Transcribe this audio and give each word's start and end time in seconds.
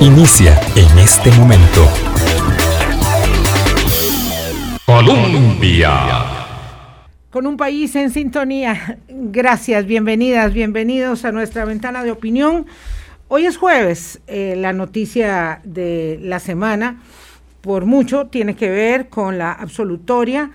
Inicia 0.00 0.58
en 0.74 0.98
este 0.98 1.30
momento. 1.32 1.86
Colombia. 4.84 6.24
Con 7.30 7.46
un 7.46 7.56
país 7.56 7.94
en 7.94 8.10
sintonía. 8.10 8.98
Gracias, 9.08 9.86
bienvenidas, 9.86 10.52
bienvenidos 10.52 11.24
a 11.24 11.30
nuestra 11.30 11.64
ventana 11.64 12.02
de 12.02 12.10
opinión. 12.10 12.66
Hoy 13.28 13.46
es 13.46 13.56
jueves, 13.56 14.20
eh, 14.26 14.54
la 14.56 14.72
noticia 14.72 15.60
de 15.62 16.18
la 16.20 16.40
semana 16.40 17.02
por 17.60 17.84
mucho 17.84 18.26
tiene 18.26 18.56
que 18.56 18.70
ver 18.70 19.08
con 19.08 19.38
la 19.38 19.52
absolutoria 19.52 20.50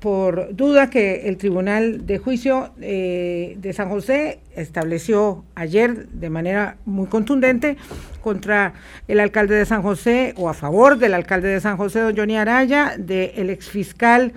por 0.00 0.54
duda 0.54 0.90
que 0.90 1.28
el 1.28 1.36
Tribunal 1.36 2.06
de 2.06 2.18
Juicio 2.18 2.70
eh, 2.80 3.56
de 3.58 3.72
San 3.72 3.88
José 3.88 4.40
estableció 4.56 5.44
ayer 5.54 6.08
de 6.08 6.30
manera 6.30 6.76
muy 6.84 7.06
contundente 7.06 7.76
contra 8.20 8.74
el 9.08 9.20
alcalde 9.20 9.54
de 9.54 9.66
San 9.66 9.82
José 9.82 10.34
o 10.36 10.48
a 10.48 10.54
favor 10.54 10.98
del 10.98 11.14
alcalde 11.14 11.48
de 11.48 11.60
San 11.60 11.76
José, 11.76 12.00
don 12.00 12.16
Johnny 12.16 12.36
Araya, 12.36 12.94
del 12.98 13.50
exfiscal 13.50 14.32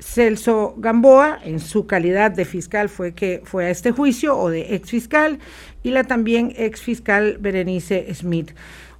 Celso 0.00 0.74
Gamboa, 0.78 1.38
en 1.44 1.60
su 1.60 1.86
calidad 1.86 2.30
de 2.30 2.44
fiscal 2.44 2.88
fue 2.88 3.12
que 3.12 3.42
fue 3.44 3.66
a 3.66 3.70
este 3.70 3.92
juicio, 3.92 4.36
o 4.36 4.48
de 4.48 4.74
exfiscal, 4.74 5.38
y 5.82 5.90
la 5.90 6.04
también 6.04 6.52
exfiscal 6.56 7.36
Berenice 7.38 8.12
Smith. 8.14 8.52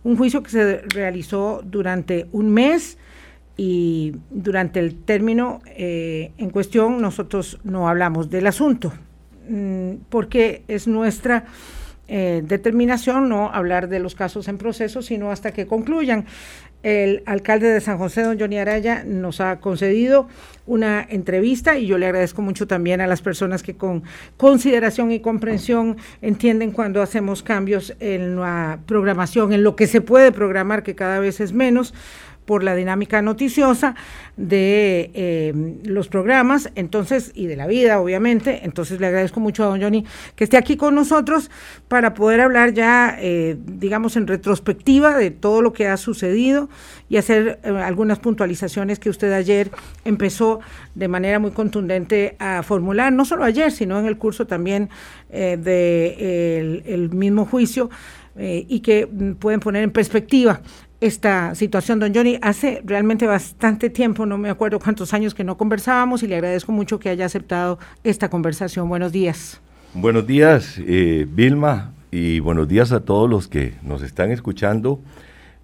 Un 0.03 0.17
juicio 0.17 0.43
que 0.43 0.51
se 0.51 0.77
realizó 0.89 1.63
durante 1.65 2.27
un 2.33 2.51
mes 2.51 2.99
y 3.57 4.15
durante 4.31 4.81
el 4.81 4.97
término 4.97 5.61
eh, 5.67 6.33
en 6.39 6.51
cuestión 6.51 7.01
nosotros 7.01 7.59
no 7.65 7.89
hablamos 7.89 8.31
del 8.31 8.47
asunto, 8.47 8.93
mm, 9.49 9.95
porque 10.09 10.63
es 10.69 10.87
nuestra 10.87 11.45
eh, 12.13 12.43
determinación 12.45 13.29
no 13.29 13.53
hablar 13.53 13.89
de 13.89 14.01
los 14.01 14.17
casos 14.17 14.49
en 14.49 14.59
proceso, 14.59 15.01
sino 15.01 15.31
hasta 15.31 15.53
que 15.53 15.69
concluyan. 15.69 16.27
El 16.83 17.23
alcalde 17.25 17.69
de 17.69 17.81
San 17.81 17.99
José, 17.99 18.23
don 18.23 18.41
Johnny 18.41 18.59
Araya, 18.59 19.05
nos 19.05 19.41
ha 19.41 19.61
concedido 19.61 20.27
una 20.67 21.07
entrevista 21.09 21.79
y 21.79 21.87
yo 21.87 21.99
le 21.99 22.07
agradezco 22.07 22.43
mucho 22.43 22.67
también 22.67 23.01
a 23.01 23.07
las 23.07 23.23
personas 23.23 23.63
que 23.63 23.77
con 23.77 24.03
consideración 24.37 25.13
y 25.13 25.21
comprensión 25.21 25.99
entienden 26.21 26.73
cuando 26.73 27.01
hacemos 27.01 27.45
cambios 27.45 27.95
en 28.01 28.41
la 28.41 28.81
programación, 28.87 29.53
en 29.53 29.63
lo 29.63 29.77
que 29.77 29.87
se 29.87 30.01
puede 30.01 30.33
programar, 30.33 30.83
que 30.83 30.97
cada 30.97 31.21
vez 31.21 31.39
es 31.39 31.53
menos 31.53 31.95
por 32.51 32.65
la 32.65 32.75
dinámica 32.75 33.23
noticiosa 33.23 33.95
de 34.37 35.13
eh, 35.15 35.55
los 35.85 36.09
programas, 36.09 36.73
entonces, 36.75 37.31
y 37.37 37.47
de 37.47 37.55
la 37.55 37.69
vida, 37.69 38.01
obviamente. 38.01 38.63
Entonces 38.65 38.99
le 38.99 39.07
agradezco 39.07 39.39
mucho 39.39 39.63
a 39.63 39.67
don 39.69 39.81
Johnny 39.81 40.05
que 40.35 40.43
esté 40.43 40.57
aquí 40.57 40.77
con 40.77 40.97
nosotros 40.97 41.49
para 41.87 42.13
poder 42.13 42.41
hablar 42.41 42.75
ya, 42.75 43.17
eh, 43.21 43.57
digamos, 43.57 44.17
en 44.17 44.27
retrospectiva 44.27 45.17
de 45.17 45.31
todo 45.31 45.63
lo 45.63 45.73
que 45.73 45.87
ha 45.87 45.97
sucedido 45.97 46.69
y 47.09 47.19
hacer 47.19 47.61
eh, 47.63 47.69
algunas 47.69 48.19
puntualizaciones 48.19 48.99
que 48.99 49.11
usted 49.11 49.33
ayer 49.33 49.71
empezó 50.05 50.59
de 50.97 51.07
manera 51.07 51.39
muy 51.39 51.53
contundente 51.53 52.35
a 52.41 52.65
formular, 52.65 53.13
no 53.13 53.25
solo 53.25 53.45
ayer, 53.45 53.71
sino 53.71 53.97
en 53.97 54.07
el 54.07 54.19
curso 54.19 54.49
también 54.49 54.91
del 55.31 55.63
de 55.63 56.83
el 56.85 57.11
mismo 57.11 57.47
juicio. 57.47 57.91
y 58.37 58.81
que 58.81 59.07
mm, 59.07 59.35
pueden 59.35 59.61
poner 59.61 59.83
en 59.85 59.91
perspectiva 59.91 60.61
esta 61.01 61.55
situación, 61.55 61.99
don 61.99 62.15
Johnny. 62.15 62.39
Hace 62.43 62.83
realmente 62.85 63.27
bastante 63.27 63.91
tiempo, 63.91 64.27
no 64.27 64.39
me 64.39 64.51
acuerdo 64.51 64.79
cuántos 64.79 65.15
años 65.15 65.35
que 65.35 65.45
no 65.45 65.57
conversábamos 65.57 66.23
y 66.23 66.27
le 66.27 66.37
agradezco 66.37 66.73
mucho 66.73 66.99
que 66.99 67.09
haya 67.09 67.27
aceptado 67.27 67.79
esta 68.05 68.29
conversación. 68.29 68.89
Buenos 68.89 69.13
días. 69.13 69.61
Buenos 69.95 70.27
días, 70.27 70.77
eh, 70.79 71.27
Vilma, 71.29 71.93
y 72.11 72.41
buenos 72.41 72.69
días 72.69 72.93
a 72.93 73.01
todos 73.01 73.29
los 73.29 73.49
que 73.49 73.75
nos 73.83 74.03
están 74.03 74.31
escuchando. 74.31 75.01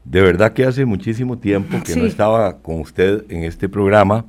De 0.04 0.20
verdad 0.20 0.52
que 0.52 0.64
hace 0.64 0.84
muchísimo 0.84 1.38
tiempo 1.38 1.82
que 1.84 1.96
no 1.96 2.06
estaba 2.06 2.58
con 2.58 2.80
usted 2.80 3.24
en 3.28 3.44
este 3.44 3.68
programa. 3.68 4.24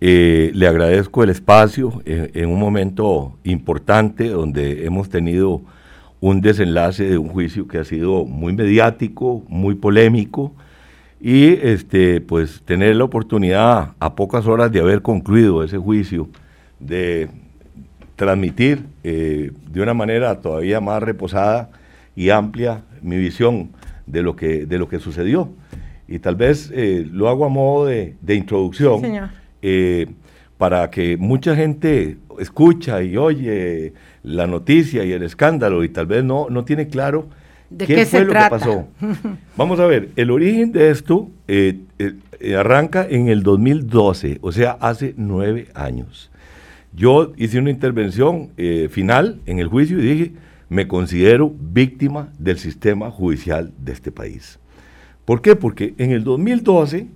Eh, 0.00 0.52
le 0.54 0.68
agradezco 0.68 1.24
el 1.24 1.30
espacio 1.30 2.02
eh, 2.04 2.30
en 2.34 2.50
un 2.50 2.60
momento 2.60 3.36
importante 3.42 4.28
donde 4.28 4.84
hemos 4.84 5.08
tenido 5.08 5.62
un 6.20 6.40
desenlace 6.40 7.04
de 7.04 7.18
un 7.18 7.28
juicio 7.28 7.68
que 7.68 7.78
ha 7.78 7.84
sido 7.84 8.24
muy 8.24 8.52
mediático, 8.52 9.44
muy 9.48 9.74
polémico, 9.74 10.52
y 11.20 11.46
este, 11.46 12.20
pues 12.20 12.62
tener 12.64 12.96
la 12.96 13.04
oportunidad 13.04 13.92
a 13.98 14.14
pocas 14.14 14.46
horas 14.46 14.70
de 14.70 14.80
haber 14.80 15.02
concluido 15.02 15.64
ese 15.64 15.78
juicio, 15.78 16.28
de 16.78 17.28
transmitir 18.16 18.84
eh, 19.04 19.52
de 19.70 19.80
una 19.80 19.94
manera 19.94 20.40
todavía 20.40 20.80
más 20.80 21.02
reposada 21.02 21.70
y 22.16 22.30
amplia 22.30 22.82
mi 23.02 23.16
visión 23.16 23.70
de 24.06 24.22
lo 24.22 24.34
que, 24.34 24.66
de 24.66 24.78
lo 24.78 24.88
que 24.88 24.98
sucedió. 24.98 25.50
Y 26.08 26.18
tal 26.20 26.36
vez 26.36 26.72
eh, 26.74 27.06
lo 27.10 27.28
hago 27.28 27.44
a 27.44 27.48
modo 27.48 27.86
de, 27.86 28.16
introducción 28.28 29.02
eh, 29.62 30.06
para 30.56 30.90
que 30.90 31.16
mucha 31.16 31.54
gente 31.54 32.16
escucha 32.38 33.02
y 33.02 33.16
oye 33.16 33.92
la 34.22 34.46
noticia 34.46 35.04
y 35.04 35.12
el 35.12 35.22
escándalo 35.22 35.84
y 35.84 35.88
tal 35.88 36.06
vez 36.06 36.24
no, 36.24 36.48
no 36.50 36.64
tiene 36.64 36.88
claro 36.88 37.28
qué, 37.76 38.06
fue 38.06 38.24
lo 38.24 38.32
que 38.32 38.46
pasó. 38.50 38.88
Vamos 39.56 39.80
a 39.80 39.86
ver, 39.86 40.10
el 40.16 40.30
origen 40.30 40.72
de 40.72 40.90
esto 40.90 41.30
eh, 41.46 41.78
eh, 41.98 42.56
arranca 42.56 43.06
en 43.08 43.28
el 43.28 43.42
2012, 43.42 44.38
o 44.40 44.52
sea, 44.52 44.72
hace 44.80 45.14
nueve 45.16 45.68
años. 45.74 46.30
Yo 46.92 47.32
hice 47.36 47.58
una 47.58 47.70
intervención 47.70 48.50
eh, 48.56 48.88
final 48.90 49.40
en 49.46 49.58
el 49.58 49.68
juicio 49.68 49.98
y 49.98 50.02
dije, 50.02 50.32
me 50.68 50.88
considero 50.88 51.52
víctima 51.58 52.32
del 52.38 52.58
sistema 52.58 53.10
judicial 53.10 53.72
de 53.78 53.92
este 53.92 54.10
país. 54.10 54.58
¿Por 55.24 55.42
qué? 55.42 55.56
Porque 55.56 55.94
en 55.98 56.12
el 56.12 56.24
2012 56.24 57.06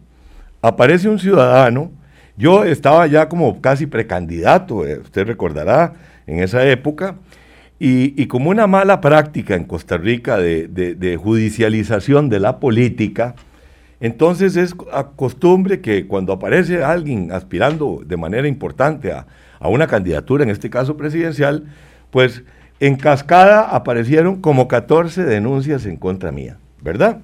aparece 0.61 1.09
un 1.09 1.19
ciudadano, 1.19 1.91
yo 2.37 2.65
estaba 2.65 3.07
ya 3.07 3.29
como 3.29 3.61
casi 3.61 3.87
precandidato, 3.87 4.77
usted 4.77 5.27
recordará, 5.27 5.95
en 6.27 6.41
esa 6.43 6.67
época, 6.67 7.17
y, 7.85 8.27
como 8.27 8.51
una 8.51 8.69
mala 8.69 9.01
práctica 9.01 9.57
en 9.57 9.65
Costa 9.65 9.97
Rica 9.97 10.37
de, 10.37 11.19
judicialización 11.21 12.29
de 12.29 12.39
la 12.39 12.61
política, 12.61 13.35
entonces 13.99 14.55
es 14.55 14.77
costumbre 15.17 15.81
que 15.81 16.07
cuando 16.07 16.33
aparece 16.33 16.85
alguien 16.85 17.33
aspirando 17.33 18.01
de 18.07 18.17
manera 18.17 18.47
importante 18.47 19.11
a, 19.11 19.27
una 19.63 19.89
candidatura, 19.89 20.45
en 20.45 20.51
este 20.51 20.71
caso 20.71 20.97
presidencial, 20.97 21.65
pues 22.13 22.45
en 22.79 22.95
cascada 22.95 23.63
aparecieron 23.63 24.41
como 24.41 24.69
14 24.69 25.25
denuncias 25.25 25.85
en 25.85 25.97
contra 25.97 26.31
mía, 26.31 26.59
¿verdad? 26.83 27.19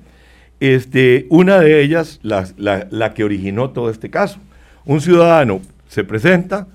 Este, 0.59 1.27
una 1.31 1.61
de 1.61 1.83
ellas, 1.83 2.19
la, 2.23 2.49
la 2.59 3.15
que 3.15 3.23
originó 3.23 3.71
todo 3.71 3.91
este 3.91 4.11
caso. 4.11 4.41
Un 4.85 5.01
ciudadano 5.01 5.61
se 5.87 6.03
presenta, 6.03 6.67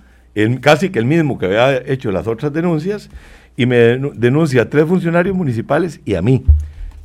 casi 0.61 0.89
que 0.89 0.99
el 0.99 1.05
mismo 1.05 1.37
que 1.37 1.45
había 1.45 1.77
hecho 1.77 2.11
las 2.11 2.27
otras 2.27 2.51
denuncias, 2.53 3.09
y 3.55 3.65
me 3.65 3.75
denuncia 4.15 4.63
a 4.63 4.69
tres 4.69 4.85
funcionarios 4.85 5.35
municipales 5.35 6.01
y 6.05 6.15
a 6.15 6.21
mí. 6.21 6.43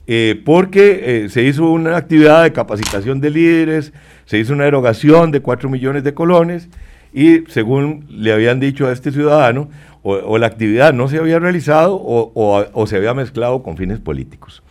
Eh, 0.06 0.41
porque 0.44 1.25
eh, 1.25 1.28
se 1.28 1.43
hizo 1.43 1.71
una 1.71 1.97
actividad 1.97 2.43
de 2.43 2.53
capacitación 2.53 3.21
de 3.21 3.31
líderes, 3.31 3.93
se 4.25 4.39
hizo 4.39 4.55
una 4.55 4.66
erogación 4.66 5.31
de 5.31 5.41
cuatro 5.41 5.69
millones 5.69 6.03
de 6.03 6.15
colones 6.15 6.69
y 7.12 7.41
según 7.49 8.06
le 8.09 8.33
habían 8.33 8.59
dicho 8.59 8.87
a 8.87 8.93
este 8.93 9.12
ciudadano, 9.12 9.69
o, 10.03 10.39
la 10.39 10.47
actividad 10.47 10.95
no 10.95 11.09
se 11.09 11.19
había 11.19 11.39
realizado 11.39 12.00
o, 12.00 12.87
se 12.87 12.97
había 12.97 13.12
mezclado 13.12 13.62
con 13.62 13.77
fines 13.77 13.99
políticos. 13.99 14.62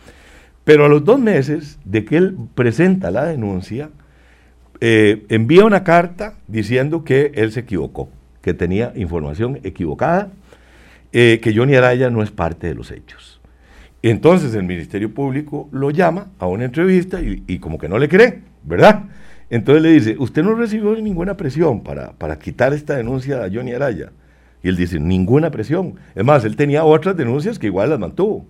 Pero 0.64 0.84
a 0.84 0.88
los 0.88 1.04
dos 1.04 1.20
meses 1.20 1.78
de 1.84 2.04
que 2.04 2.16
él 2.16 2.36
presenta 2.56 3.12
la 3.12 3.24
denuncia, 3.26 3.90
eh, 4.80 5.24
envía 5.28 5.64
una 5.64 5.84
carta 5.84 6.34
diciendo 6.48 7.04
que 7.04 7.30
él 7.36 7.52
se 7.52 7.60
equivocó 7.60 8.08
que 8.42 8.54
tenía 8.54 8.92
información 8.96 9.60
equivocada, 9.62 10.30
eh, 11.12 11.40
que 11.42 11.54
Johnny 11.54 11.74
Araya 11.74 12.10
no 12.10 12.22
es 12.22 12.30
parte 12.30 12.66
de 12.66 12.74
los 12.74 12.90
hechos. 12.90 13.40
Entonces 14.02 14.54
el 14.54 14.62
Ministerio 14.62 15.12
Público 15.12 15.68
lo 15.72 15.90
llama 15.90 16.28
a 16.38 16.46
una 16.46 16.64
entrevista 16.64 17.20
y, 17.20 17.58
como 17.58 17.78
que 17.78 17.88
no 17.88 17.98
le 17.98 18.08
cree, 18.08 18.42
¿verdad? 18.62 19.04
Entonces 19.50 19.82
le 19.82 19.90
dice, 19.90 20.16
usted 20.18 20.42
no 20.42 20.54
recibió 20.54 20.94
ninguna 20.96 21.36
presión 21.36 21.82
para, 21.82 22.12
para 22.12 22.38
quitar 22.38 22.72
esta 22.72 22.96
denuncia 22.96 23.42
a 23.42 23.50
Johnny 23.52 23.72
Araya. 23.72 24.12
Y 24.62 24.68
él 24.68 24.76
dice, 24.76 25.00
ninguna 25.00 25.50
presión. 25.50 25.94
Es 26.14 26.24
más, 26.24 26.44
él 26.44 26.56
tenía 26.56 26.84
otras 26.84 27.16
denuncias 27.16 27.58
que 27.58 27.66
igual 27.66 27.90
las 27.90 27.98
mantuvo. 27.98 28.46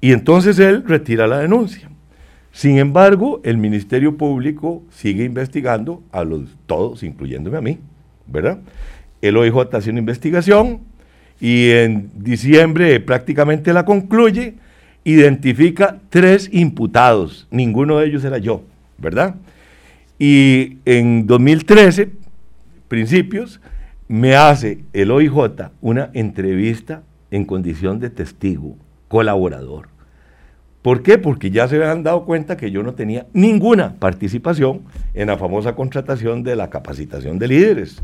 Y 0.00 0.12
entonces 0.12 0.58
él 0.58 0.84
retira 0.86 1.26
la 1.26 1.38
denuncia. 1.38 1.90
Sin 2.52 2.78
embargo, 2.78 3.40
el 3.44 3.58
Ministerio 3.58 4.16
Público 4.16 4.82
sigue 4.90 5.24
investigando 5.24 6.02
a 6.10 6.24
los 6.24 6.56
todos, 6.66 7.02
incluyéndome 7.02 7.58
a 7.58 7.60
mí, 7.60 7.78
¿verdad? 8.26 8.58
El 9.22 9.36
OIJ 9.36 9.74
hace 9.74 9.90
una 9.90 9.98
investigación 9.98 10.80
y 11.40 11.70
en 11.70 12.10
diciembre 12.16 13.00
prácticamente 13.00 13.72
la 13.72 13.84
concluye, 13.84 14.54
identifica 15.04 15.98
tres 16.10 16.48
imputados, 16.52 17.46
ninguno 17.50 17.98
de 17.98 18.06
ellos 18.06 18.24
era 18.24 18.38
yo, 18.38 18.62
¿verdad? 18.98 19.36
Y 20.18 20.78
en 20.84 21.26
2013, 21.26 22.10
principios, 22.88 23.60
me 24.06 24.36
hace 24.36 24.80
el 24.92 25.10
OIJ 25.10 25.70
una 25.80 26.10
entrevista 26.12 27.02
en 27.30 27.44
condición 27.44 28.00
de 28.00 28.10
testigo, 28.10 28.76
colaborador. 29.08 29.88
¿Por 30.82 31.02
qué? 31.02 31.18
Porque 31.18 31.50
ya 31.50 31.68
se 31.68 31.76
habían 31.76 32.02
dado 32.02 32.24
cuenta 32.24 32.56
que 32.56 32.70
yo 32.70 32.82
no 32.82 32.94
tenía 32.94 33.26
ninguna 33.32 33.94
participación 33.98 34.82
en 35.14 35.28
la 35.28 35.36
famosa 35.36 35.74
contratación 35.74 36.42
de 36.42 36.56
la 36.56 36.70
capacitación 36.70 37.38
de 37.38 37.48
líderes. 37.48 38.02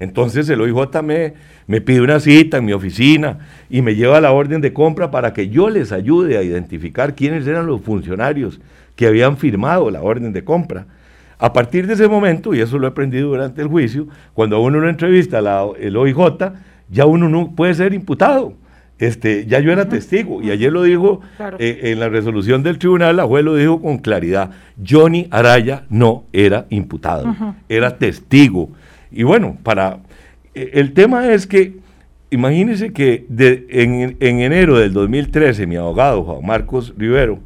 Entonces 0.00 0.48
el 0.48 0.60
OIJ 0.60 1.02
me, 1.02 1.34
me 1.66 1.80
pide 1.80 2.00
una 2.00 2.20
cita 2.20 2.58
en 2.58 2.64
mi 2.64 2.72
oficina 2.72 3.38
y 3.68 3.82
me 3.82 3.94
lleva 3.94 4.20
la 4.20 4.32
orden 4.32 4.60
de 4.60 4.72
compra 4.72 5.10
para 5.10 5.32
que 5.32 5.48
yo 5.48 5.70
les 5.70 5.92
ayude 5.92 6.38
a 6.38 6.42
identificar 6.42 7.14
quiénes 7.14 7.46
eran 7.46 7.66
los 7.66 7.80
funcionarios 7.80 8.60
que 8.94 9.06
habían 9.06 9.36
firmado 9.36 9.90
la 9.90 10.02
orden 10.02 10.32
de 10.32 10.44
compra. 10.44 10.86
A 11.38 11.52
partir 11.52 11.86
de 11.86 11.94
ese 11.94 12.08
momento, 12.08 12.52
y 12.52 12.60
eso 12.60 12.78
lo 12.78 12.86
he 12.86 12.90
aprendido 12.90 13.28
durante 13.28 13.62
el 13.62 13.68
juicio, 13.68 14.08
cuando 14.34 14.60
uno 14.60 14.80
lo 14.80 14.88
entrevista 14.88 15.38
el 15.78 15.96
OIJ, 15.96 16.18
ya 16.90 17.06
uno 17.06 17.28
no 17.28 17.54
puede 17.54 17.74
ser 17.74 17.94
imputado. 17.94 18.54
Este, 18.98 19.46
ya 19.46 19.60
yo 19.60 19.70
era 19.70 19.88
testigo 19.88 20.42
y 20.42 20.50
ayer 20.50 20.72
lo 20.72 20.82
dijo 20.82 21.20
eh, 21.60 21.80
en 21.84 22.00
la 22.00 22.08
resolución 22.08 22.64
del 22.64 22.78
tribunal, 22.78 23.16
la 23.16 23.26
juez 23.26 23.44
lo 23.44 23.54
dijo 23.54 23.80
con 23.80 23.98
claridad, 23.98 24.50
Johnny 24.84 25.28
Araya 25.30 25.84
no 25.88 26.24
era 26.32 26.66
imputado, 26.70 27.32
era 27.68 27.96
testigo. 27.96 28.70
Y 29.10 29.22
bueno, 29.22 29.56
para 29.62 30.00
eh, 30.54 30.70
el 30.74 30.92
tema 30.92 31.32
es 31.32 31.46
que, 31.46 31.76
imagínense 32.30 32.92
que 32.92 33.26
en, 33.70 34.16
en 34.20 34.40
enero 34.40 34.78
del 34.78 34.92
2013 34.92 35.66
mi 35.66 35.76
abogado 35.76 36.24
Juan 36.24 36.44
Marcos 36.44 36.94
Rivero 36.96 37.38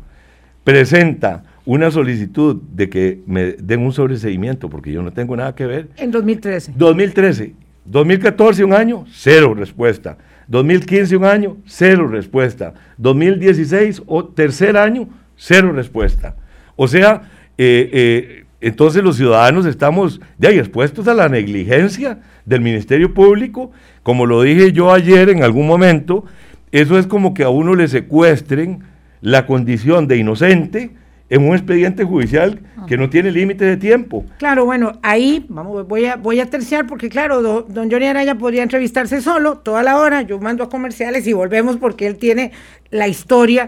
presenta 0.65 1.45
una 1.65 1.91
solicitud 1.91 2.61
de 2.73 2.89
que 2.89 3.21
me 3.27 3.53
den 3.53 3.81
un 3.81 3.93
sobreseimiento, 3.93 4.69
porque 4.69 4.93
yo 4.93 5.03
no 5.03 5.13
tengo 5.13 5.37
nada 5.37 5.55
que 5.55 5.67
ver. 5.67 5.89
En 5.97 6.11
2013. 6.11 6.73
2013. 6.77 7.55
2014, 7.85 8.65
un 8.65 8.73
año, 8.73 9.05
cero 9.11 9.55
respuesta. 9.55 10.19
2015, 10.49 11.17
un 11.17 11.25
año, 11.25 11.57
cero 11.67 12.09
respuesta. 12.09 12.75
2016, 12.99 14.03
o 14.07 14.25
tercer 14.25 14.77
año, 14.77 15.09
cero 15.37 15.73
respuesta. 15.73 16.37
O 16.77 16.89
sea, 16.89 17.23
eh, 17.59 17.91
eh, 17.93 18.42
entonces 18.63 19.03
los 19.03 19.17
ciudadanos 19.17 19.67
estamos 19.67 20.21
ya 20.39 20.51
expuestos 20.51 21.09
a 21.09 21.15
la 21.15 21.29
negligencia 21.29 22.21
del 22.47 22.61
Ministerio 22.61 23.13
Público. 23.13 23.73
Como 24.05 24.25
lo 24.25 24.43
dije 24.43 24.73
yo 24.73 24.93
ayer 24.93 25.29
en 25.31 25.43
algún 25.43 25.67
momento, 25.67 26.25
eso 26.71 26.97
es 26.97 27.09
como 27.09 27.35
que 27.35 27.43
a 27.43 27.49
uno 27.49 27.75
le 27.75 27.89
secuestren 27.89 28.85
la 29.21 29.47
condición 29.47 30.07
de 30.07 30.17
inocente 30.17 30.91
en 31.29 31.49
un 31.49 31.57
expediente 31.57 32.05
judicial 32.05 32.61
que 32.87 32.97
no 32.97 33.11
tiene 33.11 33.33
límite 33.33 33.65
de 33.65 33.77
tiempo. 33.77 34.25
Claro, 34.39 34.65
bueno, 34.65 34.99
ahí 35.03 35.47
vamos, 35.49 35.89
voy 35.89 36.05
a, 36.05 36.17
voy 36.17 36.39
a 36.41 36.47
terciar 36.47 36.87
porque 36.87 37.09
claro, 37.09 37.43
don 37.43 37.91
Johnny 37.91 38.07
Araya 38.07 38.37
podría 38.37 38.63
entrevistarse 38.63 39.21
solo 39.23 39.59
toda 39.59 39.83
la 39.83 39.97
hora, 39.97 40.23
yo 40.23 40.39
mando 40.39 40.63
a 40.63 40.69
comerciales 40.69 41.27
y 41.27 41.33
volvemos 41.33 41.79
porque 41.79 42.07
él 42.07 42.17
tiene 42.17 42.53
la 42.91 43.09
historia, 43.09 43.67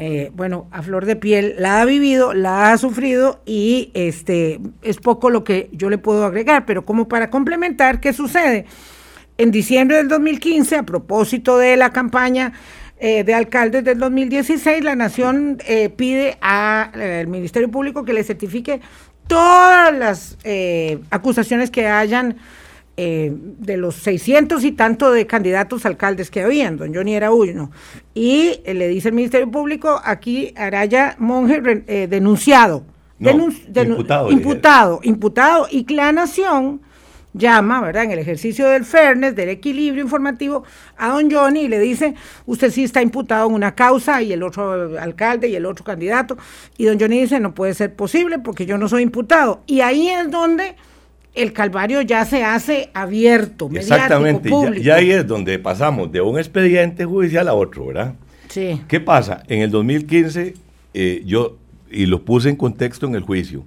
eh, 0.00 0.30
bueno, 0.32 0.68
a 0.70 0.80
flor 0.82 1.06
de 1.06 1.16
piel, 1.16 1.56
la 1.58 1.80
ha 1.80 1.84
vivido, 1.84 2.32
la 2.32 2.70
ha 2.70 2.78
sufrido 2.78 3.42
y 3.44 3.90
este 3.94 4.60
es 4.82 4.98
poco 4.98 5.28
lo 5.28 5.42
que 5.42 5.68
yo 5.72 5.90
le 5.90 5.98
puedo 5.98 6.24
agregar, 6.24 6.64
pero 6.66 6.84
como 6.84 7.08
para 7.08 7.30
complementar, 7.30 8.00
¿qué 8.00 8.12
sucede? 8.12 8.64
En 9.38 9.50
diciembre 9.50 9.96
del 9.96 10.06
2015, 10.06 10.76
a 10.76 10.82
propósito 10.84 11.58
de 11.58 11.76
la 11.76 11.90
campaña 11.90 12.52
eh, 13.00 13.22
de 13.22 13.32
alcaldes 13.34 13.84
del 13.84 13.98
2016, 13.98 14.82
la 14.82 14.96
Nación 14.96 15.58
eh, 15.66 15.88
pide 15.88 16.36
al 16.40 16.90
eh, 16.94 17.26
Ministerio 17.28 17.70
Público 17.70 18.04
que 18.04 18.12
le 18.12 18.24
certifique 18.24 18.80
todas 19.28 19.94
las 19.94 20.38
acusaciones 21.10 21.70
que 21.70 21.86
hayan 21.86 22.38
de 22.98 23.76
los 23.76 23.94
600 23.94 24.64
y 24.64 24.72
tanto 24.72 25.12
de 25.12 25.26
candidatos 25.26 25.86
alcaldes 25.86 26.32
que 26.32 26.42
habían, 26.42 26.76
don 26.76 26.92
Johnny 26.92 27.14
era 27.14 27.30
uno. 27.30 27.70
Y 28.12 28.60
le 28.66 28.88
dice 28.88 29.08
el 29.08 29.14
Ministerio 29.14 29.48
Público, 29.48 30.00
aquí 30.04 30.52
Araya 30.56 31.14
Monge 31.18 31.60
denunciado. 32.08 32.84
imputado. 33.20 34.30
Imputado, 34.32 35.00
imputado, 35.04 35.66
y 35.70 35.86
la 35.94 36.10
Nación 36.10 36.80
llama, 37.34 37.80
¿verdad? 37.80 38.04
En 38.04 38.10
el 38.10 38.18
ejercicio 38.18 38.68
del 38.68 38.84
fairness, 38.84 39.36
del 39.36 39.50
equilibrio 39.50 40.02
informativo, 40.02 40.64
a 40.96 41.10
don 41.10 41.30
Johnny 41.30 41.60
y 41.60 41.68
le 41.68 41.78
dice, 41.78 42.14
usted 42.46 42.70
sí 42.70 42.84
está 42.84 43.00
imputado 43.00 43.48
en 43.48 43.54
una 43.54 43.74
causa 43.74 44.22
y 44.22 44.32
el 44.32 44.42
otro 44.42 44.98
alcalde 44.98 45.48
y 45.48 45.54
el 45.54 45.66
otro 45.66 45.84
candidato. 45.84 46.36
Y 46.76 46.86
don 46.86 46.98
Johnny 46.98 47.20
dice, 47.20 47.38
no 47.38 47.54
puede 47.54 47.74
ser 47.74 47.94
posible 47.94 48.38
porque 48.38 48.66
yo 48.66 48.76
no 48.76 48.88
soy 48.88 49.02
imputado. 49.02 49.62
Y 49.66 49.82
ahí 49.82 50.08
es 50.08 50.30
donde 50.30 50.74
el 51.38 51.52
calvario 51.52 52.02
ya 52.02 52.24
se 52.24 52.44
hace 52.44 52.90
abierto, 52.94 53.70
Exactamente, 53.72 54.48
público. 54.48 54.82
Ya, 54.82 54.96
ahí 54.96 55.10
es 55.10 55.26
donde 55.26 55.58
pasamos 55.58 56.10
de 56.10 56.20
un 56.20 56.38
expediente 56.38 57.04
judicial 57.04 57.48
a 57.48 57.54
otro, 57.54 57.86
¿verdad? 57.86 58.14
Sí. 58.48 58.80
¿Qué 58.88 59.00
pasa? 59.00 59.42
En 59.48 59.60
el 59.60 59.70
2015, 59.70 60.54
eh, 60.94 61.22
yo, 61.24 61.58
y 61.90 62.06
lo 62.06 62.24
puse 62.24 62.48
en 62.48 62.56
contexto 62.56 63.06
en 63.06 63.14
el 63.14 63.22
juicio, 63.22 63.64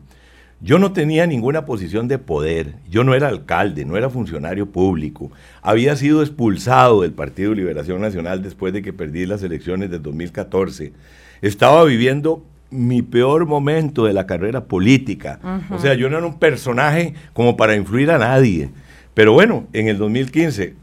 yo 0.64 0.78
no 0.78 0.94
tenía 0.94 1.26
ninguna 1.26 1.66
posición 1.66 2.08
de 2.08 2.20
poder, 2.20 2.76
yo 2.88 3.04
no 3.04 3.16
era 3.16 3.28
alcalde, 3.28 3.84
no 3.84 3.98
era 3.98 4.12
funcionario 4.12 4.68
público, 4.68 5.32
había 5.64 5.96
sido 5.96 6.22
expulsado 6.22 7.02
del 7.02 7.14
Partido 7.14 7.56
Liberación 7.56 8.00
Nacional 8.00 8.44
después 8.44 8.72
de 8.72 8.84
que 8.84 8.94
perdí 8.94 9.26
las 9.26 9.42
elecciones 9.42 9.90
del 9.90 10.04
2014. 10.04 10.94
Estaba 11.42 11.84
viviendo 11.84 12.46
mi 12.72 13.02
peor 13.02 13.46
momento 13.46 14.06
de 14.06 14.14
la 14.14 14.26
carrera 14.26 14.66
política. 14.66 15.40
O 15.70 15.78
sea, 15.78 15.94
yo 15.94 16.10
no 16.10 16.18
era 16.18 16.26
un 16.26 16.40
personaje 16.40 17.14
como 17.34 17.58
para 17.58 17.76
influir 17.76 18.10
a 18.12 18.18
nadie. 18.18 18.70
Pero 19.14 19.34
bueno, 19.34 19.68
en 19.74 19.88
el 19.88 19.98
2015, 19.98 20.76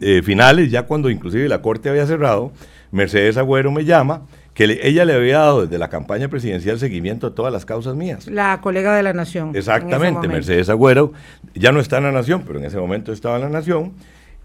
eh, 0.00 0.22
finales, 0.22 0.70
ya 0.70 0.82
cuando 0.82 1.10
inclusive 1.10 1.48
la 1.48 1.62
corte 1.62 1.88
había 1.88 2.06
cerrado, 2.06 2.52
Mercedes 2.90 3.36
Agüero 3.38 3.72
me 3.72 3.84
llama 3.84 4.22
que 4.54 4.80
ella 4.82 5.06
le 5.06 5.14
había 5.14 5.38
dado 5.38 5.62
desde 5.62 5.78
la 5.78 5.88
campaña 5.88 6.28
presidencial 6.28 6.78
seguimiento 6.78 7.26
a 7.26 7.34
todas 7.34 7.52
las 7.52 7.64
causas 7.64 7.96
mías. 7.96 8.26
La 8.26 8.60
colega 8.60 8.94
de 8.94 9.02
la 9.02 9.14
Nación. 9.14 9.52
Exactamente, 9.54 10.28
Mercedes 10.28 10.68
Agüero, 10.68 11.12
ya 11.54 11.72
no 11.72 11.80
está 11.80 11.98
en 11.98 12.04
la 12.04 12.12
Nación, 12.12 12.42
pero 12.46 12.58
en 12.58 12.66
ese 12.66 12.76
momento 12.76 13.12
estaba 13.12 13.36
en 13.36 13.42
la 13.42 13.48
Nación, 13.48 13.92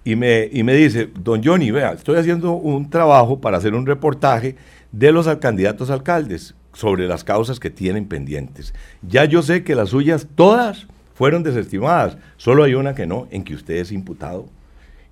y 0.06 0.16
me, 0.16 0.48
y 0.50 0.64
me 0.64 0.74
dice, 0.74 1.10
don 1.20 1.44
Johnny, 1.44 1.70
vea, 1.70 1.92
estoy 1.92 2.18
haciendo 2.18 2.54
un 2.54 2.90
trabajo 2.90 3.42
para 3.42 3.58
hacer 3.58 3.76
un 3.76 3.86
reportaje 3.86 4.56
de 4.98 5.12
los 5.12 5.28
candidatos 5.38 5.90
alcaldes 5.90 6.56
sobre 6.74 7.08
las 7.08 7.24
causas 7.24 7.60
que 7.60 7.70
tienen 7.70 8.08
pendientes. 8.08 8.74
Ya 9.02 9.26
yo 9.26 9.42
sé 9.42 9.64
que 9.64 9.76
las 9.76 9.90
suyas 9.90 10.28
todas 10.36 10.88
fueron 11.14 11.44
desestimadas, 11.44 12.18
solo 12.38 12.64
hay 12.64 12.74
una 12.74 12.96
que 12.96 13.08
no, 13.08 13.28
en 13.32 13.44
que 13.44 13.56
usted 13.56 13.76
es 13.76 13.92
imputado 13.92 14.48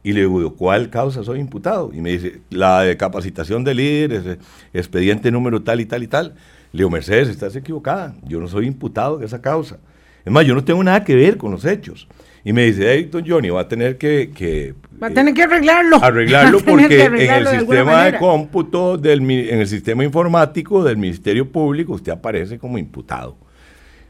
y 0.06 0.14
le 0.14 0.22
digo, 0.22 0.56
¿cuál 0.56 0.92
causa 0.92 1.24
soy 1.24 1.40
imputado? 1.40 1.90
Y 1.92 2.00
me 2.00 2.12
dice, 2.12 2.40
la 2.52 2.82
de 2.82 2.96
capacitación 2.96 3.64
de 3.64 3.74
líderes, 3.74 4.38
expediente 4.72 5.32
número 5.32 5.64
tal 5.64 5.82
y 5.82 5.88
tal 5.88 6.04
y 6.04 6.08
tal. 6.08 6.36
Le 6.74 6.78
digo, 6.78 6.92
Mercedes, 6.92 7.28
estás 7.28 7.56
equivocada. 7.56 8.14
Yo 8.22 8.40
no 8.40 8.48
soy 8.48 8.68
imputado 8.68 9.18
de 9.18 9.26
esa 9.26 9.42
causa. 9.42 9.80
Es 10.24 10.32
más, 10.32 10.46
yo 10.46 10.54
no 10.54 10.64
tengo 10.64 10.84
nada 10.84 11.04
que 11.04 11.16
ver 11.16 11.38
con 11.38 11.50
los 11.50 11.66
hechos. 11.66 12.08
Y 12.48 12.54
me 12.54 12.66
dice, 12.66 12.94
hey, 12.94 13.10
don 13.12 13.28
Johnny, 13.28 13.50
va 13.50 13.62
a 13.62 13.68
tener 13.68 13.98
que... 13.98 14.76
va 15.02 15.08
a 15.08 15.10
tener 15.10 15.34
que 15.34 15.42
arreglarlo. 15.42 15.98
Arreglarlo 16.02 16.60
porque 16.60 17.04
en 17.04 17.16
el 17.16 17.48
sistema 17.48 18.06
de, 18.06 18.20
cómputo, 18.20 18.98
del, 19.00 19.20
en 19.32 19.60
el 19.60 19.68
sistema 19.68 20.04
informático 20.04 20.84
del 20.84 20.96
Ministerio 20.96 21.52
Público, 21.52 21.94
usted 21.94 22.12
aparece 22.12 22.60
como 22.60 22.78
imputado. 22.78 23.36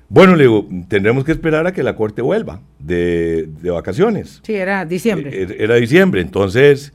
Bueno, 0.10 0.36
le 0.36 0.44
digo, 0.44 0.68
tendremos 0.90 1.24
que 1.24 1.32
esperar 1.32 1.66
a 1.66 1.72
que 1.72 1.82
la 1.82 1.96
corte 1.96 2.22
vuelva 2.22 2.60
de, 2.78 3.48
vacaciones. 3.64 4.42
Sí, 4.44 4.54
era 4.54 4.84
diciembre. 4.84 5.32
Eh, 5.34 5.56
era, 5.58 5.76
diciembre, 5.76 6.20
entonces, 6.20 6.92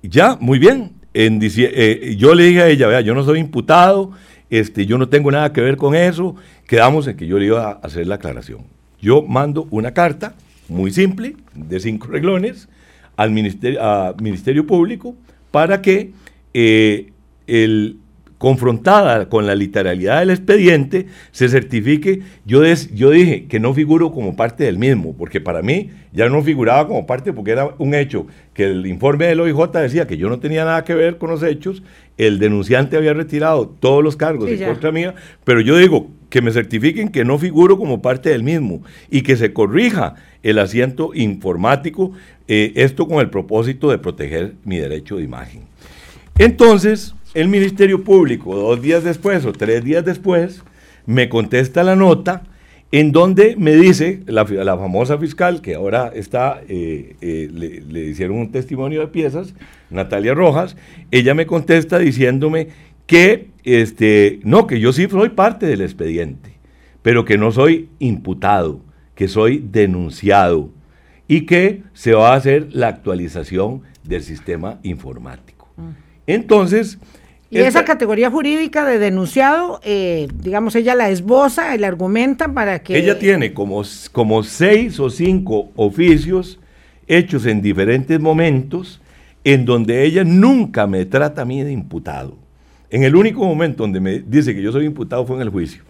ya, 0.00 0.36
muy 0.40 0.60
bien. 0.60 0.92
En 1.12 1.40
eh, 1.42 2.14
yo 2.16 2.36
le 2.36 2.44
dije 2.44 2.62
a 2.62 2.68
ella, 2.68 2.86
vea, 2.86 3.00
yo 3.00 3.14
no 3.14 3.24
soy 3.24 3.40
imputado, 3.40 4.12
este, 4.48 4.86
yo 4.86 4.96
no 4.96 5.08
tengo 5.08 5.32
nada 5.32 5.52
que 5.52 5.60
ver 5.60 5.76
con 5.76 5.96
eso, 5.96 6.36
quedamos 6.68 7.08
en 7.08 7.16
que 7.16 7.26
yo 7.26 7.36
le 7.40 7.46
iba 7.46 7.68
a 7.68 7.72
hacer 7.82 8.06
la 8.06 8.14
aclaración. 8.14 8.60
Yo 9.00 9.22
mando 9.22 9.66
una 9.70 9.92
carta 9.92 10.34
muy 10.68 10.90
simple, 10.90 11.36
de 11.54 11.80
cinco 11.80 12.08
reglones, 12.08 12.68
al 13.16 13.30
Ministerio, 13.30 13.80
ministerio 14.20 14.66
Público 14.66 15.14
para 15.50 15.80
que 15.80 16.10
eh, 16.52 17.12
el, 17.46 17.98
confrontada 18.44 19.30
con 19.30 19.46
la 19.46 19.54
literalidad 19.54 20.20
del 20.20 20.28
expediente, 20.28 21.06
se 21.30 21.48
certifique, 21.48 22.20
yo, 22.44 22.62
yo 22.92 23.10
dije 23.10 23.46
que 23.46 23.58
no 23.58 23.72
figuro 23.72 24.12
como 24.12 24.36
parte 24.36 24.64
del 24.64 24.76
mismo, 24.76 25.14
porque 25.16 25.40
para 25.40 25.62
mí 25.62 25.90
ya 26.12 26.28
no 26.28 26.42
figuraba 26.42 26.86
como 26.86 27.06
parte 27.06 27.32
porque 27.32 27.52
era 27.52 27.74
un 27.78 27.94
hecho 27.94 28.26
que 28.52 28.64
el 28.64 28.86
informe 28.86 29.26
del 29.26 29.40
OIJ 29.40 29.70
decía 29.72 30.06
que 30.06 30.18
yo 30.18 30.28
no 30.28 30.40
tenía 30.40 30.64
nada 30.66 30.84
que 30.84 30.92
ver 30.92 31.16
con 31.16 31.30
los 31.30 31.42
hechos, 31.42 31.82
el 32.18 32.38
denunciante 32.38 32.98
había 32.98 33.14
retirado 33.14 33.66
todos 33.68 34.04
los 34.04 34.14
cargos 34.14 34.50
en 34.50 34.62
contra 34.62 34.92
mía, 34.92 35.14
pero 35.44 35.62
yo 35.62 35.78
digo 35.78 36.10
que 36.34 36.42
me 36.42 36.50
certifiquen 36.50 37.10
que 37.10 37.24
no 37.24 37.38
figuro 37.38 37.78
como 37.78 38.02
parte 38.02 38.30
del 38.30 38.42
mismo 38.42 38.82
y 39.08 39.22
que 39.22 39.36
se 39.36 39.52
corrija 39.52 40.16
el 40.42 40.58
asiento 40.58 41.12
informático, 41.14 42.10
eh, 42.48 42.72
esto 42.74 43.06
con 43.06 43.20
el 43.20 43.30
propósito 43.30 43.88
de 43.88 43.98
proteger 43.98 44.54
mi 44.64 44.78
derecho 44.78 45.18
de 45.18 45.22
imagen. 45.22 45.60
Entonces, 46.36 47.14
el 47.34 47.46
Ministerio 47.46 48.02
Público, 48.02 48.56
dos 48.56 48.82
días 48.82 49.04
después 49.04 49.46
o 49.46 49.52
tres 49.52 49.84
días 49.84 50.04
después, 50.04 50.64
me 51.06 51.28
contesta 51.28 51.84
la 51.84 51.94
nota 51.94 52.42
en 52.90 53.12
donde 53.12 53.54
me 53.56 53.76
dice 53.76 54.24
la, 54.26 54.44
famosa 54.44 55.16
fiscal 55.18 55.62
que 55.62 55.76
ahora 55.76 56.10
está, 56.16 56.62
eh, 56.68 57.14
eh, 57.20 57.48
le, 57.52 58.00
hicieron 58.06 58.38
un 58.38 58.50
testimonio 58.50 59.02
de 59.02 59.06
piezas, 59.06 59.54
Natalia 59.88 60.34
Rojas, 60.34 60.76
ella 61.12 61.32
me 61.32 61.46
contesta 61.46 62.00
diciéndome 62.00 62.70
que, 63.06 63.50
este, 63.64 64.40
no, 64.44 64.66
que 64.66 64.80
yo 64.80 64.92
sí 64.92 65.06
soy 65.08 65.30
parte 65.30 65.66
del 65.66 65.80
expediente, 65.80 66.54
pero 67.02 67.24
que 67.24 67.38
no 67.38 67.52
soy 67.52 67.88
imputado, 67.98 68.80
que 69.14 69.28
soy 69.28 69.58
denunciado 69.70 70.70
y 71.28 71.42
que 71.42 71.82
se 71.92 72.12
va 72.12 72.32
a 72.32 72.36
hacer 72.36 72.68
la 72.72 72.88
actualización 72.88 73.82
del 74.02 74.22
sistema 74.22 74.78
informático. 74.82 75.68
Mm. 75.76 75.90
Entonces... 76.26 76.98
Y 77.50 77.58
esa 77.58 77.84
categoría 77.84 78.30
jurídica 78.30 78.84
de 78.84 78.98
denunciado, 78.98 79.80
eh, 79.84 80.26
digamos, 80.42 80.74
ella 80.74 80.96
la 80.96 81.10
esboza, 81.10 81.76
la 81.76 81.86
argumenta 81.86 82.52
para 82.52 82.82
que... 82.82 82.98
Ella 82.98 83.16
tiene 83.16 83.54
como, 83.54 83.82
como 84.10 84.42
seis 84.42 84.98
o 84.98 85.08
cinco 85.08 85.70
oficios 85.76 86.58
hechos 87.06 87.46
en 87.46 87.62
diferentes 87.62 88.18
momentos 88.18 89.00
en 89.44 89.66
donde 89.66 90.04
ella 90.04 90.24
nunca 90.24 90.88
me 90.88 91.04
trata 91.04 91.42
a 91.42 91.44
mí 91.44 91.62
de 91.62 91.70
imputado. 91.70 92.43
En 92.90 93.02
el 93.02 93.16
único 93.16 93.44
momento 93.44 93.82
donde 93.82 94.00
me 94.00 94.20
dice 94.20 94.54
que 94.54 94.62
yo 94.62 94.72
soy 94.72 94.86
imputado 94.86 95.26
fue 95.26 95.36
en 95.36 95.42
el 95.42 95.48
juicio. 95.50 95.82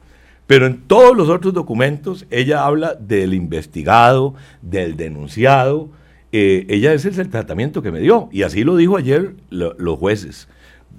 Pero 0.46 0.66
en 0.66 0.82
todos 0.82 1.16
los 1.16 1.28
otros 1.28 1.54
documentos 1.54 2.26
ella 2.30 2.64
habla 2.64 2.94
del 2.94 3.34
investigado, 3.34 4.34
del 4.62 4.96
denunciado. 4.96 5.90
Eh, 6.32 6.66
ella 6.68 6.92
ese 6.92 7.08
es 7.08 7.18
el 7.18 7.28
tratamiento 7.28 7.82
que 7.82 7.90
me 7.90 8.00
dio. 8.00 8.28
Y 8.30 8.42
así 8.42 8.64
lo 8.64 8.76
dijo 8.76 8.96
ayer 8.96 9.34
los 9.50 9.98
jueces. 9.98 10.48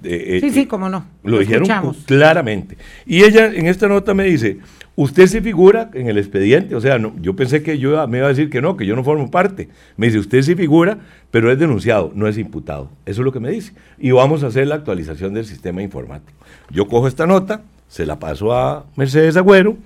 Eh, 0.02 0.38
sí, 0.40 0.50
sí, 0.50 0.66
cómo 0.66 0.88
no. 0.88 1.06
Lo, 1.22 1.38
dijeron 1.38 1.94
claramente. 2.06 2.76
Y 3.06 3.22
ella 3.22 3.46
en 3.46 3.66
esta 3.66 3.88
nota 3.88 4.14
me 4.14 4.24
dice, 4.24 4.58
usted 4.96 5.26
se 5.26 5.42
figura 5.42 5.90
en 5.94 6.08
el 6.08 6.18
expediente, 6.18 6.74
o 6.74 6.80
sea, 6.80 6.98
no, 6.98 7.14
yo 7.20 7.36
pensé 7.36 7.62
que 7.62 7.78
yo 7.78 8.08
me 8.08 8.18
iba 8.18 8.26
a 8.26 8.30
decir 8.30 8.50
que 8.50 8.60
no, 8.60 8.76
que 8.76 8.86
yo 8.86 8.96
no 8.96 9.04
formo 9.04 9.30
parte. 9.30 9.68
Me 9.96 10.06
dice, 10.06 10.18
usted 10.18 10.42
se 10.42 10.56
figura, 10.56 10.98
pero 11.30 11.52
es 11.52 11.58
denunciado, 11.58 12.10
no 12.14 12.26
es 12.26 12.38
imputado. 12.38 12.90
Eso 13.04 13.20
es 13.20 13.24
lo 13.24 13.32
que 13.32 13.40
me 13.40 13.50
dice. 13.50 13.72
Y 13.98 14.10
vamos 14.10 14.42
a 14.42 14.48
hacer 14.48 14.66
la 14.66 14.74
actualización 14.74 15.34
del 15.34 15.44
sistema 15.44 15.82
informático. 15.82 16.38
Yo 16.70 16.88
cojo 16.88 17.06
esta 17.06 17.26
nota, 17.26 17.62
se 17.88 18.06
la 18.06 18.18
paso 18.18 18.52
a 18.52 18.86
Mercedes 18.96 19.36
Agüero 19.36 19.76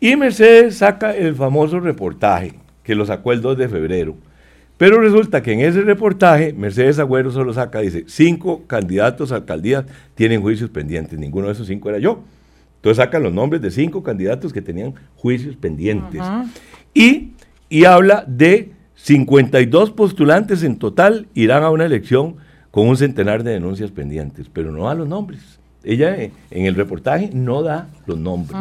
y 0.00 0.16
Mercedes 0.16 0.78
saca 0.78 1.16
el 1.16 1.34
famoso 1.34 1.80
reportaje 1.80 2.54
que 2.82 2.94
lo 2.94 3.06
sacó 3.06 3.32
el 3.32 3.40
2 3.40 3.56
de 3.56 3.68
febrero. 3.68 4.16
Pero 4.76 5.00
resulta 5.00 5.42
que 5.42 5.52
en 5.52 5.60
ese 5.60 5.80
reportaje 5.80 6.52
Mercedes 6.52 6.98
Agüero 6.98 7.30
solo 7.30 7.54
saca, 7.54 7.80
dice, 7.80 8.04
cinco 8.08 8.64
candidatos 8.66 9.32
a 9.32 9.36
alcaldías 9.36 9.86
tienen 10.14 10.42
juicios 10.42 10.68
pendientes, 10.68 11.18
ninguno 11.18 11.46
de 11.46 11.54
esos 11.54 11.66
cinco 11.66 11.88
era 11.88 11.98
yo. 11.98 12.24
Entonces 12.86 13.04
sacan 13.04 13.22
los 13.22 13.32
nombres 13.32 13.60
de 13.62 13.70
cinco 13.70 14.02
candidatos 14.02 14.52
que 14.52 14.62
tenían 14.62 14.94
juicios 15.16 15.56
pendientes. 15.56 16.22
y, 16.94 17.32
y 17.68 17.84
habla 17.84 18.24
de 18.26 18.70
52 18.94 19.90
postulantes 19.90 20.62
en 20.62 20.76
total 20.76 21.26
irán 21.34 21.64
a 21.64 21.70
una 21.70 21.84
elección 21.84 22.36
con 22.70 22.88
un 22.88 22.96
centenar 22.96 23.42
de 23.42 23.52
denuncias 23.52 23.90
pendientes, 23.90 24.48
pero 24.52 24.70
no 24.70 24.88
a 24.88 24.94
los 24.94 25.08
nombres 25.08 25.58
ella 25.86 26.16
eh, 26.16 26.32
en 26.50 26.66
el 26.66 26.74
reportaje 26.74 27.30
no 27.32 27.62
da 27.62 27.88
los 28.06 28.18
nombres 28.18 28.58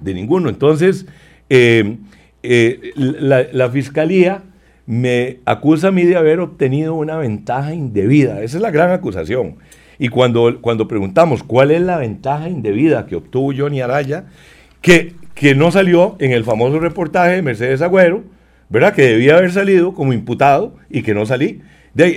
de 0.00 0.14
ninguno. 0.14 0.48
Entonces, 0.48 1.06
eh, 1.50 1.98
eh, 2.42 2.92
la, 2.96 3.68
fiscalía 3.70 4.42
me 4.86 5.38
acusa 5.44 5.88
a 5.88 5.90
mí 5.90 6.04
de 6.04 6.16
haber 6.16 6.40
obtenido 6.40 6.94
una 6.94 7.16
ventaja 7.16 7.74
indebida. 7.74 8.42
Esa 8.42 8.56
es 8.56 8.62
la 8.62 8.70
gran 8.70 8.92
acusación. 8.92 9.56
Y 9.98 10.08
cuando, 10.08 10.60
cuando 10.60 10.86
preguntamos 10.86 11.42
cuál 11.42 11.70
es 11.70 11.80
la 11.80 11.98
ventaja 11.98 12.48
indebida 12.48 13.06
que 13.06 13.16
obtuvo 13.16 13.52
Johnny 13.56 13.80
Araya, 13.80 14.26
que, 14.80 15.14
que 15.34 15.54
no 15.54 15.70
salió 15.70 16.16
en 16.20 16.32
el 16.32 16.44
famoso 16.44 16.78
reportaje 16.78 17.32
de 17.32 17.42
Mercedes 17.42 17.82
Agüero, 17.82 18.24
¿verdad? 18.68 18.94
Que 18.94 19.02
debía 19.02 19.36
haber 19.36 19.52
salido 19.52 19.94
como 19.94 20.12
imputado 20.12 20.76
y 20.88 21.02
que 21.02 21.14
no 21.14 21.26
salí 21.26 21.62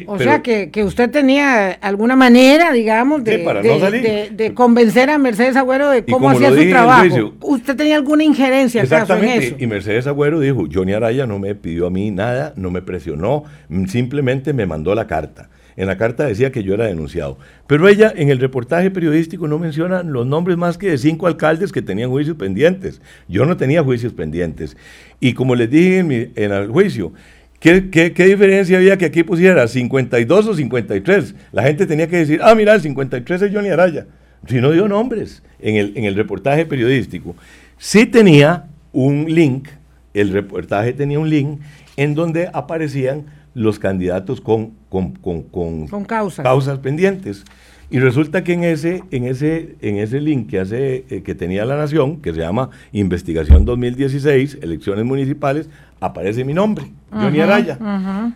o 0.07 0.19
sea, 0.19 0.41
que, 0.41 0.83
usted 0.83 1.09
tenía 1.09 1.71
alguna 1.71 2.15
manera, 2.15 2.71
digamos, 2.71 3.23
de, 3.23 4.51
convencer 4.53 5.09
a 5.09 5.17
Mercedes 5.17 5.55
Agüero 5.55 5.89
de 5.89 6.03
cómo 6.05 6.29
hacía 6.29 6.51
su 6.51 6.69
trabajo. 6.69 7.33
¿Usted 7.41 7.75
tenía 7.75 7.95
alguna 7.95 8.23
injerencia 8.23 8.83
Exactamente, 8.83 9.35
en 9.35 9.43
eso? 9.43 9.55
y 9.59 9.67
Mercedes 9.67 10.07
Agüero 10.07 10.39
dijo, 10.39 10.67
Johnny 10.71 10.93
Araya 10.93 11.25
no 11.25 11.39
me 11.39 11.55
pidió 11.55 11.87
a 11.87 11.89
mí 11.89 12.11
nada, 12.11 12.53
no 12.55 12.69
me 12.69 12.81
presionó, 12.81 13.43
simplemente 13.87 14.53
me 14.53 14.65
mandó 14.65 14.93
la 14.93 15.07
carta. 15.07 15.49
En 15.77 15.87
la 15.87 15.97
carta 15.97 16.25
decía 16.25 16.51
que 16.51 16.63
yo 16.63 16.73
era 16.73 16.85
denunciado. 16.85 17.37
Pero 17.67 17.87
ella 17.87 18.13
en 18.15 18.29
el 18.29 18.39
reportaje 18.39 18.91
periodístico 18.91 19.47
no 19.47 19.59
menciona 19.59 20.03
los 20.03 20.25
nombres 20.25 20.57
más 20.57 20.77
que 20.77 20.89
de 20.89 20.97
cinco 20.97 21.27
alcaldes 21.27 21.71
que 21.71 21.81
tenían 21.81 22.09
juicios 22.09 22.37
pendientes. 22.37 23.01
Yo 23.27 23.45
no 23.45 23.57
tenía 23.57 23.83
juicios 23.83 24.13
pendientes. 24.13 24.77
Y 25.19 25.33
como 25.33 25.55
les 25.55 25.69
dije 25.69 25.99
en 25.99 26.51
el 26.51 26.67
juicio, 26.67 27.13
¿Qué, 27.61 27.91
¿Qué, 27.91 28.25
diferencia 28.25 28.79
había 28.79 28.97
que 28.97 29.05
aquí 29.05 29.21
pusiera 29.21 29.67
52 29.67 30.47
o 30.47 30.55
53? 30.55 31.35
La 31.51 31.61
gente 31.61 31.85
tenía 31.85 32.07
que 32.07 32.17
decir, 32.17 32.39
ah, 32.43 32.55
mira, 32.55 32.73
el 32.73 32.81
53 32.81 33.39
es 33.39 33.53
Johnny 33.53 33.69
Araya. 33.69 34.07
Si 34.47 34.59
no 34.59 34.71
dio 34.71 34.87
nombres 34.87 35.43
en 35.59 35.75
el, 35.75 35.95
en 35.95 36.05
el 36.05 36.15
reportaje 36.15 36.65
periodístico. 36.65 37.35
Sí 37.77 38.07
tenía 38.07 38.65
un 38.91 39.25
link, 39.31 39.67
el 40.15 40.31
reportaje 40.31 40.93
tenía 40.93 41.19
un 41.19 41.29
link 41.29 41.59
en 41.97 42.15
donde 42.15 42.49
aparecían 42.51 43.25
los 43.53 43.79
candidatos 43.79 44.41
con, 44.41 44.71
con, 44.89 45.13
con, 45.13 46.05
causas. 46.05 46.43
causas 46.43 46.79
pendientes. 46.79 47.43
Y 47.89 47.99
resulta 47.99 48.43
que 48.43 48.53
en 48.53 48.63
ese, 48.63 49.03
en 49.11 49.25
ese, 49.25 49.75
en 49.81 49.97
ese 49.97 50.21
link 50.21 50.49
que, 50.49 50.59
hace, 50.59 51.03
eh, 51.09 51.23
que 51.23 51.35
tenía 51.35 51.65
la 51.65 51.75
Nación, 51.75 52.21
que 52.21 52.33
se 52.33 52.39
llama 52.39 52.69
Investigación 52.93 53.65
2016, 53.65 54.59
Elecciones 54.61 55.03
Municipales, 55.03 55.69
aparece 55.99 56.45
mi 56.45 56.53
nombre, 56.53 56.85
Johnny 57.11 57.41
Araya. 57.41 57.77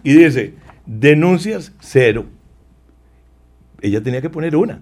Y 0.04 0.14
dice, 0.14 0.54
denuncias 0.86 1.72
cero. 1.80 2.26
Ella 3.82 4.04
tenía 4.04 4.22
que 4.22 4.30
poner 4.30 4.58
una. 4.58 4.82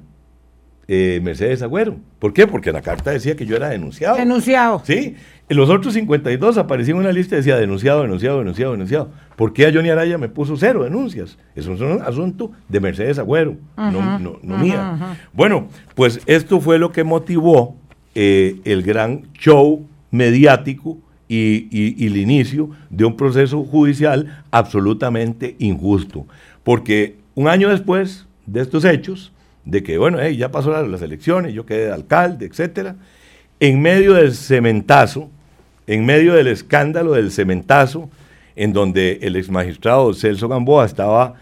Eh, 0.88 1.20
Mercedes 1.24 1.62
Agüero. 1.62 1.98
¿Por 2.20 2.34
qué? 2.34 2.46
Porque 2.46 2.72
la 2.72 2.82
carta 2.82 3.12
decía 3.12 3.36
que 3.36 3.46
yo 3.46 3.56
era 3.56 3.70
denunciado. 3.70 4.18
Denunciado. 4.18 4.82
Sí. 4.86 5.16
En 5.50 5.58
los 5.58 5.70
otros 5.70 5.94
52 5.94 6.58
aparecía 6.58 6.96
una 6.96 7.12
lista 7.12 7.36
y 7.36 7.40
decía 7.40 7.58
denunciado, 7.58 8.02
denunciado, 8.02 8.40
denunciado, 8.40 8.72
denunciado. 8.72 9.12
¿Por 9.36 9.52
qué 9.52 9.68
a 9.68 9.74
Johnny 9.74 9.90
Araya 9.90 10.18
me 10.18 10.30
puso 10.30 10.56
cero 10.56 10.84
denuncias? 10.84 11.38
Eso 11.56 11.74
es 11.74 11.82
un 11.82 12.02
asunto 12.02 12.52
de 12.70 12.80
Mercedes 12.80 13.20
Agüero, 13.20 13.58
no, 13.78 14.40
mía. 14.58 15.18
Bueno, 15.34 15.68
pues 15.96 16.22
esto 16.28 16.62
fue 16.62 16.80
lo 16.80 16.92
que 16.92 17.04
motivó 17.04 17.76
eh, 18.16 18.62
el 18.64 18.84
gran 18.84 19.28
show 19.34 19.86
mediático 20.12 20.98
y, 21.28 22.06
el 22.06 22.18
inicio 22.18 22.70
de 22.90 23.06
un 23.06 23.18
proceso 23.18 23.64
judicial 23.64 24.44
absolutamente 24.52 25.56
injusto. 25.60 26.26
Porque 26.64 27.18
un 27.36 27.48
año 27.48 27.70
después 27.70 28.28
de 28.46 28.62
estos 28.62 28.86
hechos, 28.86 29.32
de 29.66 29.82
que, 29.82 29.98
bueno, 29.98 30.26
ya 30.30 30.52
pasó 30.52 30.86
las 30.86 31.02
elecciones, 31.02 31.54
yo 31.54 31.66
quedé 31.66 31.92
alcalde, 31.92 32.46
etcétera, 32.46 32.98
en 33.64 33.82
medio 33.82 34.16
del 34.16 34.34
cementazo, 34.34 35.30
en 35.88 36.06
medio 36.06 36.34
del 36.34 36.48
escándalo 36.48 37.14
del 37.14 37.32
cementazo, 37.32 38.10
en 38.58 38.74
donde 38.74 39.20
el 39.22 39.38
ex 39.38 39.50
magistrado 39.50 40.14
Celso 40.14 40.50
Gamboa 40.50 40.86
estaba, 40.86 41.36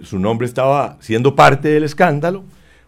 su 0.00 0.18
nombre 0.18 0.46
estaba 0.46 0.96
siendo 1.00 1.36
parte 1.36 1.68
del 1.68 1.84
escándalo, 1.84 2.44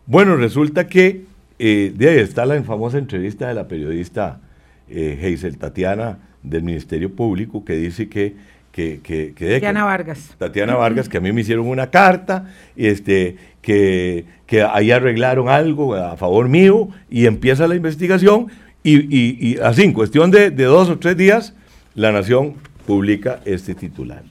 bueno, 0.06 0.36
resulta 0.36 0.86
que 0.86 1.24
eh, 1.58 1.92
de 1.94 2.08
ahí 2.08 2.18
está 2.18 2.46
la 2.46 2.62
famosa 2.62 2.96
entrevista 2.96 3.46
de 3.46 3.52
la 3.52 3.68
periodista 3.68 4.40
eh, 4.88 5.54
Tatiana 5.58 6.16
del 6.42 6.62
Ministerio 6.62 7.14
Público 7.14 7.66
que 7.66 7.74
dice 7.74 8.08
que... 8.08 8.36
que, 8.72 9.00
que, 9.02 9.34
Tatiana 9.34 9.84
Vargas. 9.84 10.34
Tatiana 10.38 10.76
Vargas, 10.76 11.10
que 11.10 11.18
a 11.18 11.20
mí 11.20 11.30
me 11.30 11.42
hicieron 11.42 11.66
una 11.66 11.90
carta, 11.90 12.46
este, 12.74 13.36
que, 13.60 14.24
que 14.46 14.62
ahí 14.62 14.92
arreglaron 14.92 15.50
algo 15.50 15.94
a 15.94 16.16
favor 16.16 16.48
mío 16.48 16.88
y 17.10 17.26
empieza 17.26 17.68
la 17.68 17.74
investigación 17.74 18.46
y, 18.82 19.52
y, 19.52 19.58
así, 19.58 19.82
en 19.82 19.92
cuestión 19.92 20.30
de, 20.30 20.50
de 20.50 20.64
dos 20.64 20.88
o 20.88 20.98
tres 20.98 21.16
días, 21.16 21.54
la 21.94 22.12
Nación 22.12 22.54
publica 22.86 23.40
este 23.44 23.74
titular. 23.74 24.22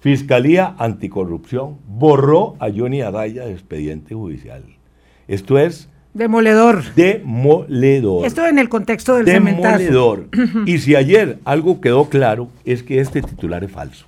Fiscalía 0.00 0.74
Anticorrupción 0.78 1.78
borró 1.88 2.56
a 2.60 2.68
Johnny 2.70 3.00
Araya 3.00 3.46
de 3.46 3.52
expediente 3.52 4.14
judicial. 4.14 4.62
Esto 5.26 5.58
es 5.58 5.88
Demoledor. 6.16 6.82
Demoledor. 6.94 8.24
Esto 8.24 8.46
en 8.46 8.58
el 8.58 8.70
contexto 8.70 9.16
del 9.16 9.26
Demoledor. 9.26 10.28
y 10.64 10.78
si 10.78 10.94
ayer 10.94 11.38
algo 11.44 11.80
quedó 11.82 12.08
claro 12.08 12.48
es 12.64 12.82
que 12.82 13.00
este 13.00 13.20
titular 13.20 13.64
es 13.64 13.70
falso. 13.70 14.06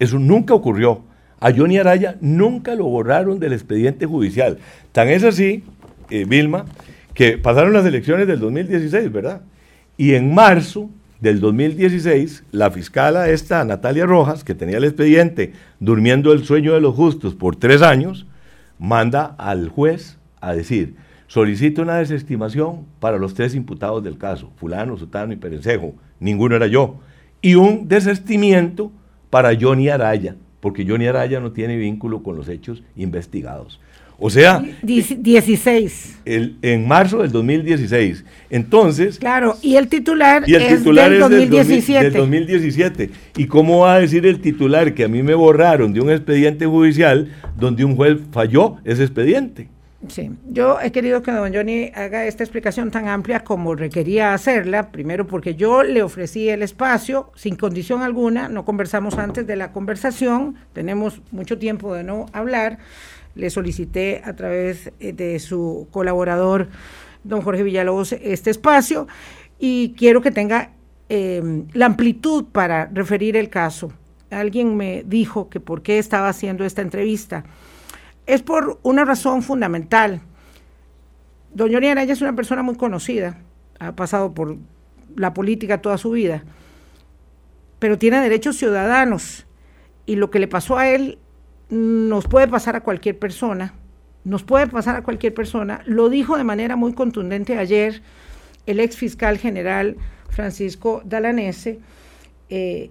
Eso 0.00 0.18
nunca 0.18 0.54
ocurrió. 0.54 1.02
A 1.38 1.52
Johnny 1.52 1.78
Araya 1.78 2.16
nunca 2.20 2.74
lo 2.74 2.84
borraron 2.86 3.38
del 3.38 3.52
expediente 3.52 4.06
judicial. 4.06 4.58
Tan 4.92 5.08
es 5.08 5.22
así, 5.22 5.62
eh, 6.10 6.24
Vilma, 6.26 6.66
que 7.14 7.38
pasaron 7.38 7.72
las 7.72 7.86
elecciones 7.86 8.26
del 8.26 8.40
2016, 8.40 9.12
¿verdad? 9.12 9.42
Y 9.96 10.14
en 10.14 10.34
marzo 10.34 10.90
del 11.20 11.40
2016, 11.40 12.44
la 12.52 12.70
fiscala 12.70 13.28
esta, 13.28 13.64
Natalia 13.64 14.06
Rojas, 14.06 14.44
que 14.44 14.54
tenía 14.54 14.78
el 14.78 14.84
expediente 14.84 15.52
durmiendo 15.78 16.32
el 16.32 16.44
sueño 16.44 16.72
de 16.72 16.80
los 16.80 16.94
justos 16.94 17.34
por 17.34 17.56
tres 17.56 17.82
años, 17.82 18.26
manda 18.78 19.34
al 19.38 19.68
juez 19.68 20.18
a 20.40 20.54
decir, 20.54 20.94
Solicito 21.30 21.82
una 21.82 21.98
desestimación 21.98 22.86
para 22.98 23.16
los 23.16 23.34
tres 23.34 23.54
imputados 23.54 24.02
del 24.02 24.18
caso, 24.18 24.50
fulano, 24.56 24.96
sutano 24.96 25.32
y 25.32 25.36
perencejo, 25.36 25.94
ninguno 26.18 26.56
era 26.56 26.66
yo, 26.66 26.98
y 27.40 27.54
un 27.54 27.86
desestimiento 27.86 28.90
para 29.30 29.52
Johnny 29.54 29.90
Araya, 29.90 30.34
porque 30.58 30.84
Johnny 30.84 31.06
Araya 31.06 31.38
no 31.38 31.52
tiene 31.52 31.76
vínculo 31.76 32.24
con 32.24 32.34
los 32.34 32.48
hechos 32.48 32.82
investigados. 32.96 33.80
O 34.20 34.28
sea... 34.28 34.62
16. 34.82 36.18
El, 36.26 36.56
en 36.62 36.86
marzo 36.86 37.22
del 37.22 37.32
2016. 37.32 38.24
Entonces... 38.50 39.18
Claro, 39.18 39.56
y 39.62 39.76
el 39.76 39.88
titular, 39.88 40.44
y 40.46 40.54
el 40.54 40.62
es 40.62 40.78
titular 40.78 41.10
del 41.10 41.14
es 41.14 41.20
2017. 41.20 42.04
Del, 42.04 42.12
2017. 42.12 43.10
¿Y 43.38 43.46
cómo 43.46 43.80
va 43.80 43.94
a 43.94 44.00
decir 44.00 44.26
el 44.26 44.40
titular 44.40 44.94
que 44.94 45.04
a 45.04 45.08
mí 45.08 45.22
me 45.22 45.34
borraron 45.34 45.92
de 45.92 46.00
un 46.00 46.10
expediente 46.10 46.66
judicial 46.66 47.32
donde 47.58 47.84
un 47.84 47.96
juez 47.96 48.18
falló 48.30 48.76
ese 48.84 49.02
expediente? 49.02 49.68
Sí, 50.08 50.30
yo 50.48 50.80
he 50.80 50.92
querido 50.92 51.22
que 51.22 51.30
don 51.30 51.52
Johnny 51.52 51.92
haga 51.94 52.24
esta 52.24 52.42
explicación 52.42 52.90
tan 52.90 53.06
amplia 53.06 53.44
como 53.44 53.74
requería 53.74 54.32
hacerla, 54.32 54.90
primero 54.90 55.26
porque 55.26 55.56
yo 55.56 55.82
le 55.82 56.02
ofrecí 56.02 56.48
el 56.48 56.62
espacio 56.62 57.30
sin 57.34 57.54
condición 57.54 58.00
alguna, 58.00 58.48
no 58.48 58.64
conversamos 58.64 59.18
antes 59.18 59.46
de 59.46 59.56
la 59.56 59.72
conversación, 59.72 60.56
tenemos 60.72 61.20
mucho 61.32 61.58
tiempo 61.58 61.94
de 61.94 62.02
no 62.02 62.26
hablar, 62.32 62.78
le 63.34 63.50
solicité 63.50 64.22
a 64.24 64.34
través 64.34 64.92
eh, 65.00 65.12
de 65.12 65.38
su 65.38 65.88
colaborador, 65.90 66.68
don 67.24 67.42
Jorge 67.42 67.62
Villalobos, 67.62 68.12
este 68.12 68.50
espacio 68.50 69.06
y 69.58 69.94
quiero 69.96 70.22
que 70.22 70.30
tenga 70.30 70.72
em, 71.08 71.66
la 71.72 71.86
amplitud 71.86 72.46
para 72.46 72.86
referir 72.86 73.36
el 73.36 73.50
caso. 73.50 73.92
Alguien 74.30 74.76
me 74.76 75.04
dijo 75.06 75.50
que 75.50 75.60
por 75.60 75.82
qué 75.82 75.98
estaba 75.98 76.28
haciendo 76.28 76.64
esta 76.64 76.82
entrevista 76.82 77.44
es 78.26 78.42
por 78.42 78.78
una 78.82 79.04
razón 79.04 79.42
fundamental. 79.42 80.20
Doña 81.52 81.78
Araya 81.78 82.12
es 82.12 82.22
una 82.22 82.36
persona 82.36 82.62
muy 82.62 82.76
conocida, 82.76 83.38
ha 83.80 83.92
pasado 83.96 84.32
por 84.32 84.56
la 85.16 85.34
política 85.34 85.82
toda 85.82 85.98
su 85.98 86.12
vida, 86.12 86.44
pero 87.80 87.98
tiene 87.98 88.20
derechos 88.20 88.56
ciudadanos 88.56 89.46
y 90.06 90.14
lo 90.16 90.30
que 90.30 90.38
le 90.38 90.46
pasó 90.46 90.78
a 90.78 90.88
él 90.88 91.18
nos 91.70 92.26
puede 92.26 92.48
pasar 92.48 92.76
a 92.76 92.80
cualquier 92.80 93.18
persona, 93.18 93.74
nos 94.24 94.42
puede 94.42 94.66
pasar 94.66 94.96
a 94.96 95.02
cualquier 95.02 95.32
persona. 95.32 95.82
Lo 95.86 96.08
dijo 96.08 96.36
de 96.36 96.44
manera 96.44 96.76
muy 96.76 96.92
contundente 96.92 97.56
ayer 97.56 98.02
el 98.66 98.80
ex 98.80 98.96
fiscal 98.96 99.38
general 99.38 99.96
Francisco 100.28 101.02
Dalanese 101.04 101.80
eh, 102.48 102.90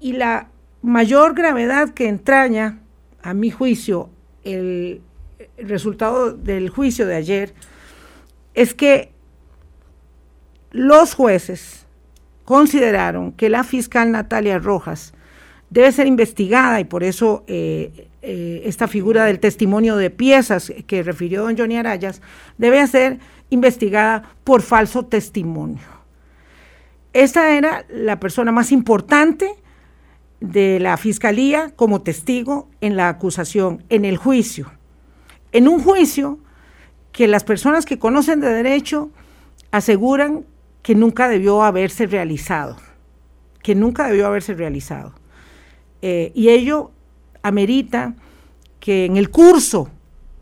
y 0.00 0.12
la 0.12 0.48
mayor 0.82 1.34
gravedad 1.34 1.90
que 1.90 2.08
entraña, 2.08 2.80
a 3.22 3.34
mi 3.34 3.50
juicio, 3.50 4.10
el, 4.42 5.00
resultado 5.58 6.32
del 6.32 6.70
juicio 6.70 7.06
de 7.06 7.14
ayer 7.14 7.54
es 8.54 8.74
que 8.74 9.12
los 10.70 11.14
jueces 11.14 11.86
consideraron 12.44 13.32
que 13.32 13.48
la 13.48 13.64
fiscal 13.64 14.10
Natalia 14.10 14.58
Rojas 14.58 15.14
debe 15.72 15.90
ser 15.90 16.06
investigada 16.06 16.80
y 16.80 16.84
por 16.84 17.02
eso 17.02 17.44
eh, 17.46 18.08
eh, 18.20 18.62
esta 18.66 18.88
figura 18.88 19.24
del 19.24 19.40
testimonio 19.40 19.96
de 19.96 20.10
piezas 20.10 20.70
que 20.86 21.02
refirió 21.02 21.44
don 21.44 21.56
Johnny 21.56 21.78
Arayas 21.78 22.20
debe 22.58 22.86
ser 22.86 23.20
investigada 23.48 24.34
por 24.44 24.60
falso 24.60 25.06
testimonio. 25.06 25.80
Esta 27.14 27.56
era 27.56 27.86
la 27.88 28.20
persona 28.20 28.52
más 28.52 28.70
importante 28.70 29.54
de 30.40 30.78
la 30.78 30.98
fiscalía 30.98 31.72
como 31.74 32.02
testigo 32.02 32.68
en 32.82 32.96
la 32.96 33.08
acusación, 33.08 33.82
en 33.88 34.04
el 34.04 34.18
juicio. 34.18 34.70
En 35.52 35.68
un 35.68 35.82
juicio 35.82 36.38
que 37.12 37.28
las 37.28 37.44
personas 37.44 37.86
que 37.86 37.98
conocen 37.98 38.40
de 38.40 38.52
derecho 38.52 39.10
aseguran 39.70 40.44
que 40.82 40.94
nunca 40.94 41.28
debió 41.28 41.62
haberse 41.62 42.06
realizado, 42.06 42.76
que 43.62 43.74
nunca 43.74 44.06
debió 44.06 44.26
haberse 44.26 44.52
realizado. 44.52 45.21
Eh, 46.02 46.32
y 46.34 46.48
ello 46.48 46.90
amerita 47.42 48.14
que 48.80 49.04
en 49.04 49.16
el 49.16 49.30
curso 49.30 49.88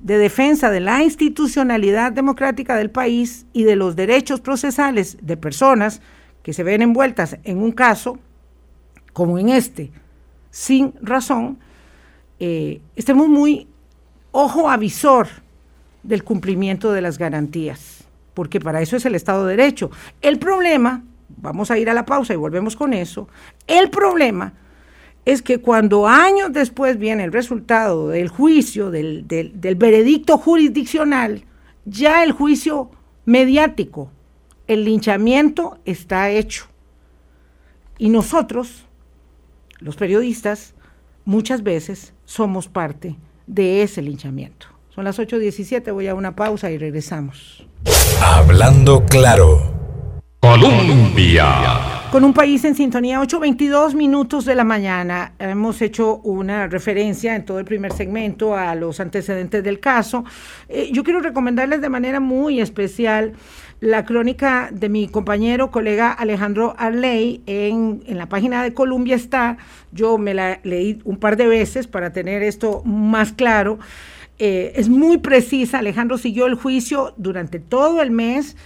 de 0.00 0.16
defensa 0.16 0.70
de 0.70 0.80
la 0.80 1.02
institucionalidad 1.02 2.12
democrática 2.12 2.76
del 2.76 2.90
país 2.90 3.46
y 3.52 3.64
de 3.64 3.76
los 3.76 3.94
derechos 3.96 4.40
procesales 4.40 5.18
de 5.20 5.36
personas 5.36 6.00
que 6.42 6.54
se 6.54 6.62
ven 6.62 6.80
envueltas 6.80 7.36
en 7.44 7.58
un 7.58 7.72
caso, 7.72 8.18
como 9.12 9.38
en 9.38 9.50
este, 9.50 9.90
sin 10.50 10.94
razón, 11.02 11.58
eh, 12.38 12.80
estemos 12.96 13.28
muy 13.28 13.68
ojo 14.32 14.70
avisor 14.70 15.28
del 16.02 16.24
cumplimiento 16.24 16.92
de 16.92 17.02
las 17.02 17.18
garantías, 17.18 18.04
porque 18.32 18.60
para 18.60 18.80
eso 18.80 18.96
es 18.96 19.04
el 19.04 19.14
Estado 19.14 19.46
de 19.46 19.56
Derecho. 19.56 19.90
El 20.22 20.38
problema, 20.38 21.04
vamos 21.36 21.70
a 21.70 21.76
ir 21.76 21.90
a 21.90 21.94
la 21.94 22.06
pausa 22.06 22.32
y 22.32 22.36
volvemos 22.36 22.74
con 22.74 22.94
eso, 22.94 23.28
el 23.66 23.90
problema 23.90 24.54
es 25.24 25.42
que 25.42 25.58
cuando 25.58 26.06
años 26.06 26.52
después 26.52 26.98
viene 26.98 27.24
el 27.24 27.32
resultado 27.32 28.08
del 28.08 28.28
juicio, 28.28 28.90
del, 28.90 29.26
del 29.26 29.74
veredicto 29.76 30.38
jurisdiccional, 30.38 31.44
ya 31.84 32.24
el 32.24 32.32
juicio 32.32 32.90
mediático, 33.24 34.10
el 34.66 34.84
linchamiento 34.84 35.78
está 35.84 36.30
hecho. 36.30 36.66
Y 37.98 38.08
nosotros, 38.08 38.86
los 39.78 39.96
periodistas, 39.96 40.74
muchas 41.24 41.62
veces 41.62 42.14
somos 42.24 42.68
parte 42.68 43.16
de 43.46 43.82
ese 43.82 44.00
linchamiento. 44.02 44.66
Son 44.94 45.04
las 45.04 45.18
8.17, 45.18 45.92
voy 45.92 46.08
a 46.08 46.14
una 46.14 46.34
pausa 46.34 46.70
y 46.70 46.78
regresamos. 46.78 47.66
Hablando 48.22 49.04
claro. 49.06 49.80
Colombia. 50.40 51.99
Con 52.10 52.24
un 52.24 52.32
país 52.32 52.64
en 52.64 52.74
sintonía, 52.74 53.20
8.22 53.20 53.94
minutos 53.94 54.44
de 54.44 54.56
la 54.56 54.64
mañana. 54.64 55.32
Hemos 55.38 55.80
hecho 55.80 56.16
una 56.24 56.66
referencia 56.66 57.36
en 57.36 57.44
todo 57.44 57.60
el 57.60 57.64
primer 57.64 57.92
segmento 57.92 58.56
a 58.56 58.74
los 58.74 58.98
antecedentes 58.98 59.62
del 59.62 59.78
caso. 59.78 60.24
Eh, 60.68 60.90
yo 60.92 61.04
quiero 61.04 61.20
recomendarles 61.20 61.80
de 61.80 61.88
manera 61.88 62.18
muy 62.18 62.60
especial 62.60 63.34
la 63.78 64.04
crónica 64.04 64.70
de 64.72 64.88
mi 64.88 65.06
compañero, 65.06 65.70
colega 65.70 66.10
Alejandro 66.10 66.74
Arley, 66.78 67.42
en, 67.46 68.02
en, 68.04 68.18
la 68.18 68.28
página 68.28 68.64
de 68.64 68.74
Colombia 68.74 69.14
está, 69.14 69.58
yo 69.92 70.18
me 70.18 70.34
la 70.34 70.58
leí 70.64 71.00
un 71.04 71.16
par 71.16 71.36
de 71.36 71.46
veces 71.46 71.86
para 71.86 72.12
tener 72.12 72.42
esto 72.42 72.82
más 72.84 73.32
claro. 73.32 73.78
Eh, 74.40 74.72
es 74.74 74.88
muy 74.88 75.18
precisa, 75.18 75.78
Alejandro 75.78 76.18
siguió 76.18 76.46
el 76.46 76.56
juicio 76.56 77.14
durante 77.18 77.60
todo 77.60 78.02
el 78.02 78.10
mes 78.10 78.56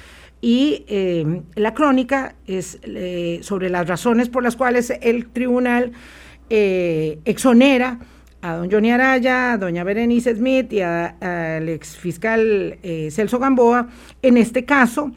y 0.45 0.85
eh, 0.89 1.41
la 1.55 1.73
crónica 1.73 2.35
es 2.47 2.79
eh, 2.83 3.39
sobre 3.41 3.71
las 3.71 3.89
razones 3.89 4.29
por 4.29 4.43
las 4.43 4.57
cuales 4.57 4.93
el 5.01 5.31
tribunal 5.31 5.93
eh, 6.51 7.19
exonera 7.25 7.99
a 8.43 8.57
don 8.57 8.71
Johnny 8.71 8.91
Araya, 8.91 9.55
a 9.55 9.57
doña 9.57 9.85
Berenice 9.85 10.37
Smith 10.37 10.71
y 10.71 10.83
al 10.83 11.67
ex 11.71 11.97
fiscal 11.97 12.79
Celso 13.11 13.39
Gamboa, 13.39 13.89
en 14.21 14.37
este 14.37 14.67
caso, 14.67 15.13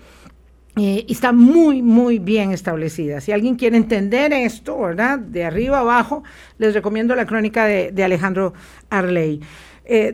está 0.78 1.34
muy, 1.34 1.82
muy 1.82 2.20
bien 2.20 2.54
establecida. 2.54 3.20
Si 3.20 3.34
alguien 3.34 3.56
quiere 3.56 3.76
entender 3.76 4.32
esto, 4.32 4.80
¿verdad? 4.80 5.20
De 5.20 5.44
arriba 5.44 5.80
abajo, 5.80 6.24
les 6.58 6.74
recomiendo 6.74 7.16
la 7.16 7.26
crónica 7.26 7.66
de, 7.66 8.02
Alejandro 8.02 8.54
Arley. 8.90 9.42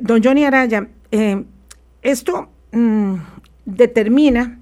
don 0.01 0.23
Johnny 0.23 0.43
Araya, 0.45 0.87
esto 2.01 2.49
mm, 2.71 3.13
determina 3.65 4.57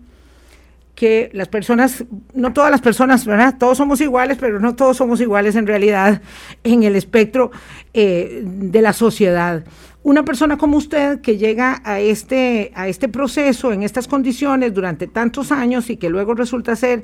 que 1.02 1.32
las 1.34 1.48
personas, 1.48 2.06
no 2.36 2.54
todas 2.54 2.70
las 2.70 2.80
personas, 2.80 3.26
¿verdad? 3.26 3.56
Todos 3.58 3.76
somos 3.76 4.00
iguales, 4.02 4.38
pero 4.40 4.60
no 4.60 4.76
todos 4.76 4.98
somos 4.98 5.20
iguales 5.20 5.56
en 5.56 5.66
realidad 5.66 6.22
en 6.64 6.84
el 6.84 6.96
espectro 6.96 7.50
eh, 7.96 8.44
de 8.46 8.82
la 8.84 8.94
sociedad. 8.94 9.64
Una 10.04 10.24
persona 10.24 10.60
como 10.60 10.78
usted 10.78 11.20
que 11.22 11.40
llega 11.40 11.82
a 11.86 12.00
este, 12.00 12.72
a 12.76 12.88
este 12.88 13.10
proceso 13.10 13.74
en 13.74 13.82
estas 13.82 14.08
condiciones 14.08 14.76
durante 14.76 15.08
tantos 15.08 15.52
años 15.52 15.90
y 15.90 15.98
que 15.98 16.08
luego 16.08 16.36
resulta 16.36 16.76
ser 16.76 17.02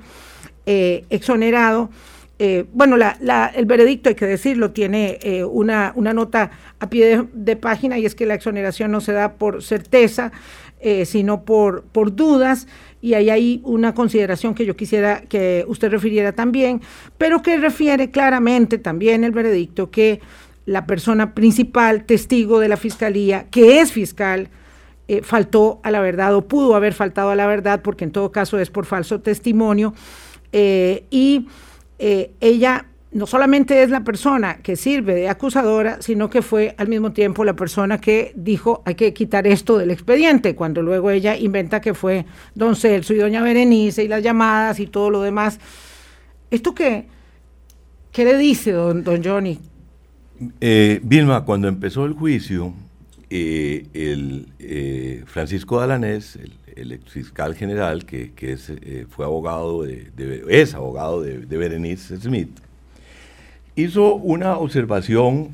eh, 0.68 1.04
exonerado, 1.10 1.90
eh, 2.38 2.66
bueno, 2.74 2.98
el 2.98 3.66
veredicto, 3.66 4.10
hay 4.10 4.16
que 4.16 4.28
decirlo, 4.28 4.70
tiene 4.70 5.18
una, 5.50 5.92
una, 5.96 6.14
nota 6.14 6.52
a 6.80 6.88
pie 6.88 7.08
de, 7.08 7.28
de, 7.34 7.56
página 7.56 7.98
y 7.98 8.06
es 8.06 8.14
que 8.14 8.28
la 8.28 8.36
exoneración 8.36 8.92
no 8.92 9.02
se 9.02 9.14
da 9.14 9.34
por 9.34 9.64
certeza, 9.64 10.32
sino 11.06 11.42
por, 11.42 11.86
por 11.86 12.16
dudas 12.16 12.68
y 13.02 13.14
ahí 13.14 13.30
hay 13.30 13.62
una 13.64 13.94
consideración 13.94 14.56
que 14.56 14.66
yo 14.66 14.76
quisiera 14.76 15.22
que 15.22 15.66
usted 15.68 15.90
refiriera 15.90 16.32
también, 16.32 16.82
pero 17.18 17.42
que 17.42 17.58
refiere 17.58 18.12
claramente 18.12 18.78
también 18.78 19.24
el 19.24 19.32
veredicto 19.32 19.92
que 19.92 20.22
la 20.66 20.86
persona 20.86 21.34
principal, 21.34 22.06
testigo 22.06 22.60
de 22.60 22.68
la 22.68 22.78
fiscalía, 22.78 23.48
que 23.50 23.80
es 23.80 23.92
fiscal, 23.92 24.50
eh, 25.08 25.22
faltó 25.24 25.80
a 25.84 25.92
la 25.92 26.02
verdad 26.02 26.36
o 26.36 26.48
pudo 26.48 26.76
haber 26.76 26.94
faltado 26.94 27.30
a 27.30 27.36
la 27.36 27.48
verdad, 27.48 27.82
porque 27.82 28.04
en 28.04 28.12
todo 28.12 28.32
caso 28.32 28.60
es 28.60 28.70
por 28.70 28.86
falso 28.86 29.22
testimonio, 29.22 29.94
eh, 30.52 31.06
y 31.10 31.48
eh, 32.00 32.32
ella 32.42 32.88
no 33.12 33.26
solamente 33.26 33.84
es 33.84 33.89
la 33.89 34.04
persona 34.04 34.58
que 34.58 34.76
sirve 34.76 35.15
de 35.15 35.30
acusadora, 35.30 36.02
sino 36.02 36.30
que 36.30 36.41
fue 36.41 36.76
al 36.78 36.89
mismo 36.89 37.13
tiempo 37.13 37.46
la 37.46 37.56
persona 37.56 38.00
que 38.02 38.34
dijo 38.36 38.82
hay 38.86 38.96
que 38.96 39.13
quitar 39.13 39.48
esto 39.48 39.78
del 39.78 39.91
expediente, 39.91 40.56
cuando 40.56 40.82
luego 40.82 41.10
ella 41.10 41.38
inventa 41.38 41.80
que 41.80 41.93
fue 41.93 42.26
don 42.54 42.76
Celso 42.76 43.13
y 43.13 43.17
doña 43.17 43.41
Berenice 43.41 44.04
y 44.04 44.08
las 44.08 44.24
llamadas 44.24 44.80
y 44.80 44.88
todo 44.88 45.10
lo 45.10 45.22
demás. 45.22 45.60
¿Esto 46.52 46.76
qué, 46.76 47.08
qué 48.12 48.26
le 48.26 48.38
dice 48.38 48.72
don, 48.74 49.04
don 49.04 49.24
Johnny? 49.24 49.60
Eh, 50.60 51.00
Vilma, 51.02 51.46
cuando 51.46 51.67
empezó 51.70 52.06
el 52.06 52.13
juicio, 52.13 52.74
eh, 53.30 53.86
el 53.93 54.48
eh, 54.60 55.24
Francisco 55.26 55.80
Dalanés, 55.80 56.38
el, 56.76 56.91
ex 56.91 57.10
fiscal 57.10 57.56
general, 57.56 58.06
que, 58.06 58.34
es, 58.39 58.72
fue 59.10 59.26
abogado 59.26 59.84
de, 59.84 60.43
es 60.50 60.76
abogado 60.76 61.22
de 61.24 61.58
Berenice 61.58 62.17
Smith, 62.17 62.50
hizo 63.78 64.16
una 64.16 64.58
observación 64.58 65.52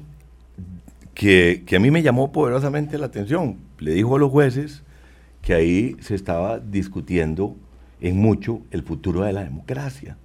que, 1.13 1.63
a 1.75 1.79
mí 1.79 1.91
me 1.91 2.01
llamó 2.01 2.31
poderosamente 2.31 2.97
la 2.97 3.05
atención. 3.05 3.57
Le 3.77 3.91
dijo 3.91 4.15
a 4.15 4.19
los 4.19 4.31
jueces 4.31 4.81
que 5.41 5.53
ahí 5.53 5.97
se 5.99 6.15
estaba 6.15 6.59
discutiendo 6.59 7.55
en 8.01 8.17
mucho 8.17 8.61
el 8.71 8.81
futuro 8.81 9.21
de 9.21 9.33
la 9.33 9.43
democracia. 9.43 10.17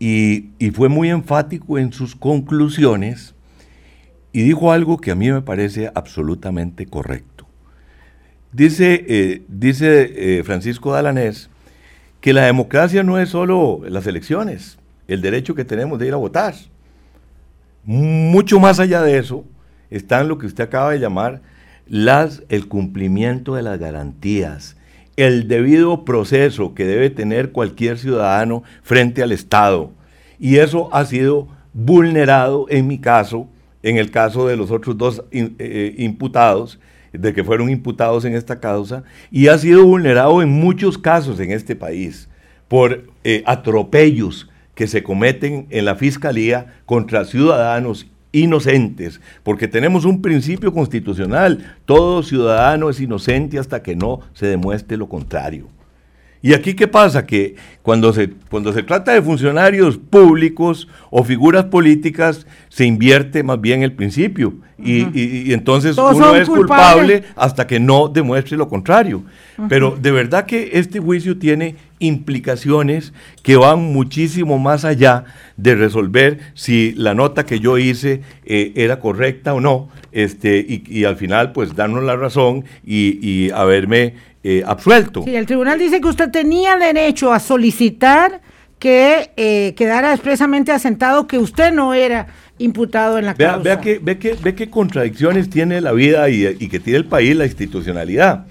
Y, 0.00 0.48
y 0.58 0.70
fue 0.70 0.88
muy 0.88 1.10
enfático 1.10 1.78
en 1.78 1.92
sus 1.92 2.16
conclusiones 2.16 3.34
y 4.32 4.42
dijo 4.42 4.72
algo 4.72 4.96
que 4.96 5.10
a 5.10 5.14
mí 5.14 5.30
me 5.30 5.42
parece 5.42 5.92
absolutamente 5.94 6.86
correcto. 6.86 7.46
Dice, 8.52 9.04
eh, 9.06 9.42
dice 9.48 10.38
eh, 10.38 10.44
Francisco 10.44 10.92
Dalanés 10.92 11.50
que 12.22 12.32
la 12.32 12.46
democracia 12.46 13.02
no 13.02 13.18
es 13.18 13.28
solo 13.28 13.82
las 13.86 14.06
elecciones, 14.06 14.78
el 15.08 15.20
derecho 15.20 15.54
que 15.54 15.64
tenemos 15.64 15.98
de 15.98 16.06
ir 16.06 16.14
a 16.14 16.16
votar. 16.16 16.54
Mucho 17.84 18.60
más 18.60 18.78
allá 18.80 19.02
de 19.02 19.18
eso 19.18 19.44
está 19.90 20.22
lo 20.24 20.38
que 20.38 20.46
usted 20.46 20.64
acaba 20.64 20.92
de 20.92 21.00
llamar 21.00 21.42
las, 21.86 22.42
el 22.48 22.68
cumplimiento 22.68 23.54
de 23.54 23.62
las 23.62 23.78
garantías, 23.78 24.76
el 25.16 25.48
debido 25.48 26.04
proceso 26.04 26.74
que 26.74 26.86
debe 26.86 27.10
tener 27.10 27.50
cualquier 27.52 27.98
ciudadano 27.98 28.62
frente 28.82 29.22
al 29.22 29.32
Estado. 29.32 29.92
Y 30.38 30.56
eso 30.56 30.88
ha 30.94 31.04
sido 31.04 31.48
vulnerado 31.72 32.66
en 32.68 32.86
mi 32.86 32.98
caso 32.98 33.48
en 33.82 33.96
el 33.96 34.10
caso 34.10 34.46
de 34.46 34.56
los 34.56 34.70
otros 34.70 34.96
dos 34.96 35.24
eh, 35.32 35.94
imputados, 35.98 36.78
de 37.12 37.34
que 37.34 37.44
fueron 37.44 37.68
imputados 37.68 38.24
en 38.24 38.34
esta 38.34 38.60
causa, 38.60 39.02
y 39.30 39.48
ha 39.48 39.58
sido 39.58 39.84
vulnerado 39.84 40.40
en 40.40 40.48
muchos 40.48 40.96
casos 40.96 41.40
en 41.40 41.50
este 41.50 41.76
país 41.76 42.28
por 42.68 43.04
eh, 43.24 43.42
atropellos 43.44 44.48
que 44.74 44.86
se 44.86 45.02
cometen 45.02 45.66
en 45.70 45.84
la 45.84 45.96
fiscalía 45.96 46.80
contra 46.86 47.24
ciudadanos 47.24 48.06
inocentes, 48.32 49.20
porque 49.42 49.68
tenemos 49.68 50.04
un 50.04 50.22
principio 50.22 50.72
constitucional, 50.72 51.76
todo 51.84 52.22
ciudadano 52.22 52.88
es 52.88 53.00
inocente 53.00 53.58
hasta 53.58 53.82
que 53.82 53.94
no 53.94 54.20
se 54.32 54.46
demuestre 54.46 54.96
lo 54.96 55.08
contrario. 55.08 55.68
¿Y 56.42 56.54
aquí 56.54 56.74
qué 56.74 56.88
pasa? 56.88 57.24
Que 57.24 57.54
cuando 57.82 58.12
se, 58.12 58.30
cuando 58.50 58.72
se 58.72 58.82
trata 58.82 59.12
de 59.12 59.22
funcionarios 59.22 59.96
públicos 59.96 60.88
o 61.10 61.22
figuras 61.22 61.66
políticas, 61.66 62.46
se 62.68 62.84
invierte 62.84 63.44
más 63.44 63.60
bien 63.60 63.84
el 63.84 63.92
principio. 63.92 64.54
y, 64.76 65.52
entonces 65.52 65.96
uno 65.96 66.34
es 66.34 66.48
culpable 66.48 67.22
hasta 67.36 67.68
que 67.68 67.78
no 67.78 68.08
demuestre 68.08 68.56
lo 68.56 68.68
contrario. 68.68 69.22
Pero 69.68 69.96
de 70.00 70.10
verdad 70.10 70.44
que 70.44 70.70
este 70.72 70.98
juicio 70.98 71.38
tiene 71.38 71.76
implicaciones 72.00 73.12
que 73.44 73.56
van 73.56 73.80
muchísimo 73.92 74.58
más 74.58 74.84
allá 74.84 75.24
de 75.56 75.76
resolver 75.76 76.40
si 76.54 76.92
la 76.96 77.14
nota 77.14 77.46
que 77.46 77.60
yo 77.60 77.78
hice 77.78 78.22
eh, 78.44 78.72
era 78.74 78.98
correcta 78.98 79.54
o 79.54 79.60
no, 79.60 79.88
este, 80.10 80.58
y, 80.58 80.82
y, 80.88 81.04
al 81.04 81.16
final 81.16 81.52
pues 81.52 81.76
darnos 81.76 82.02
la 82.02 82.16
razón 82.16 82.64
y, 82.84 83.18
y 83.26 83.50
haberme 83.50 84.14
eh, 84.44 84.64
absuelto. 84.66 85.22
Sí, 85.24 85.36
el 85.36 85.46
tribunal 85.46 85.78
dice 85.78 86.00
que 86.00 86.08
usted 86.08 86.28
tenía 86.30 86.76
derecho 86.76 87.32
a 87.32 87.38
solicitar 87.38 88.40
que 88.80 89.30
eh, 89.36 89.72
quedara 89.76 90.12
expresamente 90.12 90.72
asentado 90.72 91.28
que 91.28 91.38
usted 91.38 91.72
no 91.72 91.94
era 91.94 92.26
imputado 92.58 93.18
en 93.20 93.26
la 93.26 93.34
vea, 93.34 93.52
causa. 93.52 93.62
Vea, 93.62 93.80
que, 93.80 94.00
ve, 94.00 94.18
que, 94.18 94.34
ve 94.34 94.56
qué 94.56 94.68
contradicciones 94.68 95.48
tiene 95.48 95.80
la 95.80 95.92
vida 95.92 96.28
y, 96.28 96.56
que 96.68 96.80
tiene 96.80 96.98
el 96.98 97.04
país 97.04 97.36
la 97.36 97.46
institucionalidad. 97.46 98.46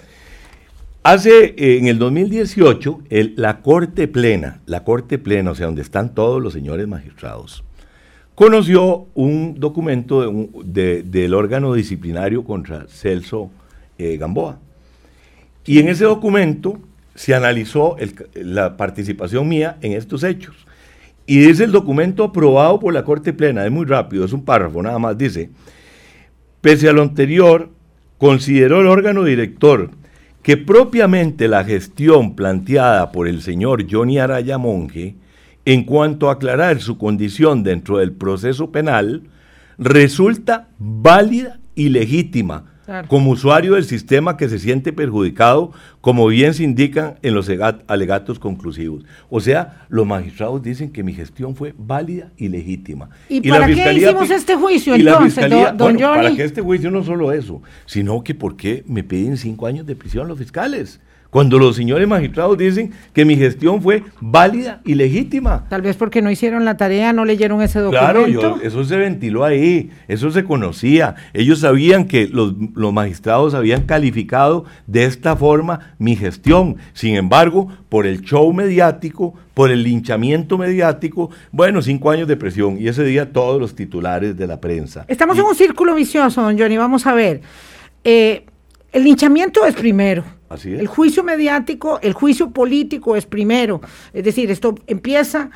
Hace, 1.04 1.56
eh, 1.58 1.78
en 1.80 1.88
el 1.88 2.00
2018, 2.00 3.02
la 3.36 3.60
Corte 3.62 4.08
Plena, 4.08 4.62
la 4.68 4.86
Corte 4.86 5.18
Plena, 5.18 5.52
o 5.52 5.56
sea, 5.56 5.66
donde 5.66 5.82
están 5.82 6.16
todos 6.16 6.42
los 6.42 6.54
señores 6.54 6.88
magistrados, 6.88 7.66
conoció 8.34 9.08
un 9.14 9.60
documento 9.60 10.50
del 10.64 11.34
órgano 11.34 11.74
disciplinario 11.74 12.46
contra 12.46 12.86
Celso 12.88 13.52
Gamboa. 13.98 14.60
Y 15.66 15.80
en 15.80 15.90
ese 15.90 16.06
documento 16.06 16.80
se 17.16 17.36
analizó 17.36 17.96
la 18.34 18.78
participación 18.78 19.48
mía 19.48 19.78
en 19.82 19.94
estos 19.94 20.24
hechos. 20.24 20.56
Y 21.26 21.40
dice 21.40 21.64
el 21.64 21.72
documento 21.72 22.24
aprobado 22.24 22.80
por 22.80 22.94
la 22.94 23.04
Corte 23.04 23.32
Plena, 23.32 23.66
es 23.66 23.72
muy 23.72 23.86
rápido, 23.86 24.26
es 24.26 24.34
un 24.34 24.44
párrafo 24.44 24.82
nada 24.82 25.00
más, 25.00 25.18
dice, 25.18 25.50
pese 26.62 26.90
a 26.90 26.94
lo 26.94 27.04
anterior, 27.04 27.70
consideró 28.18 28.82
el 28.82 28.88
órgano 28.88 29.24
director 29.24 29.92
que 30.44 30.58
propiamente 30.58 31.48
la 31.48 31.64
gestión 31.64 32.36
planteada 32.36 33.12
por 33.12 33.28
el 33.28 33.42
señor 33.42 33.86
Johnny 33.90 34.18
Araya 34.18 34.58
Monge 34.58 35.16
en 35.66 35.84
cuanto 35.84 36.30
a 36.30 36.34
aclarar 36.34 36.82
su 36.82 36.98
condición 36.98 37.64
dentro 37.64 38.00
del 38.00 38.12
proceso 38.12 38.72
penal 38.72 39.24
resulta 39.78 40.70
válida 40.80 41.60
y 41.76 41.90
legítima 41.90 42.71
como 43.08 43.32
usuario 43.32 43.76
del 43.76 43.86
sistema 43.86 44.38
que 44.38 44.50
se 44.50 44.60
siente 44.60 44.92
perjudicado, 44.94 45.72
como 46.02 46.28
bien 46.28 46.54
se 46.54 46.64
indican 46.64 47.16
en 47.22 47.36
los 47.36 47.50
alegatos 47.88 48.40
conclusivos. 48.40 49.04
O 49.30 49.40
sea, 49.40 49.86
los 49.90 50.06
magistrados 50.06 50.62
dicen 50.62 50.92
que 50.92 51.04
mi 51.04 51.14
gestión 51.14 51.56
fue 51.56 51.74
válida 51.78 52.32
y 52.38 52.50
legítima. 52.50 53.10
¿Y, 53.30 53.48
para 53.50 53.68
qué 53.68 53.94
hicimos 53.94 54.30
este 54.30 54.56
juicio 54.56 54.96
entonces, 54.96 55.50
don, 55.76 56.00
Johnny? 56.00 56.24
Para 56.24 56.36
que 56.36 56.44
este 56.44 56.62
juicio 56.62 56.92
no 56.92 57.04
solo 57.04 57.32
eso, 57.32 57.62
sino 57.86 58.24
que 58.24 58.36
por 58.36 58.58
qué 58.58 58.84
me 58.88 59.04
piden 59.04 59.38
cinco 59.38 59.68
años 59.68 59.86
de 59.86 59.96
prisión 59.96 60.28
los 60.28 60.38
fiscales. 60.38 61.00
Cuando 61.32 61.58
los 61.58 61.78
señores 61.78 62.10
magistrados 62.10 62.58
dicen 62.58 62.92
que 63.14 63.24
mi 63.24 63.38
gestión 63.38 63.82
fue 63.82 64.04
válida 64.20 64.82
y 64.84 64.96
legítima. 64.96 65.66
Tal 65.70 65.82
vez 65.82 65.96
porque 65.96 66.22
no 66.22 66.30
hicieron 66.30 66.66
la 66.66 66.76
tarea, 66.76 67.14
no 67.14 67.24
leyeron 67.24 67.62
ese 67.62 67.80
documento. 67.80 68.40
Claro, 68.42 68.60
eso 68.62 68.84
se 68.84 68.98
ventiló 68.98 69.46
ahí, 69.46 69.92
eso 70.10 70.30
se 70.30 70.44
conocía. 70.44 71.16
Ellos 71.34 71.60
sabían 71.60 72.04
que 72.04 72.28
los, 72.28 72.54
magistrados 72.76 73.54
habían 73.54 73.84
calificado 73.84 74.66
de 74.88 75.06
esta 75.06 75.38
forma 75.38 75.96
mi 76.00 76.18
gestión. 76.18 76.76
Sin 76.92 77.16
embargo, 77.16 77.70
por 77.88 78.06
el 78.06 78.24
show 78.24 78.52
mediático, 78.52 79.34
por 79.54 79.72
el 79.72 79.84
linchamiento 79.84 80.58
mediático, 80.58 81.30
bueno, 81.54 81.82
cinco 81.82 82.12
años 82.12 82.28
de 82.28 82.36
presión. 82.36 82.78
Y 82.78 82.90
ese 82.90 83.06
día 83.06 83.32
todos 83.32 83.58
los 83.58 83.74
titulares 83.74 84.36
de 84.36 84.48
la 84.48 84.60
prensa. 84.60 85.06
Estamos 85.08 85.38
en 85.38 85.46
un 85.46 85.56
círculo 85.56 85.96
vicioso, 85.96 86.42
don 86.42 86.60
Johnny. 86.60 86.76
Vamos 86.76 87.08
a 87.08 87.14
ver. 87.14 87.40
Eh, 88.04 88.44
el 88.92 89.06
linchamiento 89.06 89.66
es 89.66 89.76
primero 89.76 90.41
el 90.64 90.88
juicio 90.88 91.24
mediático, 91.24 92.00
el 92.02 92.14
juicio 92.14 92.52
político 92.52 93.16
es 93.16 93.26
primero. 93.26 93.82
Es 94.14 94.24
decir, 94.24 94.52
esto 94.52 94.76
empieza 94.88 95.50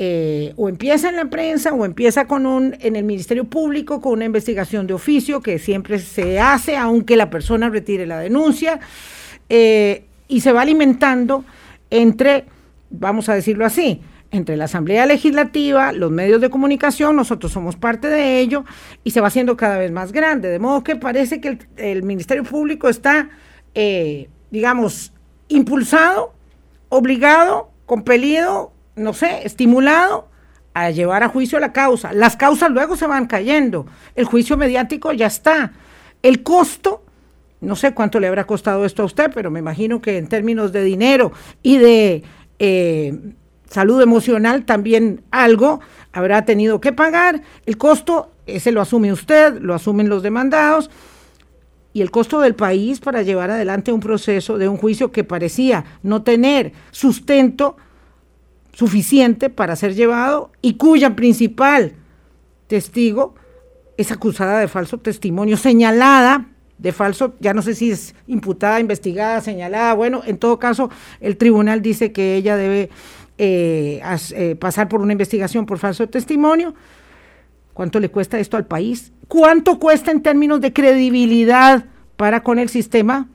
eh, 0.00 0.52
o 0.56 0.68
empieza 0.68 1.08
en 1.08 1.16
la 1.16 1.24
prensa 1.24 1.72
o 1.72 1.84
empieza 1.84 2.26
con 2.26 2.46
un 2.46 2.76
en 2.80 2.94
el 2.94 3.04
Ministerio 3.04 3.44
Público 3.44 4.00
con 4.00 4.12
una 4.12 4.26
investigación 4.26 4.86
de 4.86 4.94
oficio 4.94 5.40
que 5.40 5.58
siempre 5.58 5.98
se 5.98 6.38
hace 6.38 6.76
aunque 6.76 7.16
la 7.16 7.30
persona 7.30 7.68
retire 7.68 8.06
la 8.06 8.20
denuncia 8.20 8.78
eh, 9.48 10.04
y 10.28 10.40
se 10.40 10.52
va 10.52 10.62
alimentando 10.62 11.44
entre, 11.90 12.44
vamos 12.90 13.28
a 13.28 13.34
decirlo 13.34 13.66
así, 13.66 14.00
entre 14.30 14.56
la 14.56 14.64
Asamblea 14.64 15.06
Legislativa, 15.06 15.92
los 15.92 16.10
medios 16.10 16.40
de 16.40 16.50
comunicación, 16.50 17.16
nosotros 17.16 17.50
somos 17.50 17.76
parte 17.76 18.08
de 18.08 18.40
ello, 18.40 18.64
y 19.04 19.10
se 19.12 19.20
va 19.20 19.28
haciendo 19.28 19.56
cada 19.56 19.78
vez 19.78 19.90
más 19.90 20.12
grande. 20.12 20.48
De 20.48 20.58
modo 20.58 20.84
que 20.84 20.96
parece 20.96 21.40
que 21.40 21.58
el, 21.76 22.02
Ministerio 22.02 22.44
Público 22.44 22.88
está 22.88 23.30
eh, 23.74 24.28
digamos, 24.50 25.12
impulsado, 25.48 26.32
obligado, 26.88 27.70
compelido, 27.86 28.72
no 28.96 29.14
sé, 29.14 29.46
estimulado 29.46 30.28
a 30.74 30.90
llevar 30.90 31.22
a 31.22 31.28
juicio 31.28 31.58
la 31.58 31.72
causa. 31.72 32.12
Las 32.12 32.36
causas 32.36 32.70
luego 32.70 32.96
se 32.96 33.06
van 33.06 33.26
cayendo. 33.26 33.86
El 34.14 34.26
juicio 34.26 34.56
mediático 34.56 35.12
ya 35.12 35.26
está. 35.26 35.72
El 36.22 36.42
costo, 36.42 37.04
no 37.60 37.76
sé 37.76 37.94
cuánto 37.94 38.20
le 38.20 38.28
habrá 38.28 38.46
costado 38.46 38.84
esto 38.84 39.02
a 39.02 39.06
usted, 39.06 39.30
pero 39.34 39.50
me 39.50 39.58
imagino 39.58 40.00
que 40.00 40.18
en 40.18 40.28
términos 40.28 40.72
de 40.72 40.84
dinero 40.84 41.32
y 41.62 41.78
de 41.78 42.22
eh, 42.58 43.18
salud 43.68 44.00
emocional 44.00 44.64
también 44.64 45.22
algo 45.30 45.80
habrá 46.12 46.44
tenido 46.44 46.80
que 46.80 46.92
pagar. 46.92 47.42
El 47.66 47.76
costo, 47.76 48.32
ese 48.46 48.72
lo 48.72 48.80
asume 48.80 49.12
usted, 49.12 49.60
lo 49.60 49.74
asumen 49.74 50.08
los 50.08 50.22
demandados 50.22 50.90
y 51.98 52.00
el 52.00 52.12
costo 52.12 52.40
del 52.40 52.54
país 52.54 53.00
para 53.00 53.22
llevar 53.22 53.50
adelante 53.50 53.90
un 53.90 53.98
proceso 53.98 54.56
de 54.56 54.68
un 54.68 54.76
juicio 54.76 55.10
que 55.10 55.24
parecía 55.24 55.84
no 56.04 56.22
tener 56.22 56.72
sustento 56.92 57.76
suficiente 58.72 59.50
para 59.50 59.74
ser 59.74 59.96
llevado 59.96 60.52
y 60.62 60.74
cuya 60.74 61.16
principal 61.16 61.94
testigo 62.68 63.34
es 63.96 64.12
acusada 64.12 64.60
de 64.60 64.68
falso 64.68 64.98
testimonio, 64.98 65.56
señalada 65.56 66.46
de 66.78 66.92
falso, 66.92 67.34
ya 67.40 67.52
no 67.52 67.62
sé 67.62 67.74
si 67.74 67.90
es 67.90 68.14
imputada, 68.28 68.78
investigada, 68.78 69.40
señalada, 69.40 69.92
bueno, 69.94 70.22
en 70.24 70.38
todo 70.38 70.60
caso 70.60 70.90
el 71.18 71.36
tribunal 71.36 71.82
dice 71.82 72.12
que 72.12 72.36
ella 72.36 72.56
debe 72.56 72.90
eh, 73.38 74.00
eh, 74.34 74.54
pasar 74.54 74.88
por 74.88 75.00
una 75.00 75.10
investigación 75.14 75.66
por 75.66 75.80
falso 75.80 76.08
testimonio. 76.08 76.74
¿Cuánto 77.78 78.00
le 78.00 78.10
cuesta 78.10 78.40
esto 78.40 78.56
al 78.56 78.66
país? 78.66 79.12
¿Cuánto 79.28 79.78
cuesta 79.78 80.10
en 80.10 80.20
términos 80.20 80.60
de 80.60 80.72
credibilidad 80.72 81.84
para 82.16 82.42
con 82.42 82.58
el 82.58 82.68
sistema 82.68 83.28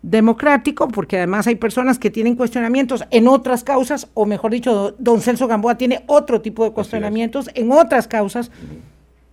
democrático, 0.00 0.88
porque 0.88 1.18
además 1.18 1.46
hay 1.46 1.56
personas 1.56 1.98
que 1.98 2.08
tienen 2.08 2.34
cuestionamientos 2.34 3.04
en 3.10 3.28
otras 3.28 3.62
causas, 3.62 4.08
o 4.14 4.24
mejor 4.24 4.52
dicho, 4.52 4.94
don 4.98 5.20
Celso 5.20 5.46
Gamboa 5.46 5.76
tiene 5.76 6.02
otro 6.06 6.40
tipo 6.40 6.64
de 6.64 6.70
cuestionamientos 6.70 7.50
en 7.54 7.72
otras 7.72 8.08
causas, 8.08 8.50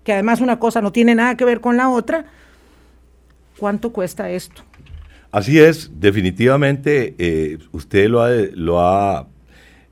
que 0.04 0.12
además 0.12 0.42
una 0.42 0.60
cosa 0.60 0.82
no 0.82 0.92
tiene 0.92 1.16
nada 1.16 1.38
que 1.38 1.46
ver 1.46 1.62
con 1.62 1.78
la 1.78 1.88
otra. 1.88 2.26
¿Cuánto 3.58 3.94
cuesta 3.94 4.30
esto? 4.30 4.64
Así 5.32 5.58
es, 5.60 5.92
definitivamente 5.98 7.16
eh, 7.18 7.58
usted 7.72 8.10
lo 8.10 8.22
ha, 8.22 8.32
lo 8.54 8.82
ha 8.82 9.28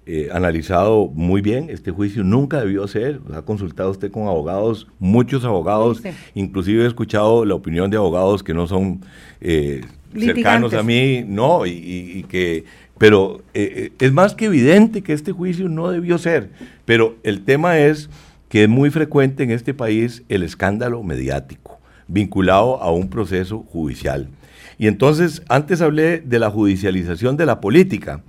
eh, 0.08 0.30
analizado 0.32 1.08
muy 1.08 1.42
bien. 1.42 1.70
Este 1.70 1.92
juicio 1.92 2.24
nunca 2.24 2.60
debió 2.60 2.88
ser. 2.88 3.20
Ha 3.34 3.42
consultado 3.42 3.92
usted 3.92 4.12
con 4.12 4.28
abogados, 4.28 4.88
muchos 5.00 5.44
abogados, 5.46 6.02
inclusive 6.36 6.84
he 6.84 6.88
escuchado 6.88 7.44
la 7.46 7.56
opinión 7.56 7.90
de 7.90 7.98
abogados 7.98 8.44
que 8.44 8.54
no 8.54 8.68
son 8.68 9.02
eh, 9.42 9.82
cercanos 10.18 10.74
a 10.74 10.84
mí, 10.84 11.24
no, 11.28 11.66
y, 11.66 12.24
que, 12.30 12.66
pero 12.98 13.42
eh, 13.54 13.92
es 14.00 14.12
más 14.12 14.36
que 14.36 14.46
evidente 14.46 15.02
que 15.02 15.14
este 15.14 15.32
juicio 15.32 15.70
no 15.70 15.90
debió 15.90 16.18
ser. 16.18 16.50
Pero 16.86 17.18
el 17.24 17.44
tema 17.44 17.80
es 17.80 18.10
que 18.48 18.64
es 18.64 18.70
muy 18.70 18.92
frecuente 18.92 19.44
en 19.44 19.52
este 19.52 19.74
país 19.74 20.24
el 20.30 20.44
escándalo 20.44 21.02
mediático 21.04 21.80
vinculado 22.08 22.82
a 22.82 22.92
un 22.92 23.10
proceso 23.10 23.66
judicial. 23.70 24.30
Y 24.78 24.88
entonces, 24.88 25.42
antes 25.50 25.82
hablé 25.82 26.20
de 26.20 26.40
la 26.40 26.50
judicialización 26.50 27.38
de 27.38 27.46
la 27.46 27.62
política, 27.62 28.22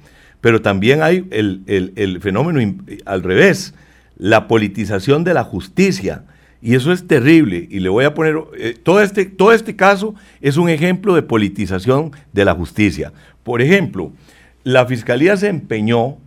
pero 0.46 0.62
también 0.62 1.02
hay 1.02 1.26
el, 1.32 2.20
fenómeno 2.22 2.60
al 3.04 3.24
revés, 3.24 3.74
la 4.16 4.46
politización 4.46 5.24
de 5.24 5.34
la 5.34 5.42
justicia. 5.42 6.22
Y 6.62 6.76
eso 6.76 6.92
es 6.92 7.08
terrible. 7.08 7.66
Y 7.68 7.80
le 7.80 7.88
voy 7.88 8.04
a 8.04 8.14
poner, 8.14 8.36
eh, 8.56 8.78
todo, 8.80 9.02
este, 9.02 9.24
todo 9.24 9.52
este 9.52 9.74
caso 9.74 10.14
es 10.40 10.56
un 10.56 10.68
ejemplo 10.68 11.16
de 11.16 11.22
politización 11.22 12.12
de 12.32 12.44
la 12.44 12.54
justicia. 12.54 13.12
Por 13.42 13.60
ejemplo, 13.60 14.12
la 14.62 14.86
Fiscalía 14.86 15.36
se 15.36 15.48
empeñó 15.48 16.18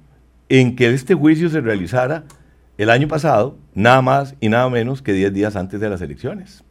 en 0.50 0.76
que 0.76 0.94
este 0.94 1.16
juicio 1.16 1.50
se 1.50 1.62
realizara 1.62 2.26
el 2.78 2.90
año 2.90 3.08
pasado, 3.08 3.56
nada 3.74 4.02
más 4.02 4.36
y 4.42 4.50
nada 4.50 4.70
menos 4.70 5.02
que 5.02 5.14
10 5.14 5.34
días 5.34 5.56
antes 5.56 5.80
de 5.80 5.90
las 5.90 6.02
elecciones. 6.02 6.66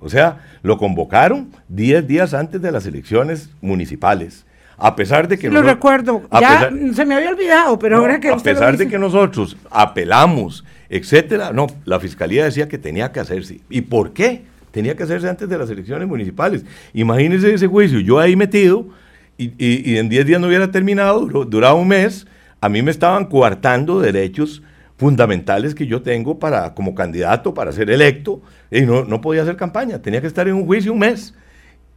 O 0.00 0.08
sea, 0.08 0.40
lo 0.64 0.76
convocaron 0.76 1.52
10 1.68 2.08
días 2.08 2.34
antes 2.34 2.60
de 2.60 2.72
las 2.72 2.84
elecciones 2.84 3.50
municipales. 3.60 4.44
A 4.80 4.96
pesar 4.96 5.28
de 5.28 5.38
que... 5.38 5.50
lo 5.50 5.62
recuerdo, 5.62 6.22
ya 6.40 6.70
se 6.94 7.04
me 7.04 7.14
había 7.14 7.30
olvidado, 7.30 7.78
pero 7.78 7.98
ahora 7.98 8.18
que... 8.18 8.30
A 8.30 8.36
pesar 8.38 8.78
de 8.78 8.88
que 8.88 8.98
nosotros 8.98 9.56
apelamos, 9.70 10.64
etcétera, 10.88 11.52
no, 11.52 11.66
la 11.84 12.00
fiscalía 12.00 12.44
decía 12.44 12.66
que 12.66 12.78
tenía 12.78 13.12
que 13.12 13.20
hacerse. 13.20 13.60
¿Y 13.68 13.82
por 13.82 14.12
qué? 14.12 14.44
Tenía 14.70 14.96
que 14.96 15.02
hacerse 15.02 15.28
antes 15.28 15.48
de 15.48 15.58
las 15.58 15.68
elecciones 15.68 16.08
municipales. 16.08 16.64
Imagínense 16.94 17.52
ese 17.52 17.66
juicio, 17.66 18.00
yo 18.00 18.18
ahí 18.18 18.36
metido 18.36 18.88
y, 19.36 19.96
en 19.96 20.08
10 20.08 20.26
días 20.26 20.40
no 20.40 20.46
hubiera 20.46 20.70
terminado, 20.70 21.26
duraba 21.44 21.74
un 21.74 21.88
mes, 21.88 22.26
a 22.60 22.68
mí 22.68 22.80
me 22.80 22.90
estaban 22.90 23.26
coartando 23.26 24.00
derechos 24.00 24.62
fundamentales 24.96 25.74
que 25.74 25.86
yo 25.86 26.02
tengo 26.02 26.38
para 26.38 26.74
como 26.74 26.94
candidato 26.94 27.54
para 27.54 27.72
ser 27.72 27.90
electo 27.90 28.42
y 28.70 28.82
no, 28.82 29.04
no 29.04 29.20
podía 29.20 29.42
hacer 29.42 29.56
campaña, 29.56 30.00
tenía 30.00 30.20
que 30.20 30.26
estar 30.26 30.48
en 30.48 30.54
un 30.54 30.66
juicio 30.66 30.92
un 30.92 31.00
mes. 31.00 31.34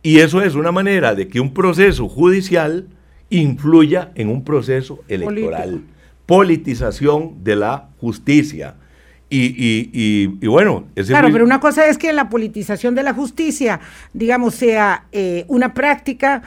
Y 0.04 0.20
eso 0.20 0.42
es 0.42 0.56
una 0.56 0.74
manera 0.74 1.16
de 1.16 1.30
que 1.30 1.40
un 1.40 1.54
proceso 1.54 2.10
judicial 2.10 2.88
influya 3.30 4.12
en 4.16 4.30
un 4.30 4.44
proceso 4.44 5.00
electoral. 5.08 5.82
Politización 6.26 7.44
de 7.44 7.56
la 7.56 7.90
justicia. 8.00 8.76
Y, 9.30 10.28
bueno, 10.46 10.86
claro, 11.08 11.30
pero 11.32 11.44
una 11.44 11.60
cosa 11.60 11.88
es 11.88 11.98
que 11.98 12.14
la 12.14 12.30
politización 12.30 12.94
de 12.94 13.02
la 13.02 13.14
justicia, 13.14 13.80
digamos, 14.14 14.54
sea 14.54 15.06
eh, 15.12 15.46
una 15.48 15.74
práctica 15.74 16.44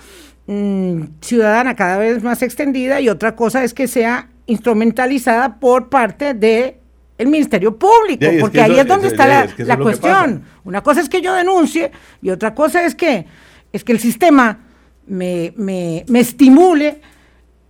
mm, 0.46 1.02
ciudadana 1.20 1.74
cada 1.74 1.98
vez 1.98 2.22
más 2.22 2.42
extendida 2.42 3.00
y 3.00 3.08
otra 3.08 3.34
cosa 3.34 3.64
es 3.64 3.74
que 3.74 3.88
sea 3.88 4.28
instrumentalizada 4.46 5.58
por 5.58 5.88
parte 5.88 6.34
de 6.34 6.78
el 7.18 7.28
Ministerio 7.28 7.76
Público, 7.76 8.26
porque 8.38 8.60
ahí 8.60 8.78
es 8.78 8.86
donde 8.86 9.08
está 9.08 9.26
la, 9.26 9.48
la 9.56 9.78
cuestión. 9.78 10.44
Una 10.64 10.82
cosa 10.82 11.00
es 11.00 11.08
que 11.08 11.22
yo 11.22 11.34
denuncie 11.34 11.90
y 12.22 12.30
otra 12.30 12.54
cosa 12.54 12.84
es 12.84 12.94
que 12.94 13.26
es 13.72 13.84
que 13.84 13.92
el 13.92 14.00
sistema 14.00 14.60
me, 15.06 15.52
me, 15.56 16.04
me 16.08 16.20
estimule 16.20 17.00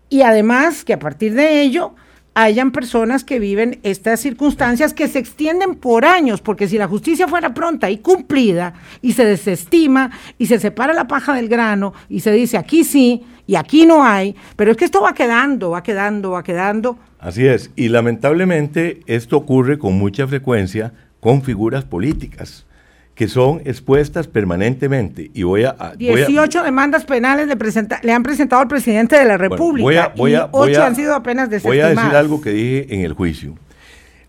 y 0.09 0.23
además 0.23 0.85
que 0.85 0.93
a 0.93 0.99
partir 0.99 1.35
de 1.35 1.63
ello 1.63 1.95
hayan 2.37 2.71
personas 2.71 3.25
que 3.25 3.39
viven 3.39 3.81
estas 3.83 4.21
circunstancias 4.21 4.93
que 4.93 5.09
se 5.09 5.19
extienden 5.19 5.75
por 5.75 6.05
años, 6.05 6.43
porque 6.43 6.69
si 6.69 6.77
la 6.77 6.87
justicia 6.87 7.27
fuera 7.27 7.55
pronta 7.55 7.89
y 7.89 7.97
cumplida 7.97 8.75
y 9.01 9.15
se 9.15 9.25
desestima 9.25 10.11
y 10.37 10.45
se 10.45 10.61
separa 10.61 10.93
la 10.93 11.09
paja 11.09 11.35
del 11.35 11.49
grano 11.49 11.95
y 12.11 12.21
se 12.21 12.33
dice 12.33 12.59
aquí 12.59 12.85
sí 12.85 13.25
y 13.47 13.55
aquí 13.55 13.87
no 13.87 14.05
hay, 14.05 14.37
pero 14.55 14.71
es 14.71 14.77
que 14.77 14.85
esto 14.85 15.01
va 15.01 15.15
quedando, 15.15 15.71
va 15.71 15.83
quedando, 15.83 16.33
va 16.33 16.45
quedando. 16.45 16.99
Así 17.19 17.47
es, 17.47 17.71
y 17.75 17.89
lamentablemente 17.89 19.01
esto 19.07 19.39
ocurre 19.39 19.79
con 19.79 19.99
mucha 19.99 20.27
frecuencia 20.27 20.93
con 21.21 21.43
figuras 21.43 21.87
políticas 21.87 22.67
que 23.17 23.29
son 23.29 23.63
expuestas 23.65 24.29
permanentemente. 24.29 25.31
Y 25.33 25.43
voy 25.43 25.65
a... 25.65 25.95
18 25.97 26.63
demandas 26.63 27.07
penales 27.07 27.49
le, 27.49 27.57
le 28.03 28.13
han 28.13 28.23
presentado 28.23 28.61
al 28.61 28.69
presidente 28.69 29.19
de 29.19 29.25
la 29.25 29.39
República 29.39 30.13
voy 30.15 30.35
a, 30.35 30.45
voy 30.45 30.73
y 30.73 30.75
han 30.75 30.95
sido 30.95 31.15
apenas 31.15 31.49
desestimadas. 31.49 31.95
Voy 31.95 31.99
a 31.99 32.03
decir 32.03 32.17
algo 32.17 32.43
que 32.43 32.51
dije 32.51 32.95
en 32.95 33.01
el 33.01 33.15
juicio. 33.15 33.55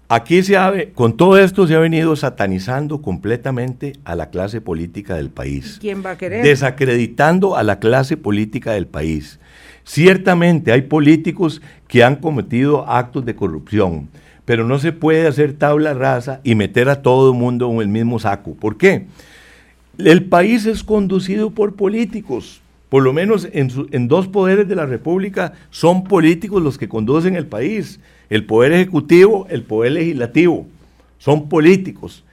Aquí 0.07 0.41
se 0.41 0.55
ha, 0.55 0.71
con 0.93 1.17
todo 1.17 1.37
esto 1.37 1.67
se 1.67 1.75
ha 1.75 1.79
venido 1.79 2.15
satanizando 2.15 3.01
completamente 3.01 3.91
a 4.05 4.15
la 4.15 4.29
clase 4.29 4.61
política 4.61 5.15
del 5.15 5.31
país. 5.31 5.79
¿Quién 5.81 6.01
va 6.03 6.11
a 6.11 6.17
querer? 6.17 6.45
Desacreditando 6.45 7.57
a 7.57 7.63
la 7.63 7.79
clase 7.79 8.15
política 8.15 8.71
del 8.71 8.87
país. 8.87 9.37
Ciertamente 9.83 10.71
hay 10.71 10.83
políticos 10.83 11.61
que 11.89 12.05
han 12.05 12.15
cometido 12.15 12.89
actos 12.89 13.25
de 13.25 13.35
corrupción, 13.35 14.07
pero 14.47 14.65
no 14.65 14.79
se 14.79 14.93
puede 14.93 15.27
hacer 15.27 15.51
tabla 15.51 15.93
rasa 15.93 16.39
y 16.41 16.55
meter 16.55 16.87
a 16.87 17.01
todo 17.01 17.33
el 17.33 17.37
mundo 17.37 17.69
en 17.69 17.81
el 17.81 17.89
mismo 17.89 18.17
saco. 18.17 18.53
¿Por 18.53 18.77
qué? 18.77 19.05
El 19.97 20.23
país 20.23 20.65
es 20.65 20.85
conducido 20.85 21.49
por 21.49 21.75
políticos. 21.75 22.61
Por 22.87 23.03
lo 23.03 23.11
menos 23.11 23.49
en, 23.51 24.07
dos 24.07 24.29
poderes 24.29 24.65
de 24.69 24.75
la 24.77 24.85
República 24.85 25.51
son 25.69 26.05
políticos 26.05 26.63
los 26.63 26.77
que 26.77 26.87
conducen 26.87 27.35
el 27.35 27.45
país. 27.45 27.99
El 28.29 28.45
poder 28.45 28.71
ejecutivo, 28.71 29.47
el 29.49 29.63
poder 29.63 29.91
legislativo. 29.91 30.65
Son 31.17 31.49
políticos. 31.49 32.23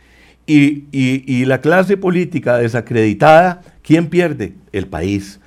Y, 0.47 0.85
y 0.93 1.45
la 1.47 1.61
clase 1.61 1.97
política 1.97 2.59
desacreditada, 2.59 3.63
¿quién 3.83 4.07
pierde? 4.07 4.53
El 4.71 4.87
país. 4.87 5.41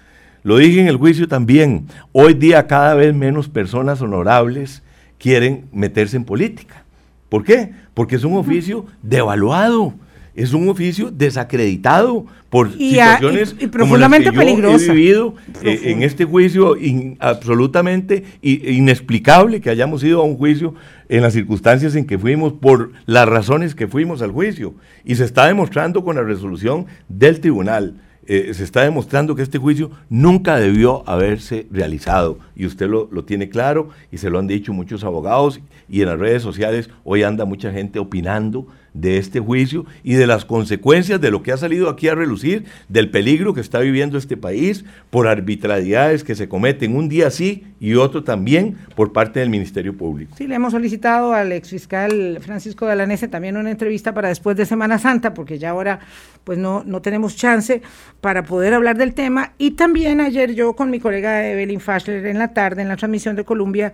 Lo 0.43 0.57
dije 0.57 0.81
en 0.81 0.89
el 0.89 0.97
juicio 0.97 1.29
también. 1.29 1.87
Hoy 2.11 2.33
día 2.33 2.67
cada 2.67 2.93
vez 2.93 3.15
menos 3.15 3.47
personas 3.47 4.01
honorables 4.01 4.83
quieren 5.17 5.65
meterse 5.71 6.17
en 6.17 6.23
política. 6.23 6.83
¿Por 7.29 7.43
qué? 7.43 7.71
Porque 7.93 8.15
es 8.15 8.23
un 8.23 8.37
oficio 8.37 8.85
devaluado, 9.01 9.93
es 10.33 10.53
un 10.53 10.69
oficio 10.69 11.11
desacreditado 11.11 12.25
por 12.49 12.71
situaciones 12.71 13.55
y, 13.59 13.67
profundamente 13.67 14.29
como 14.29 14.41
he 14.41 14.77
vivido 14.77 15.35
eh, 15.63 15.81
en 15.85 16.03
este 16.03 16.25
juicio 16.25 16.75
absolutamente 17.19 18.23
inexplicable 18.41 19.59
que 19.59 19.69
hayamos 19.69 20.03
ido 20.03 20.21
a 20.21 20.23
un 20.23 20.37
juicio 20.37 20.75
en 21.09 21.23
las 21.23 21.33
circunstancias 21.33 21.95
en 21.95 22.05
que 22.05 22.17
fuimos, 22.17 22.53
por 22.53 22.91
las 23.05 23.27
razones 23.27 23.75
que 23.75 23.87
fuimos 23.87 24.21
al 24.21 24.31
juicio. 24.31 24.75
Y 25.03 25.15
se 25.15 25.25
está 25.25 25.47
demostrando 25.47 26.03
con 26.03 26.15
la 26.15 26.23
resolución 26.23 26.85
del 27.09 27.39
tribunal. 27.39 27.95
Eh, 28.29 28.53
se 28.53 28.65
está 28.65 28.81
demostrando 28.83 29.35
que 29.35 29.41
este 29.41 29.57
juicio 29.57 29.89
nunca 30.09 30.57
debió 30.57 31.07
haberse 31.07 31.65
realizado. 31.71 32.39
Y 32.57 32.65
usted 32.65 32.89
lo, 32.89 33.07
lo, 33.09 33.23
tiene 33.23 33.47
claro 33.47 33.89
y 34.11 34.17
se 34.17 34.29
lo 34.29 34.37
han 34.37 34.47
dicho 34.47 34.73
muchos 34.73 35.05
abogados 35.05 35.61
y 35.87 36.01
en 36.01 36.09
las 36.09 36.19
redes 36.19 36.43
sociales 36.43 36.89
hoy 37.05 37.23
anda 37.23 37.45
mucha 37.45 37.71
gente 37.71 37.99
opinando 37.99 38.67
de 38.99 39.17
este 39.17 39.39
juicio 39.39 39.85
y 40.03 40.15
de 40.15 40.27
las 40.27 40.45
consecuencias 40.45 41.21
de 41.21 41.31
lo 41.31 41.43
que 41.43 41.51
ha 41.51 41.57
salido 41.57 41.89
aquí 41.89 42.07
a 42.07 42.15
relucir, 42.15 42.65
del 42.89 43.09
peligro 43.09 43.53
que 43.53 43.61
está 43.61 43.79
viviendo 43.79 44.17
este 44.17 44.37
país 44.37 44.85
por 45.09 45.27
arbitrariedades 45.27 46.23
que 46.23 46.35
se 46.35 46.49
cometen 46.49 46.95
un 46.95 47.09
día 47.09 47.29
sí 47.29 47.65
y 47.79 47.95
otro 47.95 48.23
también 48.23 48.77
por 48.95 49.13
parte 49.13 49.39
del 49.39 49.49
Ministerio 49.49 49.95
Público. 49.95 50.35
Sí, 50.37 50.47
le 50.47 50.55
hemos 50.55 50.71
solicitado 50.71 51.33
al 51.33 51.51
exfiscal 51.51 52.39
Francisco 52.41 52.85
Galanese 52.85 53.27
también 53.27 53.57
una 53.57 53.71
entrevista 53.71 54.13
para 54.13 54.29
después 54.29 54.57
de 54.57 54.65
Semana 54.65 54.97
Santa, 54.97 55.33
porque 55.33 55.59
ya 55.59 55.71
ahora 55.71 55.99
pues 56.43 56.57
no, 56.57 56.83
no 56.85 57.01
tenemos 57.01 57.35
chance 57.35 57.81
para 58.21 58.43
poder 58.43 58.73
hablar 58.73 58.97
del 58.97 59.13
tema. 59.13 59.53
Y 59.57 59.71
también 59.71 60.21
ayer 60.21 60.53
yo 60.55 60.73
con 60.75 60.89
mi 60.89 60.99
colega 60.99 61.47
Evelyn 61.47 61.79
Faschler 61.79 62.25
en 62.25 62.39
la 62.39 62.53
tarde, 62.53 62.81
en 62.81 62.87
la 62.87 62.95
transmisión 62.95 63.35
de 63.35 63.43
Colombia, 63.43 63.93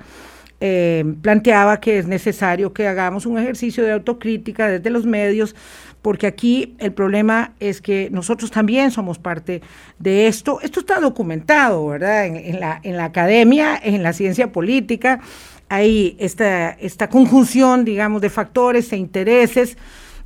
eh, 0.65 1.03
planteaba 1.21 1.81
que 1.81 1.97
es 1.99 2.07
necesario 2.07 2.71
que 2.71 2.87
hagamos 2.87 3.25
un 3.25 3.37
ejercicio 3.37 3.83
de 3.83 3.91
autocrítica 3.91 4.69
desde 4.69 4.89
los 4.91 5.05
medios, 5.05 5.57
porque 6.01 6.25
aquí 6.25 6.77
el 6.79 6.93
problema 6.93 7.53
es 7.59 7.81
que 7.81 8.07
nosotros 8.13 8.49
también 8.49 8.89
somos 8.89 9.19
parte 9.19 9.61
de 9.99 10.27
esto. 10.27 10.61
Esto 10.61 10.79
está 10.79 11.01
documentado, 11.01 11.85
¿verdad? 11.87 12.27
En, 12.27 12.61
la, 12.61 12.79
en 12.81 12.95
la 12.95 13.03
academia, 13.03 13.77
en 13.83 14.03
la 14.03 14.13
ciencia 14.13 14.53
política, 14.53 15.19
hay 15.67 16.15
esta, 16.17 16.69
esta 16.69 17.09
conjunción, 17.09 17.83
digamos, 17.83 18.21
de 18.21 18.29
factores 18.29 18.93
e 18.93 18.95
intereses 18.95 19.77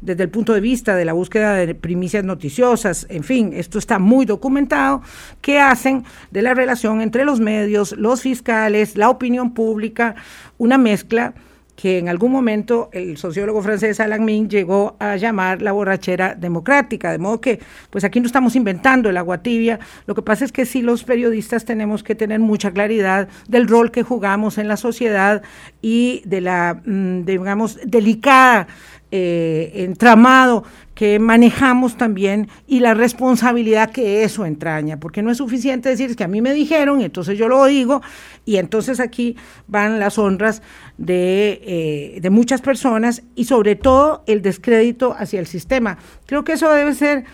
desde 0.02 0.24
el 0.24 0.30
punto 0.30 0.54
de 0.54 0.62
vista 0.62 0.96
de 0.96 1.06
la 1.06 1.14
búsqueda 1.14 1.54
de 1.54 1.76
primicias 1.76 2.24
noticiosas, 2.24 3.06
en 3.10 3.24
fin, 3.24 3.52
esto 3.54 3.80
está 3.80 4.00
muy 4.00 4.26
documentado, 4.26 5.02
que 5.42 5.60
hacen 5.60 6.04
de 6.32 6.42
la 6.42 6.54
relación 6.54 7.02
entre 7.02 7.26
los 7.26 7.40
medios, 7.40 7.94
los 7.98 8.22
fiscales, 8.22 8.96
la 8.96 9.10
opinión 9.10 9.54
pública, 9.54 10.16
una 10.58 10.78
mezcla 10.78 11.34
que 11.78 12.00
en 12.00 12.10
algún 12.10 12.32
momento 12.32 12.90
el 12.92 13.18
sociólogo 13.18 13.62
francés 13.62 14.00
Alain 14.00 14.26
Min 14.26 14.50
llegó 14.50 14.98
a 15.00 15.16
llamar 15.16 15.62
la 15.62 15.72
borrachera 15.72 16.34
democrática, 16.34 17.12
de 17.12 17.20
modo 17.20 17.40
que 17.40 17.60
pues 17.92 18.04
aquí 18.04 18.20
no 18.20 18.26
estamos 18.26 18.56
inventando 18.56 19.10
el 19.12 19.16
agua 19.16 19.44
tibia, 19.44 19.80
lo 20.08 20.16
que 20.16 20.24
pasa 20.24 20.44
es 20.44 20.52
que 20.52 20.66
sí 20.66 20.82
los 20.82 21.04
periodistas 21.04 21.66
tenemos 21.66 22.04
que 22.04 22.16
tener 22.16 22.40
mucha 22.40 22.72
claridad 22.72 23.30
del 23.48 23.68
rol 23.68 23.92
que 23.92 24.02
jugamos 24.02 24.58
en 24.58 24.68
la 24.68 24.76
sociedad 24.76 25.44
y 25.80 26.24
de 26.26 26.42
la, 26.42 26.82
mm, 26.84 27.26
digamos, 27.26 27.80
delicada 27.86 28.68
eh, 29.12 29.72
entramado 29.76 30.64
que 30.94 31.20
manejamos 31.20 31.96
también 31.96 32.50
y 32.68 32.80
la 32.80 32.94
responsabilidad 32.94 33.92
que 33.92 34.24
eso 34.24 34.46
entraña, 34.46 35.00
porque 35.00 35.22
no 35.22 35.32
es 35.32 35.38
suficiente 35.38 35.90
decir 35.90 36.16
que 36.16 36.24
a 36.24 36.28
mí 36.28 36.42
me 36.42 36.54
dijeron 36.54 37.02
y 37.02 37.06
entonces 37.06 37.38
yo 37.38 37.48
lo 37.48 37.64
digo 37.66 38.02
y 38.46 38.58
entonces 38.58 39.00
aquí 39.00 39.38
van 39.68 40.00
las 40.00 40.18
honras 40.18 40.64
de, 40.98 41.62
eh, 41.64 42.20
de 42.20 42.30
muchas 42.32 42.62
personas 42.62 43.22
y 43.36 43.46
sobre 43.46 43.76
todo 43.76 44.24
el 44.26 44.42
descrédito 44.42 45.16
hacia 45.18 45.40
el 45.40 45.46
sistema. 45.46 46.00
Creo 46.26 46.44
que 46.44 46.54
eso 46.54 46.70
debe 46.74 46.94
ser 46.96 47.26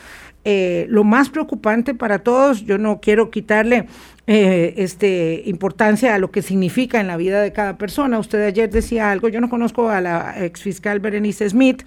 eh, 0.45 0.88
lo 0.89 1.03
más 1.03 1.29
preocupante 1.29 1.93
para 1.93 2.19
todos. 2.19 2.65
Yo 2.65 2.77
no 2.77 2.99
quiero 2.99 3.32
quitarle 3.32 3.88
eh, 4.27 4.73
este, 4.77 5.43
importancia 5.45 6.13
a 6.15 6.17
lo 6.17 6.32
que 6.32 6.41
significa 6.41 6.99
en 6.99 7.08
la 7.08 7.17
vida 7.17 7.41
de 7.41 7.53
cada 7.53 7.77
persona. 7.77 8.19
Usted 8.19 8.45
ayer 8.45 8.69
decía 8.69 9.12
algo, 9.12 9.29
yo 9.29 9.39
no 9.39 9.49
conozco 9.49 9.89
a 9.89 10.01
la 10.01 10.36
ex 10.43 10.62
fiscal 10.62 10.99
Berenice 10.99 11.49
Smith, 11.49 11.84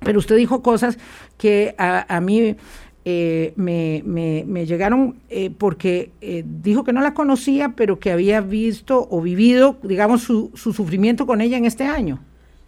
pero 0.00 0.18
usted 0.18 0.36
dijo 0.36 0.62
cosas 0.62 0.98
que 1.36 1.74
a, 1.78 2.20
mí 2.20 2.56
eh, 3.04 3.52
me, 3.56 4.02
me, 4.04 4.66
llegaron 4.66 5.16
eh, 5.28 5.50
porque 5.56 6.10
dijo 6.44 6.84
que 6.84 6.92
no 6.92 7.00
la 7.00 7.14
conocía, 7.14 7.74
pero 7.76 7.98
que 7.98 8.12
había 8.12 8.40
visto 8.40 9.08
o 9.10 9.20
vivido, 9.20 9.78
digamos, 9.82 10.22
su, 10.22 10.52
su 10.54 10.72
sufrimiento 10.72 11.26
con 11.26 11.40
ella 11.40 11.56
en 11.56 11.64
este 11.64 11.84
año. 11.84 12.20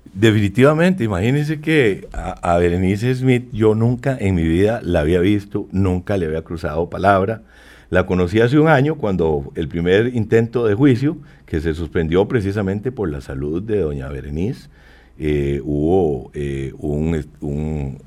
Definitivamente, 0.05 1.05
imagínense 1.05 1.61
que 1.61 2.07
a, 2.13 2.59
Berenice 2.59 3.15
Smith 3.15 3.49
yo 3.53 3.75
nunca 3.75 4.17
en 4.19 4.35
mi 4.35 4.43
vida 4.43 4.81
la 4.83 5.01
había 5.01 5.21
visto, 5.21 5.69
nunca 5.73 6.17
le 6.17 6.27
había 6.27 6.43
cruzado 6.43 6.91
palabra. 6.91 7.43
La 7.89 8.05
conocí 8.05 8.41
hace 8.41 8.59
un 8.59 8.69
año 8.69 8.97
cuando 8.97 9.53
el 9.55 9.69
primer 9.69 10.15
intento 10.15 10.67
de 10.67 10.75
juicio, 10.75 11.17
que 11.47 11.61
se 11.61 11.73
suspendió 11.73 12.27
precisamente 12.29 12.93
por 12.93 13.11
la 13.11 13.21
salud 13.21 13.63
de 13.63 13.81
doña 13.81 14.09
Berenice, 14.09 14.69
eh, 15.19 15.61
hubo 15.65 16.31
eh, 16.35 16.73
un, 16.79 17.25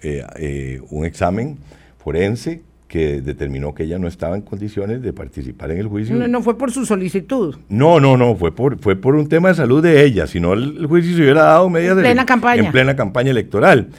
eh, 0.01 0.81
un 0.89 1.05
examen 1.05 1.57
forense 1.97 2.61
que 2.87 3.21
determinó 3.21 3.73
que 3.73 3.83
ella 3.83 3.97
no 3.97 4.07
estaba 4.07 4.35
en 4.35 4.41
condiciones 4.41 5.01
de 5.01 5.11
participar 5.11 5.71
en 5.71 5.79
el 5.79 5.87
juicio. 5.87 6.15
No, 6.15 6.27
no 6.27 6.41
fue 6.41 6.57
por 6.57 6.71
su 6.71 6.85
solicitud. 6.85 7.55
No, 7.67 7.99
no, 7.99 8.15
no, 8.17 8.35
fue 8.35 8.53
por, 8.53 8.79
fue 8.79 8.95
por 8.95 9.15
un 9.15 9.27
tema 9.27 9.49
de 9.49 9.55
salud 9.55 9.81
de 9.81 10.03
ella, 10.03 10.27
si 10.27 10.39
no 10.39 10.53
el, 10.53 10.85
juicio 10.85 11.15
se 11.15 11.21
hubiera 11.23 11.43
dado 11.43 11.67
en 11.67 11.75
en 11.77 11.97
plena 11.97 12.25
campaña. 12.25 12.65
En 12.65 12.71
plena 12.71 12.95
campaña 12.95 13.31
electoral. 13.31 13.89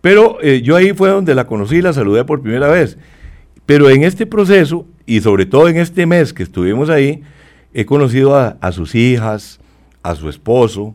Pero 0.00 0.40
yo 0.40 0.76
ahí 0.76 0.92
fue 0.92 1.08
donde 1.08 1.34
la 1.34 1.46
conocí 1.46 1.76
y 1.76 1.82
la 1.82 1.92
saludé 1.92 2.24
por 2.24 2.40
primera 2.40 2.68
vez. 2.68 2.96
Pero 3.66 3.90
en 3.90 4.04
este 4.04 4.26
proceso, 4.26 4.86
y 5.04 5.20
sobre 5.20 5.46
todo 5.46 5.68
en 5.68 5.78
este 5.78 6.06
mes 6.06 6.32
que 6.32 6.44
estuvimos 6.44 6.88
ahí, 6.88 7.24
he 7.74 7.84
conocido 7.84 8.36
a, 8.36 8.72
sus 8.72 8.94
hijas, 8.94 9.58
a 10.02 10.14
su 10.14 10.28
esposo, 10.28 10.94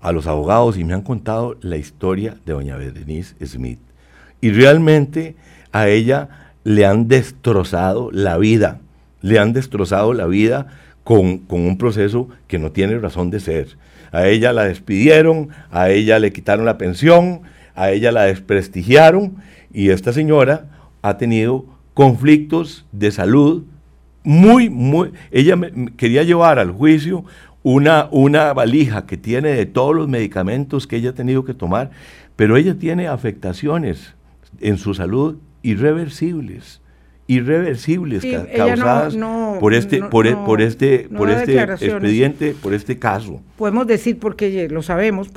a 0.00 0.12
los 0.12 0.26
abogados 0.26 0.78
y 0.78 0.84
me 0.84 0.94
han 0.94 1.02
contado 1.02 1.56
la 1.60 1.76
historia 1.76 2.36
de 2.46 2.52
doña 2.52 2.76
Berenice 2.76 3.34
Smith. 3.44 3.80
Y 4.40 4.50
realmente 4.50 5.34
a 5.72 5.88
ella 5.88 6.41
le 6.64 6.86
han 6.86 7.08
destrozado 7.08 8.10
la 8.12 8.38
vida, 8.38 8.80
le 9.20 9.38
han 9.38 9.52
destrozado 9.52 10.14
la 10.14 10.26
vida 10.26 10.66
con, 11.04 11.38
con, 11.38 11.62
un 11.62 11.78
proceso 11.78 12.28
que 12.46 12.58
no 12.58 12.72
tiene 12.72 12.98
razón 12.98 13.30
de 13.30 13.40
ser. 13.40 13.76
A 14.12 14.26
ella 14.28 14.52
la 14.52 14.64
despidieron, 14.64 15.48
a 15.70 15.90
ella 15.90 16.18
le 16.18 16.32
quitaron 16.32 16.64
la 16.64 16.78
pensión, 16.78 17.42
a 17.74 17.90
ella 17.90 18.12
la 18.12 18.24
desprestigiaron 18.24 19.36
y 19.72 19.90
esta 19.90 20.12
señora 20.12 20.66
ha 21.00 21.16
tenido 21.16 21.66
conflictos 21.94 22.86
de 22.92 23.10
salud 23.10 23.64
muy, 24.24 24.70
muy... 24.70 25.12
Ella 25.30 25.56
me, 25.56 25.92
quería 25.96 26.22
llevar 26.22 26.58
al 26.58 26.70
juicio 26.70 27.24
una, 27.62 28.08
una 28.10 28.52
valija 28.52 29.06
que 29.06 29.16
tiene 29.16 29.50
de 29.50 29.66
todos 29.66 29.94
los 29.94 30.08
medicamentos 30.08 30.86
que 30.86 30.96
ella 30.96 31.10
ha 31.10 31.14
tenido 31.14 31.44
que 31.44 31.54
tomar, 31.54 31.90
pero 32.36 32.56
ella 32.56 32.76
tiene 32.78 33.08
afectaciones 33.08 34.14
en 34.60 34.78
su 34.78 34.94
salud 34.94 35.38
irreversibles 35.62 36.82
irreversibles 37.26 38.24
causadas 38.54 39.16
por 39.60 39.74
este 39.74 40.02
por, 40.02 40.26
e, 40.26 40.34
por 40.34 40.60
este 40.60 41.08
por 41.08 41.30
este 41.30 41.60
expediente 41.62 42.54
por 42.60 42.74
este 42.74 42.98
caso. 42.98 43.40
Podemos 43.56 43.86
decir 43.86 44.18
porque 44.18 44.68
lo 44.68 44.82
sabemos 44.82 45.28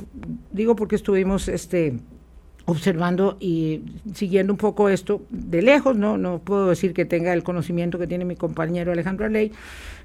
digo 0.52 0.76
porque 0.76 0.96
estuvimos 0.96 1.48
este 1.48 1.94
observando 2.66 3.36
y 3.38 3.82
siguiendo 4.12 4.52
un 4.52 4.56
poco 4.56 4.88
esto 4.88 5.22
de 5.30 5.62
lejos, 5.62 5.96
no 5.96 6.18
no 6.18 6.40
puedo 6.40 6.68
decir 6.68 6.92
que 6.92 7.04
tenga 7.04 7.32
el 7.32 7.44
conocimiento 7.44 7.98
que 7.98 8.08
tiene 8.08 8.24
mi 8.24 8.34
compañero 8.34 8.90
Alejandro 8.90 9.26
Aley, 9.26 9.52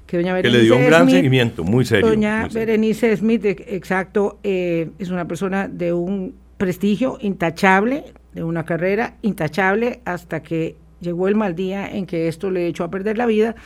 que 0.06 0.16
doña 0.16 0.32
Berenice 0.32 0.58
que 0.58 0.58
le 0.58 0.64
dio 0.64 0.76
un 0.76 0.86
gran 0.86 1.10
seguimiento, 1.10 1.64
muy 1.64 1.84
serio. 1.84 2.08
Doña 2.08 2.48
Berenice 2.48 3.16
Smith, 3.16 3.44
exacto, 3.44 4.38
eh, 4.44 4.90
es 5.00 5.10
una 5.10 5.26
persona 5.26 5.66
de 5.66 5.92
un 5.92 6.34
prestigio 6.62 7.18
intachable, 7.20 8.04
de 8.34 8.44
una 8.44 8.64
carrera 8.64 9.16
intachable, 9.22 10.00
hasta 10.04 10.44
que 10.44 10.76
llegó 11.00 11.26
el 11.26 11.34
mal 11.34 11.56
día 11.56 11.90
en 11.90 12.06
que 12.06 12.28
esto 12.28 12.52
le 12.52 12.68
echó 12.68 12.84
a 12.84 12.88
perder 12.88 13.18
la 13.18 13.26
vida. 13.26 13.56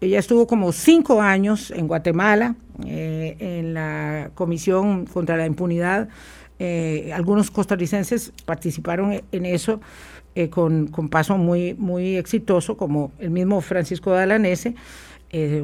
Ella 0.00 0.20
estuvo 0.20 0.46
como 0.46 0.70
cinco 0.70 1.20
años 1.20 1.72
en 1.72 1.88
Guatemala, 1.88 2.54
eh, 2.86 3.36
en 3.40 3.74
la 3.74 4.30
Comisión 4.36 5.04
contra 5.06 5.36
la 5.36 5.46
Impunidad, 5.46 6.10
eh, 6.60 7.10
algunos 7.12 7.50
costarricenses 7.50 8.32
participaron 8.44 9.20
en 9.32 9.44
eso 9.44 9.80
eh, 10.36 10.48
con, 10.48 10.92
paso 11.10 11.36
muy, 11.36 11.74
muy 11.74 12.14
exitoso, 12.18 12.76
como 12.76 13.10
el 13.18 13.30
mismo 13.30 13.60
Francisco 13.60 14.12
Dalanese, 14.12 14.76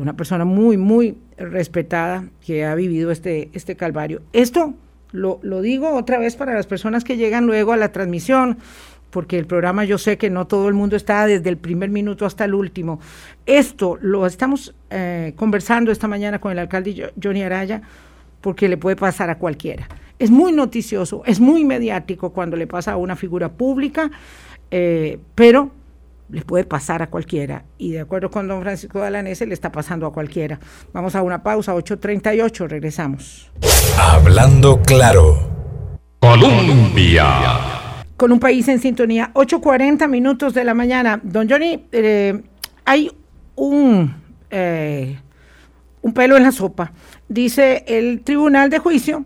una 0.00 0.16
persona 0.16 0.44
muy, 0.44 0.76
muy 0.76 1.18
respetada 1.36 2.24
que 2.44 2.64
ha 2.64 2.74
vivido 2.74 3.12
este, 3.12 3.50
este 3.52 3.76
calvario. 3.76 4.22
Esto 4.32 4.74
lo, 5.12 5.38
lo 5.42 5.62
digo 5.62 5.94
otra 5.94 6.18
vez 6.18 6.36
para 6.36 6.54
las 6.54 6.66
personas 6.66 7.04
que 7.04 7.16
llegan 7.16 7.46
luego 7.46 7.72
a 7.72 7.76
la 7.76 7.92
transmisión, 7.92 8.58
porque 9.10 9.38
el 9.38 9.46
programa 9.46 9.84
yo 9.84 9.98
sé 9.98 10.18
que 10.18 10.30
no 10.30 10.46
todo 10.46 10.68
el 10.68 10.74
mundo 10.74 10.94
está 10.94 11.26
desde 11.26 11.48
el 11.48 11.56
primer 11.56 11.90
minuto 11.90 12.26
hasta 12.26 12.44
el 12.44 12.54
último. 12.54 13.00
Esto 13.46 13.98
lo 14.00 14.26
estamos 14.26 14.74
conversando 15.36 15.90
esta 15.90 16.08
mañana 16.08 16.40
con 16.40 16.52
el 16.52 16.58
alcalde 16.58 17.12
Johnny 17.22 17.42
Araya, 17.42 17.80
porque 18.40 18.68
le 18.68 18.76
puede 18.76 18.96
pasar 18.96 19.30
a 19.30 19.38
cualquiera. 19.38 19.88
Es 20.18 20.30
muy 20.30 20.52
noticioso, 20.52 21.22
es 21.26 21.40
muy 21.40 21.64
mediático 21.64 22.30
cuando 22.32 22.56
le 22.56 22.66
pasa 22.66 22.92
a 22.92 22.96
una 22.96 23.16
figura 23.16 23.52
pública, 23.52 24.10
eh, 24.70 25.18
pero 25.34 25.70
le 26.30 26.42
puede 26.42 26.64
pasar 26.64 27.02
a 27.02 27.08
cualquiera. 27.08 27.64
Y 27.78 27.92
de 27.92 28.00
acuerdo 28.00 28.30
con 28.30 28.48
don 28.48 28.60
Francisco 28.60 28.98
Dalanese, 28.98 29.46
le 29.46 29.54
está 29.54 29.72
pasando 29.72 30.06
a 30.06 30.12
cualquiera. 30.12 30.58
Vamos 30.92 31.14
a 31.14 31.22
una 31.22 31.42
pausa, 31.42 31.74
8.38, 31.74 32.68
regresamos. 32.68 33.50
Hablando 33.98 34.80
claro. 34.82 35.58
Colombia. 36.20 37.24
Con 38.16 38.32
un 38.32 38.40
país 38.40 38.66
en 38.68 38.80
sintonía, 38.80 39.30
8.40 39.34 40.08
minutos 40.08 40.52
de 40.54 40.64
la 40.64 40.74
mañana. 40.74 41.20
Don 41.22 41.48
Johnny, 41.48 41.86
eh, 41.92 42.42
hay 42.84 43.12
un, 43.54 44.14
eh, 44.50 45.18
un 46.02 46.12
pelo 46.12 46.36
en 46.36 46.42
la 46.42 46.52
sopa. 46.52 46.92
Dice 47.28 47.84
el 47.86 48.22
Tribunal 48.22 48.70
de 48.70 48.78
Juicio 48.78 49.24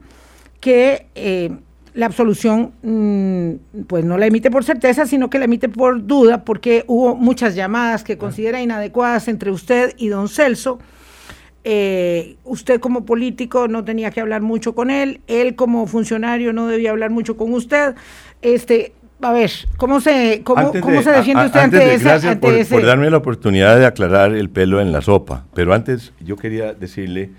que 0.61 1.09
eh, 1.15 1.51
la 1.95 2.07
absolución 2.07 2.73
mm, 2.83 3.83
pues 3.87 4.05
no 4.05 4.17
la 4.17 4.27
emite 4.27 4.51
por 4.51 4.65
certeza, 4.65 5.07
sino 5.07 5.29
que 5.29 5.39
la 5.39 5.45
emite 5.45 5.69
por 5.69 6.07
duda, 6.07 6.45
porque 6.45 6.85
hubo 6.87 7.15
muchas 7.15 7.55
llamadas 7.55 8.03
que 8.05 8.17
considera 8.17 8.63
inadecuadas 8.63 9.29
entre 9.29 9.51
usted 9.51 9.95
y 9.99 10.09
don 10.09 10.29
Celso. 10.29 10.79
Eh, 11.65 12.37
usted 12.45 12.81
como 12.81 13.05
político 13.05 13.69
no 13.69 13.85
tenía 13.85 14.11
que 14.11 14.21
hablar 14.21 14.43
mucho 14.43 14.75
con 14.75 14.91
él, 14.91 15.21
él 15.29 15.55
como 15.55 15.87
funcionario 15.87 16.53
no 16.53 16.67
debía 16.67 16.91
hablar 16.91 17.11
mucho 17.11 17.37
con 17.37 17.53
usted. 17.53 17.95
Este, 18.41 18.95
a 19.21 19.33
ver, 19.33 19.51
¿cómo 19.77 20.01
se, 20.01 20.43
cómo, 20.43 20.73
se 20.73 21.13
defiende 21.13 21.47
usted 21.47 21.61
ante, 21.61 21.95
ese, 21.95 22.05
Gracias 22.05 22.37
por, 22.39 22.85
darme 22.85 23.11
la 23.11 23.19
oportunidad 23.19 23.79
de 23.79 23.87
aclarar 23.87 24.35
el 24.35 24.51
pelo 24.51 24.81
en 24.81 24.91
la 24.91 25.03
sopa. 25.03 25.45
Pero 25.55 25.75
antes 25.75 26.13
yo 26.21 26.37
quería 26.37 26.73
decirle 26.75 27.31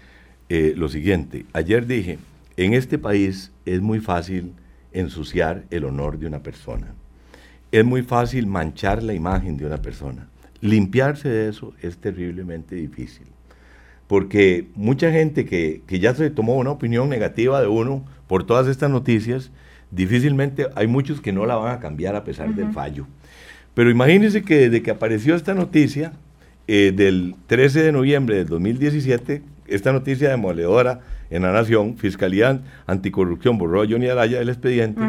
eh, 0.48 0.74
lo 0.78 0.88
siguiente. 0.88 1.46
Ayer 1.52 1.86
dije 1.86 2.20
en 2.58 2.74
este 2.74 2.98
país 2.98 3.52
es 3.66 3.82
muy 3.82 4.00
fácil 4.00 4.54
ensuciar 4.92 5.64
el 5.72 5.86
honor 5.86 6.20
de 6.20 6.28
una 6.28 6.44
persona. 6.44 6.94
Es 7.72 7.84
muy 7.84 8.04
fácil 8.04 8.46
manchar 8.46 9.02
la 9.02 9.14
imagen 9.14 9.58
de 9.58 9.66
una 9.66 9.82
persona. 9.82 10.28
Limpiarse 10.62 11.28
de 11.28 11.50
eso 11.50 11.74
es 11.82 11.98
terriblemente 11.98 12.76
difícil. 12.76 13.28
Porque 14.08 14.68
mucha 14.76 15.12
gente 15.12 15.46
que, 15.46 15.82
ya 15.88 16.14
se 16.14 16.30
tomó 16.30 16.58
una 16.58 16.72
opinión 16.72 17.10
negativa 17.10 17.60
de 17.62 17.68
uno 17.68 18.06
por 18.28 18.46
todas 18.46 18.68
estas 18.68 18.92
noticias, 18.92 19.50
difícilmente 19.90 20.68
hay 20.76 20.88
muchos 20.88 21.22
que 21.22 21.34
no 21.34 21.46
la 21.46 21.56
van 21.56 21.76
a 21.76 21.80
cambiar 21.80 22.16
a 22.16 22.24
pesar 22.24 22.54
del 22.54 22.72
fallo. 22.72 23.08
Pero 23.74 23.90
imagínense 23.90 24.44
que 24.44 24.70
desde 24.70 24.84
que 24.84 24.92
apareció 24.92 25.36
esta 25.36 25.56
noticia, 25.56 26.14
eh, 26.68 26.94
del 26.96 27.36
13 27.48 27.82
de 27.82 27.92
noviembre 27.92 28.36
del 28.38 28.46
2017, 28.46 29.42
esta 29.68 29.92
noticia 29.92 30.30
demoledora 30.30 31.02
en 31.36 31.44
la 31.44 31.52
Nación, 31.52 31.98
Fiscalía 31.98 32.62
Anticorrupción 32.86 33.58
borró 33.58 33.82
a 33.82 33.88
Johnny 33.88 34.08
Araya 34.08 34.40
del 34.40 34.50
expediente, 34.50 35.02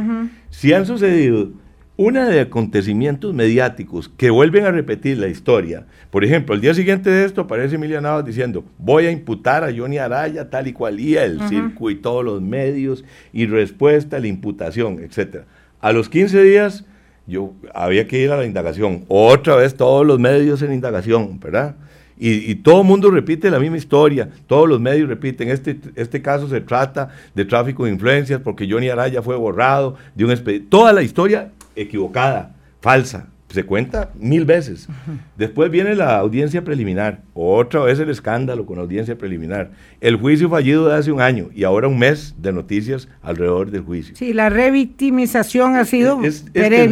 si 0.50 0.72
han 0.72 0.86
sucedido 0.86 1.50
una 1.96 2.28
de 2.28 2.40
acontecimientos 2.40 3.34
mediáticos 3.34 4.08
que 4.08 4.30
vuelven 4.30 4.64
a 4.64 4.72
repetir 4.72 5.18
la 5.18 5.28
historia. 5.28 5.86
Por 6.10 6.24
ejemplo, 6.24 6.54
el 6.54 6.60
día 6.60 6.74
siguiente 6.74 7.08
de 7.10 7.24
esto 7.24 7.42
aparece 7.42 7.76
Emilia 7.76 8.00
Navas 8.00 8.24
diciendo, 8.24 8.64
voy 8.78 9.06
a 9.06 9.12
imputar 9.12 9.62
a 9.62 9.72
Johnny 9.72 9.98
Araya 9.98 10.50
tal 10.50 10.66
y 10.66 10.72
cual, 10.72 10.98
y 10.98 11.16
el 11.16 11.40
circo 11.48 11.90
y 11.90 11.96
todos 11.96 12.24
los 12.24 12.42
medios, 12.42 13.04
y 13.32 13.46
respuesta 13.46 14.16
a 14.16 14.20
la 14.20 14.26
imputación, 14.26 14.98
etc. 15.00 15.42
A 15.80 15.92
los 15.92 16.08
15 16.08 16.42
días, 16.42 16.84
yo 17.26 17.52
había 17.74 18.08
que 18.08 18.18
ir 18.18 18.30
a 18.32 18.36
la 18.36 18.44
indagación. 18.44 19.04
Otra 19.08 19.56
vez 19.56 19.76
todos 19.76 20.04
los 20.04 20.18
medios 20.18 20.62
en 20.62 20.72
indagación, 20.72 21.38
¿verdad? 21.38 21.76
Y, 22.16 22.54
todo 22.56 22.82
el 22.82 22.86
mundo 22.86 23.10
repite 23.10 23.50
la 23.50 23.58
misma 23.58 23.76
historia, 23.76 24.30
todos 24.46 24.68
los 24.68 24.80
medios 24.80 25.08
repiten, 25.08 25.50
este, 25.50 25.78
este 25.96 26.22
caso 26.22 26.48
se 26.48 26.60
trata 26.60 27.08
de 27.34 27.44
tráfico 27.44 27.84
de 27.84 27.90
influencias 27.90 28.40
porque 28.40 28.68
Johnny 28.70 28.88
Araya 28.88 29.20
fue 29.20 29.36
borrado 29.36 29.96
de 30.14 30.24
un 30.24 30.30
expediente. 30.30 30.68
Toda 30.70 30.92
la 30.92 31.02
historia 31.02 31.50
equivocada, 31.74 32.54
falsa, 32.80 33.28
se 33.54 33.64
cuenta 33.64 34.10
mil 34.18 34.44
veces. 34.44 34.88
Después 35.36 35.70
viene 35.70 35.94
la 35.94 36.18
audiencia 36.18 36.62
preliminar, 36.64 37.22
otra 37.32 37.80
vez 37.80 37.98
el 37.98 38.10
escándalo 38.10 38.66
con 38.66 38.76
la 38.76 38.82
audiencia 38.82 39.16
preliminar, 39.16 39.70
el 40.00 40.16
juicio 40.16 40.50
fallido 40.50 40.88
de 40.88 40.96
hace 40.96 41.12
un 41.12 41.20
año 41.20 41.48
y 41.54 41.64
ahora 41.64 41.88
un 41.88 41.98
mes 41.98 42.34
de 42.38 42.52
noticias 42.52 43.08
alrededor 43.22 43.70
del 43.70 43.82
juicio. 43.82 44.14
Sí, 44.16 44.32
la 44.32 44.50
revictimización 44.50 45.76
ha 45.76 45.84
sido 45.84 46.20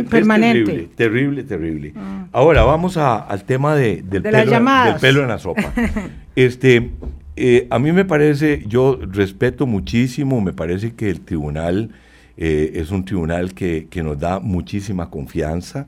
permanente. 0.09 0.89
terrible, 0.95 1.43
terrible, 1.43 1.93
ah. 1.97 2.27
Ahora 2.33 2.63
vamos 2.63 2.97
al 2.97 3.45
tema 3.45 3.75
de, 3.75 4.03
del, 4.03 4.23
pelo, 4.23 4.39
del, 4.39 4.95
pelo, 5.01 5.23
en 5.23 5.29
la 5.29 5.39
sopa. 5.39 5.73
este, 6.37 6.91
eh, 7.37 7.67
a 7.71 7.79
mí 7.79 7.93
me 7.93 8.05
parece, 8.05 8.63
yo 8.67 8.99
respeto 9.11 9.67
muchísimo, 9.67 10.41
me 10.41 10.53
parece 10.53 10.95
que 10.95 11.11
el 11.11 11.21
tribunal 11.21 11.91
eh, 12.37 12.73
es 12.81 12.91
un 12.91 13.05
tribunal 13.05 13.55
que, 13.55 13.89
nos 14.03 14.19
da 14.19 14.41
muchísima 14.41 15.11
confianza. 15.11 15.87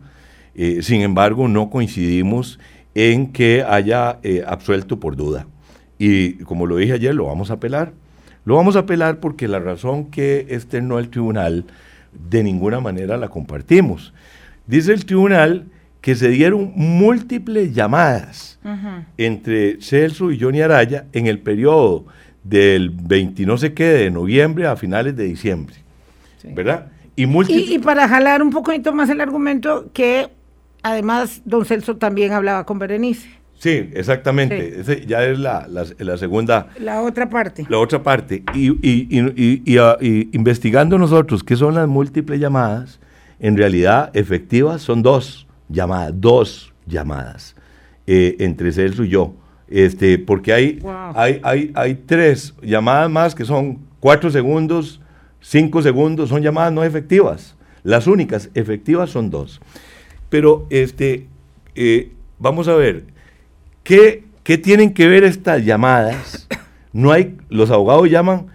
Eh, 0.55 0.83
sin 0.83 1.03
embargo, 1.03 1.49
no 1.49 1.71
coincidimos 1.71 2.59
en 2.95 3.33
que 3.33 3.65
haya 3.67 4.19
eh, 4.23 4.45
absuelto 4.47 5.01
por 5.01 5.17
duda. 5.17 5.47
Y 5.99 6.35
como 6.45 6.67
lo 6.67 6.77
dije 6.77 6.93
ayer, 6.93 7.15
lo 7.15 7.27
vamos 7.27 7.51
a 7.51 7.55
apelar. 7.55 7.93
Lo 8.45 8.57
vamos 8.57 8.77
a 8.77 8.81
apelar 8.81 9.21
porque 9.21 9.49
la 9.49 9.59
razón 9.59 10.11
que 10.11 10.47
externó 10.51 10.99
el 10.99 11.09
tribunal 11.09 11.65
de 12.13 12.43
ninguna 12.43 12.81
manera 12.81 13.17
la 13.17 13.29
compartimos. 13.29 14.13
Dice 14.67 14.93
el 14.93 15.05
tribunal 15.05 15.67
que 16.01 16.15
se 16.15 16.29
dieron 16.29 16.73
múltiples 16.77 17.75
llamadas 17.75 18.59
entre 19.17 19.81
Celso 19.81 20.31
y 20.31 20.39
Johnny 20.39 20.61
Araya 20.61 21.07
en 21.13 21.27
el 21.27 21.39
periodo 21.39 22.05
del 22.45 22.91
20 22.91 23.47
no 23.47 23.57
sé 23.57 23.73
qué 23.73 23.85
de 23.85 24.11
noviembre 24.11 24.67
a 24.67 24.77
finales 24.77 25.17
de 25.17 25.25
diciembre. 25.25 25.77
¿verdad? 26.45 26.89
Y, 27.17 27.25
y, 27.49 27.79
para 27.79 28.09
jalar 28.09 28.43
un 28.43 28.51
poquito 28.51 28.93
más 28.93 29.09
el 29.09 29.21
argumento, 29.21 29.91
que 29.93 30.29
además 30.85 31.43
don 31.45 31.65
Celso 31.65 31.97
también 31.97 32.33
hablaba 32.33 32.65
con 32.65 32.79
Berenice. 32.79 33.29
Sí, 33.59 33.91
exactamente. 33.95 34.83
ya 35.07 35.25
es 35.25 35.39
la, 35.39 35.67
segunda. 36.17 36.69
La 36.79 37.03
otra 37.03 37.29
parte. 37.29 37.67
La 37.69 37.79
otra 37.79 38.03
parte. 38.03 38.45
Y, 38.55 39.77
ah, 39.79 39.97
investigando 40.01 40.97
nosotros 40.99 41.43
qué 41.43 41.57
son 41.57 41.75
las 41.75 41.89
múltiples 41.89 42.39
llamadas, 42.39 43.01
en 43.41 43.57
realidad 43.57 44.11
efectivas 44.15 44.83
son 44.83 45.03
dos 45.03 45.49
llamadas, 45.69 46.13
dos 46.15 46.73
llamadas 46.87 47.57
eh, 48.07 48.37
entre 48.39 48.71
Celso 48.71 49.03
y 49.03 49.09
yo. 49.09 49.35
Este, 49.67 50.19
porque 50.19 50.53
hay, 50.53 50.79
hay, 51.15 51.41
hay, 51.43 51.73
hay 51.75 51.95
tres 51.95 52.55
llamadas 52.63 53.11
más 53.11 53.35
que 53.35 53.45
son 53.45 53.79
cuatro 53.99 54.31
segundos 54.31 55.01
Cinco 55.47 55.83
segundos 55.83 56.31
son 56.31 56.41
llamadas 56.41 56.73
no 56.73 56.83
efectivas. 56.85 57.55
Las 57.83 58.07
únicas 58.07 58.49
efectivas 58.55 59.11
son 59.11 59.29
dos. 59.29 59.61
Pero 60.35 60.67
este, 60.69 61.29
eh, 61.77 62.11
vamos 62.41 62.67
a 62.67 62.75
ver, 62.75 63.05
¿qué, 63.85 64.25
¿qué, 64.43 64.59
tienen 64.59 64.93
que 64.93 65.07
ver 65.07 65.23
estas 65.23 65.65
llamadas? 65.65 66.49
No 66.93 67.13
hay, 67.13 67.37
los 67.51 67.71
abogados 67.71 68.11
llaman 68.11 68.49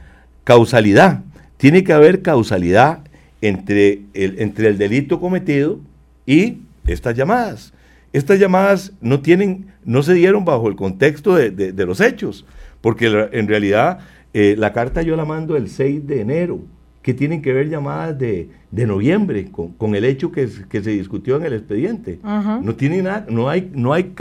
causalidad. 0.44 1.24
Tiene 1.56 1.86
que 1.86 1.94
haber 1.94 2.22
causalidad 2.22 3.00
entre 3.40 4.02
el, 4.14 4.42
entre 4.42 4.68
el 4.68 4.78
delito 4.78 5.22
cometido 5.22 5.80
y 6.26 6.58
estas 6.86 7.16
llamadas. 7.16 7.72
Estas 8.12 8.40
llamadas 8.40 8.92
no 9.00 9.22
tienen, 9.22 9.68
no 9.86 10.04
se 10.04 10.14
dieron 10.14 10.44
bajo 10.44 10.68
el 10.68 10.76
contexto 10.76 11.36
de, 11.36 11.86
los 11.86 12.02
hechos, 12.02 12.46
porque 12.82 13.30
en 13.32 13.48
realidad 13.48 14.00
eh, 14.34 14.56
la 14.58 14.74
carta 14.74 15.02
yo 15.02 15.16
la 15.16 15.24
mando 15.24 15.56
el 15.56 15.70
6 15.70 16.06
de 16.06 16.20
enero 16.20 16.60
que 17.02 17.14
tienen 17.14 17.42
que 17.42 17.54
ver 17.54 17.70
llamadas 17.70 18.18
de, 18.18 18.50
noviembre 18.72 19.50
con, 19.52 19.96
el 19.96 20.06
hecho 20.06 20.32
que, 20.32 20.48
que, 20.70 20.84
se 20.84 20.92
discutió 20.92 21.38
en 21.38 21.44
el 21.46 21.54
expediente. 21.54 22.20
No 22.24 22.76
tiene 22.76 23.02
nada, 23.02 23.26
no 23.30 23.50
hay, 23.50 23.72
no 23.74 23.94
hay 23.94 24.14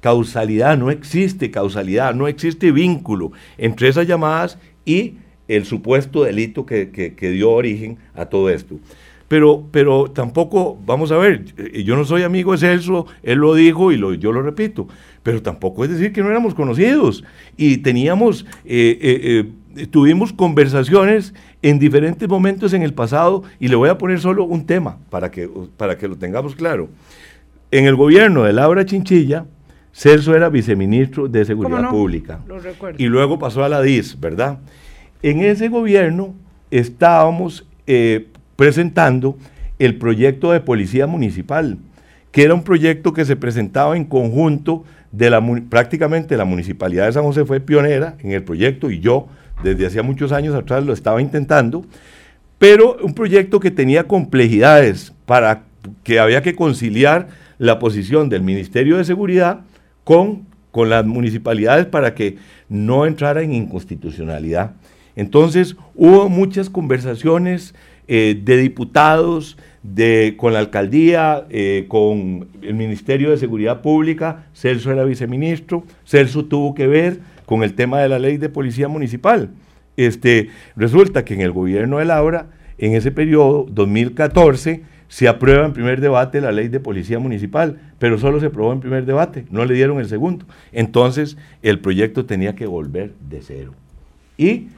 causalidad, 0.00 0.78
no 0.78 0.90
existe 0.90 1.50
causalidad, 1.50 2.14
no 2.14 2.28
existe 2.28 2.72
vínculo 2.72 3.32
entre 3.58 3.88
esas 3.88 4.06
llamadas 4.06 4.58
y 4.84 5.14
el 5.48 5.64
supuesto 5.64 6.24
delito 6.24 6.64
que, 6.66 7.16
dio 7.20 7.50
origen 7.50 7.98
a 8.14 8.26
todo 8.26 8.50
esto. 8.50 8.76
Pero, 9.28 9.66
pero 9.70 10.10
tampoco, 10.10 10.78
vamos 10.84 11.10
a 11.10 11.16
ver, 11.16 11.46
eh, 11.56 11.82
yo 11.84 11.96
no 11.96 12.04
soy 12.04 12.22
amigo 12.22 12.52
de 12.52 12.58
Celso, 12.58 13.06
él 13.22 13.38
lo 13.38 13.54
dijo 13.54 13.90
y 13.90 13.96
lo, 13.96 14.12
yo 14.12 14.30
lo 14.30 14.42
repito, 14.42 14.88
pero 15.22 15.40
tampoco 15.40 15.84
es 15.84 15.90
decir 15.90 16.12
que 16.12 16.22
no 16.22 16.28
éramos 16.28 16.54
conocidos 16.54 17.24
y 17.56 17.78
teníamos, 17.78 18.44
eh, 18.66 18.98
eh, 19.00 19.50
tuvimos 19.90 20.32
conversaciones 20.32 21.34
en 21.62 21.78
diferentes 21.78 22.28
momentos 22.28 22.72
en 22.72 22.82
el 22.82 22.94
pasado, 22.94 23.42
y 23.58 23.68
le 23.68 23.76
voy 23.76 23.88
a 23.88 23.98
poner 23.98 24.20
solo 24.20 24.44
un 24.44 24.66
tema 24.66 24.98
para 25.10 25.30
que, 25.30 25.48
para 25.76 25.96
que 25.96 26.08
lo 26.08 26.16
tengamos 26.16 26.54
claro. 26.54 26.88
En 27.70 27.86
el 27.86 27.96
gobierno 27.96 28.44
de 28.44 28.52
Laura 28.52 28.84
Chinchilla, 28.84 29.46
Celso 29.92 30.34
era 30.34 30.48
viceministro 30.48 31.28
de 31.28 31.44
Seguridad 31.44 31.90
Pública. 31.90 32.40
y 32.98 33.06
luego 33.06 33.38
pasó 33.38 33.64
a 33.64 33.68
la 33.68 33.82
DIS, 33.82 34.18
¿verdad? 34.18 34.58
En 35.22 35.40
ese 35.40 35.68
gobierno 35.68 36.34
estábamos 36.70 37.66
eh, 37.86 38.28
presentando 38.56 39.36
el 39.78 39.96
proyecto 39.96 40.52
de 40.52 40.60
policía 40.60 41.06
municipal, 41.06 41.78
que 42.30 42.44
era 42.44 42.54
un 42.54 42.62
proyecto 42.62 43.12
que 43.12 43.24
se 43.24 43.36
presentaba 43.36 43.96
en 43.96 44.04
conjunto 44.04 44.84
de 45.12 45.28
la 45.28 45.42
prácticamente 45.68 46.36
la 46.36 46.46
municipalidad 46.46 47.06
de 47.06 47.12
San 47.12 47.24
José 47.24 47.44
fue 47.44 47.60
pionera 47.60 48.16
en 48.20 48.32
el 48.32 48.42
proyecto 48.42 48.90
y 48.90 49.00
yo 49.00 49.28
desde 49.62 49.86
hacía 49.86 50.02
muchos 50.02 50.32
años 50.32 50.54
atrás 50.54 50.84
lo 50.84 50.92
estaba 50.92 51.22
intentando, 51.22 51.84
pero 52.58 52.96
un 53.02 53.14
proyecto 53.14 53.60
que 53.60 53.70
tenía 53.70 54.04
complejidades 54.04 55.12
para 55.26 55.64
que 56.04 56.20
había 56.20 56.42
que 56.42 56.54
conciliar 56.54 57.28
la 57.58 57.78
posición 57.78 58.28
del 58.28 58.42
Ministerio 58.42 58.96
de 58.96 59.04
Seguridad 59.04 59.60
con, 60.04 60.46
con 60.70 60.90
las 60.90 61.04
municipalidades 61.04 61.86
para 61.86 62.14
que 62.14 62.38
no 62.68 63.06
entrara 63.06 63.42
en 63.42 63.52
inconstitucionalidad. 63.52 64.72
Entonces 65.16 65.76
hubo 65.94 66.28
muchas 66.28 66.70
conversaciones 66.70 67.74
eh, 68.08 68.40
de 68.42 68.56
diputados, 68.56 69.56
de, 69.82 70.34
con 70.36 70.52
la 70.52 70.60
alcaldía, 70.60 71.46
eh, 71.50 71.86
con 71.88 72.48
el 72.62 72.74
Ministerio 72.74 73.30
de 73.30 73.36
Seguridad 73.36 73.80
Pública, 73.80 74.46
Celso 74.54 74.90
era 74.90 75.04
viceministro, 75.04 75.84
Celso 76.04 76.44
tuvo 76.44 76.74
que 76.74 76.86
ver, 76.86 77.20
con 77.52 77.62
el 77.64 77.74
tema 77.74 78.00
de 78.00 78.08
la 78.08 78.18
ley 78.18 78.38
de 78.38 78.48
policía 78.48 78.88
municipal. 78.88 79.50
Este, 79.98 80.48
resulta 80.74 81.22
que 81.22 81.34
en 81.34 81.42
el 81.42 81.52
gobierno 81.52 81.98
de 81.98 82.06
Laura, 82.06 82.46
en 82.78 82.94
ese 82.94 83.10
periodo, 83.10 83.66
2014, 83.68 84.80
se 85.08 85.28
aprueba 85.28 85.66
en 85.66 85.74
primer 85.74 86.00
debate 86.00 86.40
la 86.40 86.50
ley 86.50 86.68
de 86.68 86.80
policía 86.80 87.18
municipal, 87.18 87.78
pero 87.98 88.16
solo 88.16 88.40
se 88.40 88.46
aprobó 88.46 88.72
en 88.72 88.80
primer 88.80 89.04
debate, 89.04 89.44
no 89.50 89.66
le 89.66 89.74
dieron 89.74 90.00
el 90.00 90.08
segundo. 90.08 90.46
Entonces, 90.72 91.36
el 91.60 91.78
proyecto 91.78 92.24
tenía 92.24 92.54
que 92.54 92.64
volver 92.64 93.12
de 93.28 93.42
cero. 93.42 93.74
Y 94.38 94.68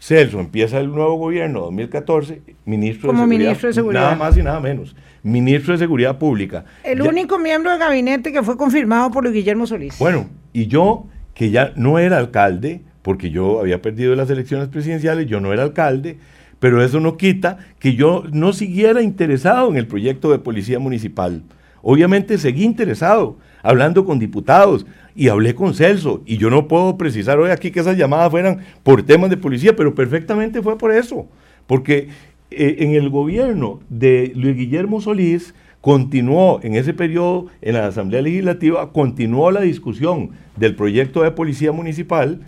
Celso 0.00 0.40
empieza 0.40 0.80
el 0.80 0.88
nuevo 0.88 1.14
gobierno 1.14 1.60
2014, 1.60 2.42
ministro, 2.64 3.12
de, 3.12 3.16
seguridad, 3.16 3.38
ministro 3.38 3.68
de 3.68 3.74
Seguridad. 3.74 4.02
Nada 4.02 4.16
más 4.16 4.36
y 4.36 4.42
nada 4.42 4.58
menos. 4.58 4.96
Ministro 5.22 5.74
de 5.74 5.78
Seguridad 5.78 6.18
Pública. 6.18 6.64
El 6.82 7.00
único 7.00 7.38
miembro 7.38 7.70
del 7.70 7.78
gabinete 7.78 8.32
que 8.32 8.42
fue 8.42 8.56
confirmado 8.56 9.12
por 9.12 9.30
Guillermo 9.30 9.68
Solís. 9.68 9.96
Bueno, 10.00 10.26
y 10.52 10.66
yo 10.66 11.06
que 11.34 11.50
ya 11.50 11.72
no 11.76 11.98
era 11.98 12.18
alcalde, 12.18 12.82
porque 13.02 13.30
yo 13.30 13.60
había 13.60 13.82
perdido 13.82 14.14
las 14.14 14.30
elecciones 14.30 14.68
presidenciales, 14.68 15.26
yo 15.26 15.40
no 15.40 15.52
era 15.52 15.62
alcalde, 15.62 16.18
pero 16.58 16.82
eso 16.82 17.00
no 17.00 17.16
quita 17.16 17.58
que 17.78 17.94
yo 17.94 18.24
no 18.32 18.52
siguiera 18.52 19.02
interesado 19.02 19.68
en 19.68 19.76
el 19.76 19.86
proyecto 19.86 20.30
de 20.30 20.38
policía 20.38 20.78
municipal. 20.78 21.42
Obviamente 21.82 22.38
seguí 22.38 22.64
interesado, 22.64 23.36
hablando 23.62 24.06
con 24.06 24.18
diputados 24.18 24.86
y 25.14 25.28
hablé 25.28 25.54
con 25.54 25.74
Celso, 25.74 26.22
y 26.24 26.38
yo 26.38 26.48
no 26.48 26.66
puedo 26.66 26.96
precisar 26.96 27.38
hoy 27.38 27.50
aquí 27.50 27.70
que 27.70 27.80
esas 27.80 27.98
llamadas 27.98 28.30
fueran 28.30 28.60
por 28.82 29.02
temas 29.02 29.28
de 29.28 29.36
policía, 29.36 29.76
pero 29.76 29.94
perfectamente 29.94 30.62
fue 30.62 30.78
por 30.78 30.92
eso, 30.92 31.28
porque 31.66 32.08
eh, 32.50 32.76
en 32.78 32.94
el 32.94 33.10
gobierno 33.10 33.80
de 33.90 34.32
Luis 34.34 34.56
Guillermo 34.56 35.00
Solís 35.00 35.54
continuó 35.84 36.60
en 36.62 36.76
ese 36.76 36.94
periodo 36.94 37.48
en 37.60 37.74
la 37.74 37.86
Asamblea 37.86 38.22
Legislativa, 38.22 38.90
continuó 38.90 39.50
la 39.50 39.60
discusión 39.60 40.30
del 40.56 40.74
proyecto 40.74 41.22
de 41.22 41.30
policía 41.30 41.72
municipal 41.72 42.40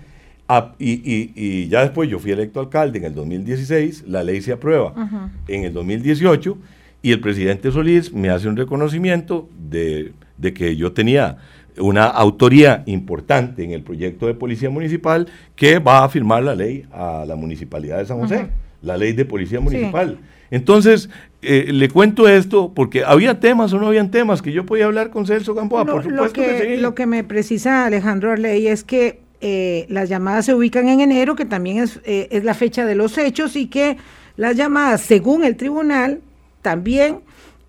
y, 0.78 1.68
ya 1.68 1.82
después 1.82 2.09
yo 2.09 2.18
fui 2.18 2.30
electo 2.30 2.61
alcalde 2.61 2.99
en 2.99 3.05
el 3.05 3.14
2016, 3.14 4.05
la 4.07 4.24
ley 4.24 4.41
se 4.41 4.53
aprueba 4.53 4.95
en 5.49 5.64
el 5.64 5.74
2018 5.74 6.57
y 7.03 7.12
el 7.12 7.20
presidente 7.20 7.70
Solís 7.70 8.11
me 8.11 8.30
hace 8.30 8.49
un 8.49 8.57
reconocimiento 8.57 9.51
de, 9.68 10.14
que 10.55 10.74
yo 10.76 10.93
tenía 10.93 11.37
una 11.76 12.07
autoría 12.07 12.84
importante 12.87 13.62
en 13.62 13.72
el 13.72 13.82
proyecto 13.82 14.28
de 14.28 14.32
policía 14.32 14.70
municipal 14.70 15.28
que 15.55 15.78
va 15.78 16.05
a 16.05 16.09
firmar 16.09 16.43
la 16.43 16.55
ley 16.55 16.87
a 16.91 17.26
la 17.28 17.37
municipalidad 17.37 17.99
de 17.99 18.07
San 18.07 18.18
José, 18.18 18.49
la 18.80 18.97
ley 18.97 19.12
de 19.12 19.26
policía 19.26 19.61
municipal. 19.61 20.16
Entonces, 20.51 21.09
eh, 21.42 21.72
le 21.72 21.88
cuento 21.88 22.28
esto 22.28 22.72
porque 22.74 23.05
había 23.05 23.38
temas 23.40 23.72
o 23.72 23.78
no 23.78 23.86
habían 23.86 24.11
temas 24.11 24.42
que 24.42 24.53
yo 24.53 24.66
podía 24.66 24.86
hablar 24.86 25.11
con 25.11 25.26
Celso 25.26 25.55
Gamboa, 25.55 25.84
por 25.84 26.03
supuesto 26.03 26.40
lo 26.40 26.47
que, 26.47 26.76
Lo 26.78 26.94
que 26.94 27.07
me 27.07 27.22
precisa 27.24 27.84
Alejandro 27.86 28.32
Arley 28.32 28.66
es 28.66 28.82
que 28.82 29.20
eh, 29.40 29.86
las 29.88 30.09
llamadas 30.09 30.47
se 30.47 30.55
ubican 30.55 30.88
en 30.88 31.01
enero, 31.01 31.36
que 31.36 31.44
también 31.44 31.78
es, 31.78 32.01
eh, 32.05 32.28
es 32.30 32.42
la 32.42 32.55
fecha 32.55 32.84
de 32.84 32.94
los 32.94 33.16
hechos, 33.18 33.55
y 33.55 33.66
que 33.66 33.97
las 34.36 34.57
llamadas, 34.57 35.03
según 35.03 35.44
el 35.44 35.57
tribunal, 35.57 36.20
también 36.62 37.20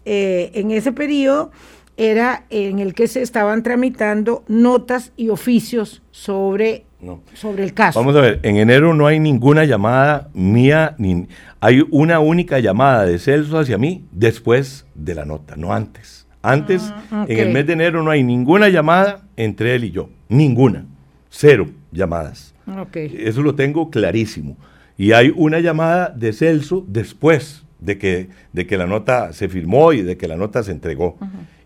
en 0.09 0.71
ese 0.71 0.93
periodo 0.93 1.51
era 1.97 2.45
en 2.49 2.79
el 2.79 2.93
que 2.93 3.07
se 3.07 3.21
estaban 3.21 3.61
tramitando 3.61 4.43
notas 4.47 5.11
y 5.17 5.29
oficios 5.29 6.01
sobre, 6.11 6.85
sobre 7.33 7.63
el 7.63 7.73
caso. 7.73 7.99
Vamos 7.99 8.15
a 8.15 8.21
ver, 8.21 8.39
en 8.43 8.57
enero 8.57 8.93
no 8.93 9.07
hay 9.07 9.19
ninguna 9.19 9.65
llamada 9.65 10.29
mía, 10.33 10.95
ni 10.97 11.27
hay 11.59 11.85
una 11.91 12.19
única 12.19 12.59
llamada 12.59 13.05
de 13.05 13.19
Celso 13.19 13.59
hacia 13.59 13.77
mí 13.77 14.05
después 14.11 14.85
de 14.95 15.15
la 15.15 15.25
nota, 15.25 15.55
no 15.55 15.73
antes. 15.73 16.25
Antes, 16.41 16.93
ah, 17.11 17.25
en 17.27 17.39
el 17.39 17.49
mes 17.49 17.67
de 17.67 17.73
enero 17.73 18.03
no 18.03 18.11
hay 18.11 18.23
ninguna 18.23 18.69
llamada 18.69 19.21
entre 19.35 19.75
él 19.75 19.83
y 19.83 19.91
yo, 19.91 20.09
ninguna, 20.29 20.85
cero 21.29 21.67
llamadas. 21.91 22.53
Eso 22.93 23.41
lo 23.41 23.55
tengo 23.55 23.89
clarísimo. 23.89 24.57
Y 24.97 25.11
hay 25.11 25.31
una 25.35 25.59
llamada 25.59 26.09
de 26.09 26.33
Celso 26.33 26.83
después 26.87 27.63
de 27.79 27.97
que, 27.97 28.29
de 28.53 28.65
que 28.65 28.77
la 28.77 28.87
nota 28.87 29.31
se 29.33 29.47
firmó 29.47 29.93
y 29.93 30.01
de 30.01 30.17
que 30.17 30.27
la 30.27 30.35
nota 30.35 30.63
se 30.63 30.71
entregó. 30.71 31.17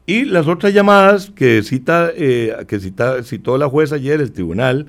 Y 0.06 0.26
las 0.26 0.48
otras 0.48 0.74
llamadas 0.74 1.32
que 1.32 1.64
cita, 1.64 2.10
eh, 2.16 2.66
que 2.68 2.80
cita, 2.80 3.24
citó 3.24 3.58
la 3.58 3.70
jueza 3.70 3.96
ayer, 3.96 4.20
el 4.20 4.32
tribunal, 4.32 4.88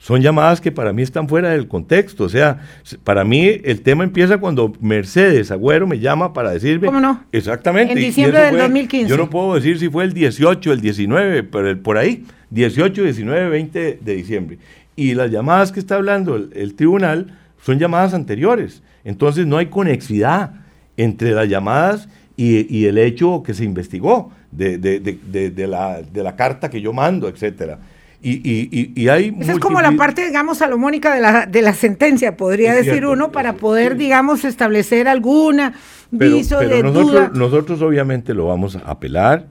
son 0.00 0.22
llamadas 0.22 0.62
que 0.62 0.72
para 0.72 0.94
mí 0.94 1.02
están 1.02 1.28
fuera 1.28 1.50
del 1.50 1.68
contexto. 1.68 2.24
O 2.24 2.28
sea, 2.30 2.58
para 3.04 3.22
mí 3.22 3.46
el 3.62 3.82
tema 3.82 4.02
empieza 4.02 4.38
cuando 4.38 4.72
Mercedes 4.80 5.50
Agüero 5.50 5.86
me 5.86 5.98
llama 5.98 6.32
para 6.32 6.52
decirme. 6.52 6.86
¿Cómo 6.86 7.00
no? 7.00 7.22
Exactamente. 7.32 7.92
En 7.92 7.98
diciembre 7.98 8.40
del 8.40 8.56
2015. 8.56 9.10
Yo 9.10 9.18
no 9.18 9.28
puedo 9.28 9.54
decir 9.54 9.78
si 9.78 9.90
fue 9.90 10.04
el 10.04 10.14
18, 10.14 10.72
el 10.72 10.80
19, 10.80 11.42
pero 11.42 11.82
por 11.82 11.98
ahí, 11.98 12.24
18, 12.48 13.02
19, 13.02 13.48
20 13.50 13.98
de 14.00 14.14
diciembre. 14.14 14.58
Y 14.96 15.12
las 15.12 15.30
llamadas 15.30 15.70
que 15.70 15.80
está 15.80 15.96
hablando 15.96 16.34
el 16.34 16.74
tribunal 16.74 17.38
son 17.62 17.78
llamadas 17.78 18.14
anteriores. 18.14 18.82
Entonces 19.04 19.46
no 19.46 19.58
hay 19.58 19.66
conexidad 19.66 20.52
entre 20.96 21.32
las 21.32 21.46
llamadas 21.46 22.08
y, 22.38 22.86
el 22.86 22.96
hecho 22.96 23.42
que 23.42 23.52
se 23.52 23.64
investigó 23.64 24.32
de, 24.50 24.78
de, 24.78 25.66
la, 25.66 26.00
de 26.00 26.22
la 26.22 26.36
carta 26.36 26.70
que 26.70 26.80
yo 26.80 26.94
mando, 26.94 27.28
etcétera. 27.28 27.80
Y, 28.22 28.32
y, 28.32 28.92
y, 28.94 29.08
hay 29.08 29.34
Esa 29.40 29.52
es 29.52 29.58
como 29.58 29.80
la 29.80 29.92
parte, 29.92 30.26
digamos, 30.26 30.58
salomónica 30.58 31.14
de 31.14 31.22
la, 31.22 31.46
de 31.46 31.62
la 31.62 31.72
sentencia, 31.72 32.36
podría 32.36 32.74
decir 32.74 33.06
uno, 33.06 33.32
para 33.32 33.54
poder, 33.54 33.96
digamos, 33.96 34.44
establecer 34.44 35.08
alguna 35.08 35.72
viso 36.10 36.58
de 36.58 36.82
nosotros, 36.82 37.12
duda. 37.12 37.30
Nosotros 37.34 37.80
obviamente 37.80 38.34
lo 38.34 38.46
vamos 38.46 38.76
a 38.76 38.80
apelar. 38.80 39.46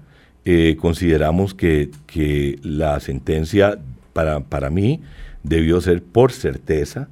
Eh, 0.45 0.78
consideramos 0.80 1.55
que, 1.55 1.89
que, 2.05 2.59
la 2.61 2.99
sentencia 2.99 3.80
para, 4.13 4.39
para 4.41 4.70
mí 4.70 5.01
debió 5.43 5.82
ser 5.82 6.03
por 6.03 6.32
certeza 6.32 7.07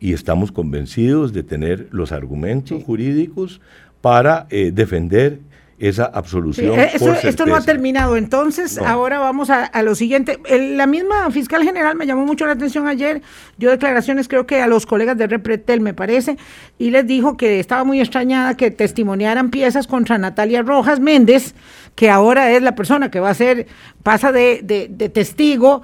y 0.00 0.14
estamos 0.14 0.50
convencidos 0.50 1.32
de 1.32 1.42
tener 1.42 1.88
los 1.90 2.10
argumentos 2.10 2.82
jurídicos 2.82 3.60
para 4.00 4.46
eh, 4.50 4.72
defender 4.74 5.40
esa 5.82 6.04
absolución. 6.04 6.78
Eh, 6.78 6.92
esto 7.24 7.44
no 7.44 7.56
ha 7.56 7.60
terminado, 7.60 8.16
entonces 8.16 8.78
ahora 8.78 9.18
vamos 9.18 9.50
a, 9.50 9.82
lo 9.82 9.96
siguiente. 9.96 10.38
la 10.48 10.86
misma 10.86 11.28
fiscal 11.32 11.64
general 11.64 11.96
me 11.96 12.06
llamó 12.06 12.24
mucho 12.24 12.46
la 12.46 12.52
atención 12.52 12.86
ayer, 12.86 13.20
dio 13.58 13.70
declaraciones 13.70 14.28
creo 14.28 14.46
que 14.46 14.62
a 14.62 14.68
los 14.68 14.86
colegas 14.86 15.18
de 15.18 15.26
Repretel 15.26 15.80
me 15.80 15.92
parece, 15.92 16.36
y 16.78 16.90
les 16.90 17.04
dijo 17.04 17.36
que 17.36 17.58
estaba 17.58 17.82
muy 17.82 18.00
extrañada 18.00 18.56
que 18.56 18.70
testimoniaran 18.70 19.50
piezas 19.50 19.88
contra 19.88 20.18
Natalia 20.18 20.62
Rojas 20.62 21.00
Méndez, 21.00 21.56
que 21.96 22.10
ahora 22.10 22.52
es 22.52 22.62
la 22.62 22.76
persona 22.76 23.10
que 23.10 23.18
va 23.18 23.30
a 23.30 23.34
ser, 23.34 23.66
pasa 24.04 24.30
de, 24.30 24.60
de 24.62 25.08
testigo 25.08 25.82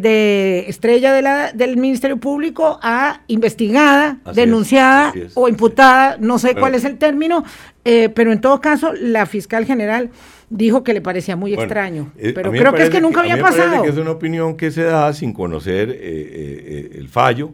de 0.00 0.64
estrella 0.68 1.12
de 1.12 1.22
la, 1.22 1.52
del 1.52 1.76
Ministerio 1.76 2.16
Público 2.16 2.78
a 2.82 3.22
investigada, 3.28 4.18
denunciada 4.34 5.12
o 5.34 5.48
imputada, 5.48 6.16
no 6.18 6.38
sé 6.38 6.54
cuál 6.54 6.74
es 6.74 6.84
el 6.84 6.98
término, 6.98 7.44
eh, 7.84 8.08
pero 8.08 8.32
en 8.32 8.40
todo 8.40 8.60
caso 8.60 8.92
la 8.92 9.26
fiscal 9.26 9.64
general 9.66 10.10
dijo 10.50 10.84
que 10.84 10.94
le 10.94 11.00
parecía 11.00 11.36
muy 11.36 11.54
extraño, 11.54 12.12
eh, 12.18 12.32
pero 12.34 12.50
creo 12.50 12.72
que 12.72 12.84
es 12.84 12.90
que 12.90 13.00
nunca 13.00 13.20
había 13.20 13.40
pasado. 13.40 13.82
que 13.82 13.88
es 13.88 13.96
una 13.96 14.12
opinión 14.12 14.56
que 14.56 14.70
se 14.70 14.82
da 14.82 15.12
sin 15.12 15.32
conocer 15.32 15.96
eh, 16.00 16.90
el 16.94 17.08
fallo. 17.08 17.52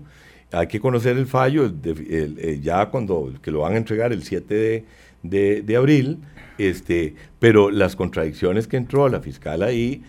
Hay 0.53 0.67
que 0.67 0.81
conocer 0.81 1.17
el 1.17 1.27
fallo 1.27 1.73
ya 2.61 2.87
cuando 2.87 3.33
que 3.41 3.53
lo 3.53 3.61
van 3.61 3.75
a 3.75 3.77
entregar 3.77 4.13
el 4.13 4.25
7 4.25 4.85
de, 5.23 5.63
de 5.63 5.77
abril, 5.77 6.19
este, 6.59 7.15
pero 7.39 7.71
las 7.71 7.95
contradicciones 7.95 8.67
que 8.67 8.77
entró 8.77 9.09
la 9.09 9.21
fiscal 9.21 9.63
ahí 9.63 10.03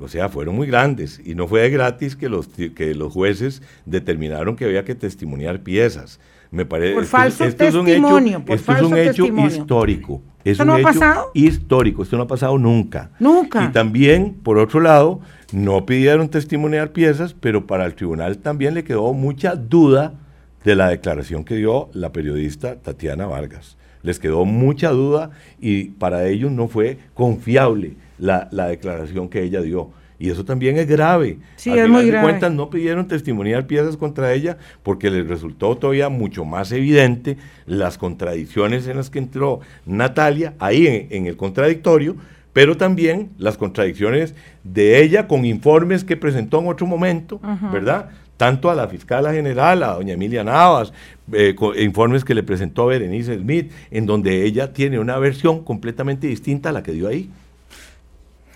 o 0.00 0.08
sea, 0.08 0.28
fueron 0.28 0.56
muy 0.56 0.66
grandes 0.66 1.20
y 1.24 1.34
no 1.34 1.46
fue 1.46 1.62
de 1.62 1.70
gratis 1.70 2.16
que 2.16 2.28
los, 2.28 2.48
que 2.48 2.94
los 2.94 3.12
jueces 3.12 3.62
determinaron 3.86 4.56
que 4.56 4.64
había 4.64 4.84
que 4.84 4.94
testimoniar 4.94 5.60
piezas. 5.60 6.20
Me 6.50 6.64
parece, 6.64 6.94
por 6.94 7.04
falso 7.04 7.44
esto, 7.44 7.64
testimonio, 7.64 8.42
es 8.46 8.46
un 8.46 8.52
hecho, 8.52 8.54
esto 8.54 8.72
es 8.72 8.82
un 8.82 8.96
hecho 8.96 9.46
histórico. 9.46 10.22
¿Esto 10.44 10.64
no 10.64 10.74
ha 10.74 10.80
pasado? 10.80 11.30
histórico, 11.34 12.02
esto 12.02 12.16
no 12.16 12.22
ha 12.22 12.26
pasado 12.26 12.56
nunca. 12.56 13.10
Nunca. 13.18 13.64
Y 13.64 13.68
también, 13.68 14.34
por 14.42 14.56
otro 14.56 14.80
lado, 14.80 15.20
no 15.52 15.84
pidieron 15.84 16.30
testimoniar 16.30 16.92
piezas, 16.92 17.34
pero 17.34 17.66
para 17.66 17.84
el 17.84 17.94
tribunal 17.94 18.38
también 18.38 18.72
le 18.72 18.84
quedó 18.84 19.12
mucha 19.12 19.56
duda 19.56 20.14
de 20.64 20.74
la 20.74 20.88
declaración 20.88 21.44
que 21.44 21.56
dio 21.56 21.90
la 21.92 22.12
periodista 22.12 22.76
Tatiana 22.76 23.26
Vargas. 23.26 23.76
Les 24.02 24.18
quedó 24.18 24.46
mucha 24.46 24.90
duda 24.90 25.30
y 25.60 25.84
para 25.90 26.26
ellos 26.28 26.50
no 26.50 26.68
fue 26.68 26.98
confiable 27.12 27.96
la, 28.18 28.68
declaración 28.68 29.28
que 29.28 29.42
ella 29.42 29.60
dio. 29.60 29.90
Y 30.20 30.30
eso 30.30 30.44
también 30.44 30.76
es 30.78 30.88
grave. 30.88 31.38
Sí, 31.56 31.70
es 31.70 31.88
muy 31.88 32.06
grave. 32.08 32.24
cuentas, 32.24 32.52
no 32.52 32.70
pidieron 32.70 33.06
testimoniar 33.06 33.66
piezas 33.66 33.96
contra 33.96 34.32
ella 34.32 34.58
porque 34.82 35.10
les 35.10 35.26
resultó 35.26 35.76
todavía 35.76 36.08
mucho 36.08 36.44
más 36.44 36.72
evidente 36.72 37.36
las 37.66 37.98
contradicciones 37.98 38.88
en 38.88 38.96
las 38.96 39.10
que 39.10 39.20
entró 39.20 39.60
Natalia, 39.86 40.54
ahí 40.58 41.08
en, 41.10 41.26
el 41.26 41.36
contradictorio, 41.36 42.16
pero 42.52 42.76
también 42.76 43.30
las 43.38 43.56
contradicciones 43.56 44.34
de 44.64 45.00
ella 45.00 45.28
con 45.28 45.44
informes 45.44 46.02
que 46.02 46.16
presentó 46.16 46.60
en 46.60 46.66
otro 46.66 46.86
momento, 46.86 47.40
¿verdad? 47.72 48.08
Tanto 48.36 48.70
a 48.70 48.74
la 48.74 48.88
fiscal 48.88 49.24
general, 49.30 49.82
a 49.84 49.94
doña 49.94 50.14
Emilia 50.14 50.42
Navas, 50.42 50.92
eh, 51.32 51.54
informes 51.78 52.24
que 52.24 52.34
le 52.34 52.42
presentó 52.42 52.86
Berenice 52.86 53.38
Smith, 53.38 53.70
en 53.90 54.06
donde 54.06 54.44
ella 54.44 54.72
tiene 54.72 54.98
una 54.98 55.18
versión 55.18 55.62
completamente 55.62 56.26
distinta 56.26 56.70
a 56.70 56.72
la 56.72 56.82
que 56.82 56.92
dio 56.92 57.06
ahí. 57.06 57.30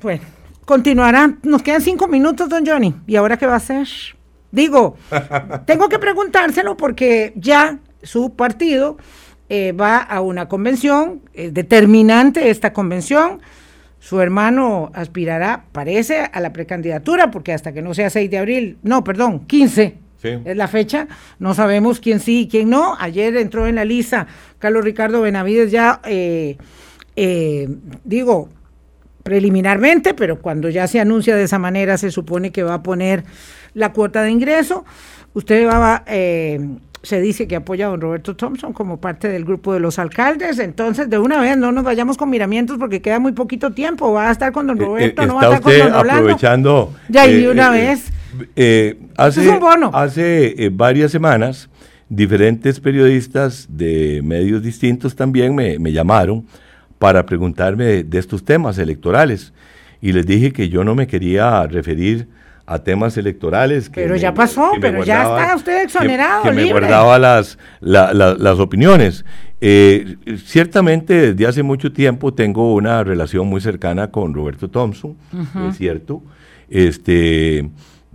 Bueno, 0.03 0.23
continuará. 0.65 1.37
Nos 1.43 1.63
quedan 1.63 1.81
cinco 1.81 2.09
minutos, 2.09 2.49
don 2.49 2.67
Johnny. 2.67 2.95
¿Y 3.07 3.17
ahora 3.17 3.37
qué 3.37 3.47
va 3.47 3.55
a 3.55 3.57
hacer? 3.57 3.87
Digo, 4.51 4.97
tengo 5.67 5.89
que 5.89 5.99
preguntárselo 5.99 6.77
porque 6.77 7.33
ya 7.37 7.79
su 8.03 8.35
partido 8.35 8.97
eh, 9.49 9.73
va 9.73 9.99
a 9.99 10.21
una 10.21 10.49
convención 10.49 11.23
determinante 11.35 12.51
esta 12.51 12.73
convención. 12.73 13.41
Su 14.01 14.21
hermano 14.21 14.91
aspirará, 14.95 15.67
parece, 15.71 16.29
a 16.33 16.41
la 16.41 16.53
precandidatura, 16.53 17.31
porque 17.31 17.53
hasta 17.53 17.73
que 17.73 17.83
no 17.83 17.95
sea 17.95 18.11
6 18.11 18.29
de 18.29 18.39
abril, 18.39 18.79
no, 18.83 19.05
perdón, 19.05 19.47
15 19.47 19.99
es 20.25 20.57
la 20.57 20.69
fecha, 20.69 21.09
no 21.39 21.55
sabemos 21.55 22.01
quién 22.01 22.21
sí 22.21 22.41
y 22.41 22.49
quién 22.49 22.71
no. 22.71 22.97
Ayer 22.99 23.37
entró 23.37 23.67
en 23.67 23.77
la 23.77 23.85
lista 23.85 24.27
Carlos 24.59 24.85
Ricardo 24.85 25.23
Benavides 25.23 25.71
ya, 25.71 26.01
eh, 26.05 26.57
eh, 27.17 27.69
digo, 28.05 28.49
preliminarmente, 29.23 30.15
pero 30.15 30.41
cuando 30.41 30.69
ya 30.69 30.87
se 30.87 31.01
anuncia 31.01 31.37
de 31.37 31.45
esa 31.45 31.59
manera 31.59 31.97
se 31.99 32.11
supone 32.11 32.51
que 32.53 32.63
va 32.63 32.75
a 32.75 32.83
poner 32.83 33.25
la 33.75 33.93
cuota 33.93 34.23
de 34.23 34.31
ingreso. 34.31 34.85
Usted 35.35 35.67
va, 35.67 36.03
eh, 36.07 36.61
se 37.03 37.21
dice 37.21 37.49
que 37.49 37.57
apoya 37.57 37.87
a 37.87 37.91
don 37.91 38.01
Roberto 38.01 38.37
Thompson 38.37 38.73
como 38.73 39.01
parte 39.01 39.29
del 39.29 39.45
grupo 39.45 39.73
de 39.73 39.81
los 39.81 39.99
alcaldes, 39.99 40.59
entonces 40.59 41.09
de 41.09 41.19
una 41.19 41.41
vez 41.41 41.57
no 41.57 41.73
nos 41.73 41.85
vayamos 41.85 42.17
con 42.17 42.31
miramientos 42.31 42.79
porque 42.79 43.01
queda 43.01 43.19
muy 43.19 43.33
poquito 43.33 43.73
tiempo, 43.73 44.13
va 44.13 44.29
a 44.29 44.33
estar 44.33 44.53
con 44.53 44.67
don 44.67 44.79
eh, 44.81 44.85
Roberto, 44.85 45.23
eh, 45.23 45.27
no 45.27 45.35
va 45.37 45.41
a 45.41 45.45
estar 45.45 45.61
con 45.63 45.79
don 45.79 45.95
aprovechando... 45.95 46.95
Ya, 47.09 47.27
y 47.27 47.43
de 47.43 47.49
una 47.49 47.71
vez... 47.71 48.13
hace, 49.17 49.61
hace 49.93 50.71
varias 50.73 51.11
semanas 51.11 51.69
diferentes 52.15 52.79
periodistas 52.79 53.67
de 53.71 54.21
medios 54.23 54.63
distintos 54.63 55.17
también 55.17 55.55
me, 55.55 55.93
llamaron 55.93 56.45
para 57.03 57.27
preguntarme 57.27 58.05
de, 58.05 58.19
estos 58.21 58.45
temas 58.45 58.79
electorales. 58.79 59.53
Y 60.01 60.13
les 60.13 60.25
dije 60.25 60.53
que 60.53 60.69
yo 60.69 60.85
no 60.85 60.95
me 60.95 61.09
quería 61.09 61.67
referir 61.67 62.29
a 62.65 62.79
temas 62.79 63.17
electorales. 63.17 63.91
pero 63.93 64.15
ya 64.15 64.33
pasó, 64.33 64.71
pero 64.81 65.03
ya 65.03 65.23
está 65.25 65.57
usted 65.57 65.83
exonerado. 65.83 66.45
Que, 66.45 66.53
me 66.53 66.71
guardaba 66.71 67.19
las, 67.19 67.59
las 67.81 68.59
opiniones. 68.61 69.25
Eh, 69.61 70.15
ciertamente 70.45 71.33
desde 71.33 71.45
hace 71.45 71.65
mucho 71.65 71.93
tiempo 71.93 72.33
tengo 72.33 72.73
una 72.73 73.03
relación 73.03 73.49
muy 73.49 73.61
cercana 73.61 74.13
con 74.13 74.33
Roberto 74.33 74.71
Thompson, 74.71 75.17
es 75.69 75.79
cierto. 75.79 76.23
Este, 76.71 77.69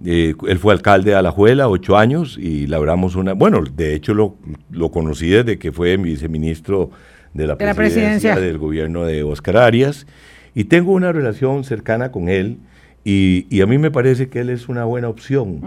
eh, 0.06 0.34
él 0.48 0.60
fue 0.60 0.74
alcalde 0.74 1.12
de 1.12 1.18
Alajuela, 1.18 1.68
ocho 1.68 1.98
años, 1.98 2.38
y 2.42 2.68
labramos 2.68 3.18
una, 3.18 3.34
bueno, 3.34 3.62
de 3.64 3.96
hecho 3.96 4.14
lo, 4.14 4.38
lo 4.72 4.92
conocí 4.92 5.28
desde 5.28 5.60
que 5.60 5.74
fue 5.74 5.98
viceministro 5.98 6.90
de 7.38 7.48
la, 7.48 7.56
presidencia, 7.56 8.36
del 8.36 8.58
gobierno 8.58 9.06
de 9.06 9.24
Oscar 9.24 9.58
Arias, 9.58 10.08
y 10.56 10.66
tengo 10.66 10.92
una 10.92 11.12
relación 11.12 11.64
cercana 11.64 12.12
con 12.12 12.30
él, 12.30 12.58
y, 13.04 13.62
a 13.62 13.66
mí 13.66 13.78
me 13.78 13.90
parece 13.90 14.28
que 14.28 14.42
él 14.42 14.50
es 14.50 14.68
una 14.68 14.84
buena 14.84 15.08
opción, 15.08 15.62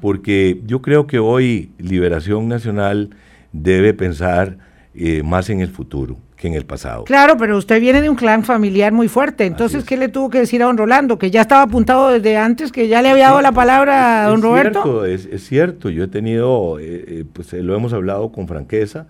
porque 0.00 0.62
yo 0.64 0.80
creo 0.80 1.06
que 1.06 1.18
hoy 1.18 1.72
Liberación 1.78 2.48
Nacional 2.48 3.10
debe 3.52 3.92
pensar 3.92 4.56
eh, 4.94 5.22
más 5.22 5.50
en 5.50 5.60
el 5.60 5.68
futuro 5.68 6.16
que 6.36 6.48
en 6.48 6.54
el 6.54 6.64
pasado. 6.64 7.04
Claro, 7.04 7.36
pero 7.36 7.58
usted 7.58 7.80
viene 7.80 8.00
de 8.00 8.08
un 8.08 8.16
clan 8.16 8.44
familiar 8.44 8.92
muy 8.92 9.08
fuerte, 9.08 9.44
entonces, 9.44 9.84
¿qué 9.84 9.98
le 9.98 10.08
tuvo 10.08 10.30
que 10.30 10.38
decir 10.38 10.62
a 10.62 10.66
don 10.66 10.78
Rolando? 10.78 11.18
Que 11.18 11.30
ya 11.30 11.42
estaba 11.42 11.62
apuntado 11.62 12.08
desde 12.10 12.38
antes, 12.38 12.72
que 12.72 12.88
ya 12.88 13.02
le 13.02 13.10
había 13.10 13.26
dado 13.26 13.42
la 13.42 13.52
palabra 13.52 14.24
a 14.24 14.28
don 14.30 14.40
Roberto. 14.40 15.04
es, 15.04 15.26
es, 15.26 15.46
cierto, 15.46 15.90
yo 15.90 16.04
he 16.04 16.08
tenido, 16.08 16.78
eh, 16.78 17.04
eh, 17.08 17.24
pues 17.30 17.52
lo 17.52 17.74
hemos 17.74 17.92
hablado 17.92 18.32
con 18.32 18.48
franqueza, 18.48 19.06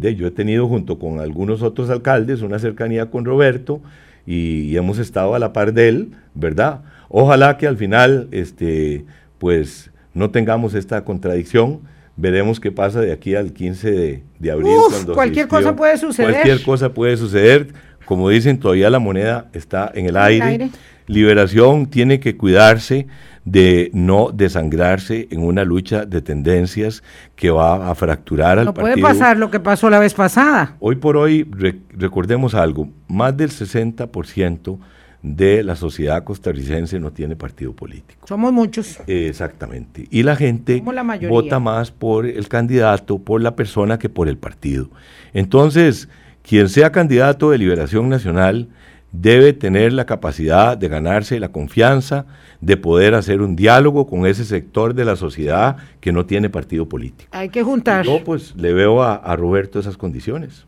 de, 0.00 0.14
yo 0.14 0.26
he 0.26 0.30
tenido 0.30 0.68
junto 0.68 0.98
con 0.98 1.20
algunos 1.20 1.62
otros 1.62 1.90
alcaldes 1.90 2.42
una 2.42 2.58
cercanía 2.58 3.10
con 3.10 3.24
Roberto 3.24 3.80
y, 4.26 4.76
hemos 4.76 4.98
estado 4.98 5.34
a 5.34 5.38
la 5.38 5.52
par 5.52 5.72
de 5.72 5.88
él, 5.88 6.12
¿verdad? 6.34 6.82
Ojalá 7.08 7.56
que 7.58 7.66
al 7.66 7.76
final, 7.76 8.28
este, 8.30 9.04
pues 9.38 9.90
no 10.14 10.30
tengamos 10.30 10.74
esta 10.74 11.04
contradicción 11.04 11.80
Veremos 12.20 12.60
qué 12.60 12.70
pasa 12.70 13.00
de 13.00 13.12
aquí 13.12 13.34
al 13.34 13.54
15 13.54 14.22
de, 14.38 14.50
abril. 14.50 14.76
cualquier 15.14 15.48
cosa 15.48 15.74
puede 15.74 15.96
suceder. 15.96 16.32
Cualquier 16.32 16.62
cosa 16.62 16.92
puede 16.92 17.16
suceder. 17.16 17.68
Como 18.10 18.28
dicen, 18.28 18.58
todavía 18.58 18.90
la 18.90 18.98
moneda 18.98 19.50
está 19.52 19.88
en 19.94 20.06
el 20.06 20.16
aire. 20.16 20.70
Liberación 21.06 21.86
tiene 21.86 22.18
que 22.18 22.36
cuidarse 22.36 23.06
de 23.44 23.88
no 23.94 24.32
desangrarse 24.34 25.28
en 25.30 25.44
una 25.44 25.62
lucha 25.62 26.06
de 26.06 26.20
tendencias 26.20 27.04
que 27.36 27.50
va 27.52 27.88
a 27.88 27.94
fracturar 27.94 28.58
al 28.58 28.64
partido. 28.66 28.88
No 28.88 28.94
puede 28.94 29.00
pasar 29.00 29.36
lo 29.36 29.48
que 29.48 29.60
pasó 29.60 29.88
la 29.90 30.00
vez 30.00 30.12
pasada. 30.14 30.74
Hoy 30.80 30.96
por 30.96 31.16
hoy, 31.16 31.48
recordemos 31.96 32.56
algo, 32.56 32.88
más 33.06 33.36
del 33.36 33.50
60% 33.50 34.78
de 35.22 35.62
la 35.62 35.76
sociedad 35.76 36.24
costarricense 36.24 36.98
no 36.98 37.12
tiene 37.12 37.36
partido 37.36 37.74
político. 37.74 38.26
Somos 38.26 38.52
muchos. 38.52 38.98
exactamente. 39.06 40.08
Y 40.10 40.24
la 40.24 40.34
gente 40.34 40.82
vota 41.28 41.60
más 41.60 41.92
por 41.92 42.26
el 42.26 42.48
candidato, 42.48 43.20
por 43.20 43.40
la 43.40 43.54
persona 43.54 44.00
que 44.00 44.08
por 44.08 44.28
el 44.28 44.36
partido. 44.36 44.88
Entonces, 45.32 46.08
quien 46.42 46.68
sea 46.68 46.92
candidato 46.92 47.50
de 47.50 47.58
Liberación 47.58 48.08
Nacional 48.08 48.68
debe 49.12 49.52
tener 49.52 49.92
la 49.92 50.06
capacidad 50.06 50.76
de 50.76 50.88
ganarse 50.88 51.40
la 51.40 51.50
confianza, 51.50 52.26
de 52.60 52.76
poder 52.76 53.14
hacer 53.14 53.40
un 53.40 53.56
diálogo 53.56 54.06
con 54.06 54.26
ese 54.26 54.44
sector 54.44 54.94
de 54.94 55.04
la 55.04 55.16
sociedad 55.16 55.76
que 56.00 56.12
no 56.12 56.26
tiene 56.26 56.48
partido 56.48 56.88
político. 56.88 57.28
Hay 57.32 57.48
que 57.48 57.62
juntar. 57.62 58.04
yo 58.04 58.22
pues 58.24 58.54
le 58.56 58.72
veo 58.72 59.02
a, 59.02 59.14
a 59.14 59.36
Roberto 59.36 59.80
esas 59.80 59.96
condiciones. 59.96 60.66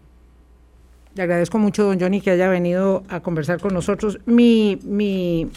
Le 1.14 1.22
agradezco 1.22 1.58
mucho, 1.58 1.84
don 1.84 2.00
Johnny, 2.00 2.20
que 2.20 2.30
haya 2.30 2.48
venido 2.48 3.04
a 3.08 3.20
conversar 3.20 3.60
con 3.60 3.74
nosotros. 3.74 4.18
Mi, 4.24 4.78
mi, 4.82 5.48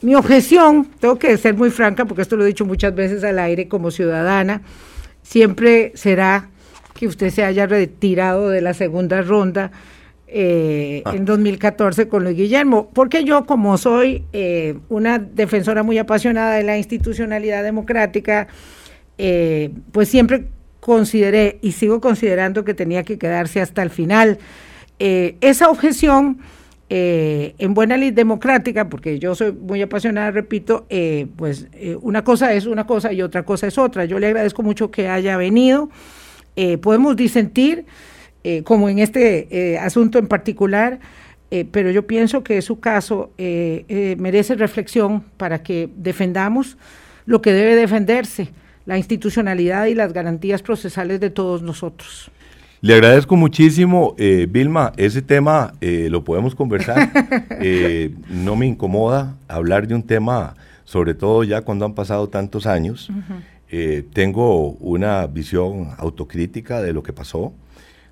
mi 0.00 0.14
objeción, 0.14 0.88
tengo 0.98 1.18
que 1.18 1.36
ser 1.36 1.54
muy 1.54 1.70
franca, 1.70 2.06
porque 2.06 2.22
esto 2.22 2.36
lo 2.36 2.44
he 2.44 2.46
dicho 2.46 2.64
muchas 2.64 2.94
veces 2.94 3.22
al 3.22 3.38
aire 3.38 3.68
como 3.68 3.90
ciudadana, 3.90 4.62
siempre 5.22 5.92
será 5.94 6.48
que 6.96 7.06
usted 7.06 7.30
se 7.30 7.44
haya 7.44 7.66
retirado 7.66 8.48
de 8.48 8.60
la 8.60 8.74
segunda 8.74 9.22
ronda 9.22 9.70
eh, 10.26 11.02
ah. 11.04 11.12
en 11.14 11.24
2014 11.24 12.08
con 12.08 12.24
Luis 12.24 12.36
Guillermo, 12.36 12.90
porque 12.92 13.24
yo 13.24 13.46
como 13.46 13.78
soy 13.78 14.24
eh, 14.32 14.78
una 14.88 15.18
defensora 15.18 15.82
muy 15.82 15.98
apasionada 15.98 16.54
de 16.54 16.64
la 16.64 16.76
institucionalidad 16.76 17.62
democrática, 17.62 18.48
eh, 19.18 19.70
pues 19.92 20.08
siempre 20.08 20.46
consideré 20.80 21.58
y 21.62 21.72
sigo 21.72 22.00
considerando 22.00 22.64
que 22.64 22.72
tenía 22.72 23.02
que 23.02 23.18
quedarse 23.18 23.60
hasta 23.60 23.82
el 23.82 23.90
final. 23.90 24.38
Eh, 24.98 25.36
esa 25.40 25.68
objeción, 25.68 26.38
eh, 26.88 27.54
en 27.58 27.74
buena 27.74 27.96
ley 27.96 28.12
democrática, 28.12 28.88
porque 28.88 29.18
yo 29.18 29.34
soy 29.34 29.52
muy 29.52 29.82
apasionada, 29.82 30.30
repito, 30.30 30.86
eh, 30.88 31.26
pues 31.36 31.66
una 32.00 32.22
cosa 32.22 32.52
es 32.54 32.66
una 32.66 32.86
cosa 32.86 33.12
y 33.12 33.20
otra 33.20 33.44
cosa 33.44 33.66
es 33.66 33.78
otra. 33.78 34.04
Yo 34.04 34.20
le 34.20 34.28
agradezco 34.28 34.62
mucho 34.62 34.90
que 34.92 35.08
haya 35.08 35.36
venido. 35.36 35.90
Podemos 36.80 37.16
disentir, 37.16 37.84
como 38.64 38.88
en 38.88 39.00
este 39.00 39.78
asunto 39.78 40.18
en 40.18 40.26
particular, 40.26 41.00
pero 41.70 41.90
yo 41.90 42.06
pienso 42.06 42.42
que 42.42 42.62
su 42.62 42.80
caso 42.80 43.30
merece 43.38 44.54
reflexión 44.54 45.22
para 45.36 45.62
que 45.62 45.88
defendamos 45.96 46.78
lo 47.26 47.42
que 47.42 47.52
debe 47.52 47.74
defenderse 47.74 48.50
la 48.86 48.96
institucionalidad 48.96 49.86
y 49.86 49.94
las 49.94 50.12
garantías 50.12 50.62
procesales 50.62 51.20
de 51.20 51.28
todos 51.28 51.60
nosotros. 51.60 52.30
Le 52.80 52.94
agradezco 52.94 53.36
muchísimo, 53.36 54.14
eh, 54.16 54.46
Vilma, 54.48 54.92
ese 54.96 55.20
tema 55.22 55.74
eh, 55.80 56.08
lo 56.10 56.24
podemos 56.24 56.54
conversar. 56.54 57.10
Eh, 57.58 58.14
no 58.28 58.54
me 58.54 58.66
incomoda 58.66 59.34
hablar 59.48 59.88
de 59.88 59.94
un 59.94 60.02
tema, 60.02 60.54
sobre 60.84 61.14
todo 61.14 61.42
ya 61.42 61.62
cuando 61.62 61.84
han 61.84 61.94
pasado 61.94 62.28
tantos 62.28 62.66
años. 62.66 63.10
Tengo 64.12 64.70
una 64.72 65.26
visión 65.26 65.90
autocrítica 65.98 66.80
de 66.80 66.92
lo 66.92 67.02
que 67.02 67.12
pasó. 67.12 67.52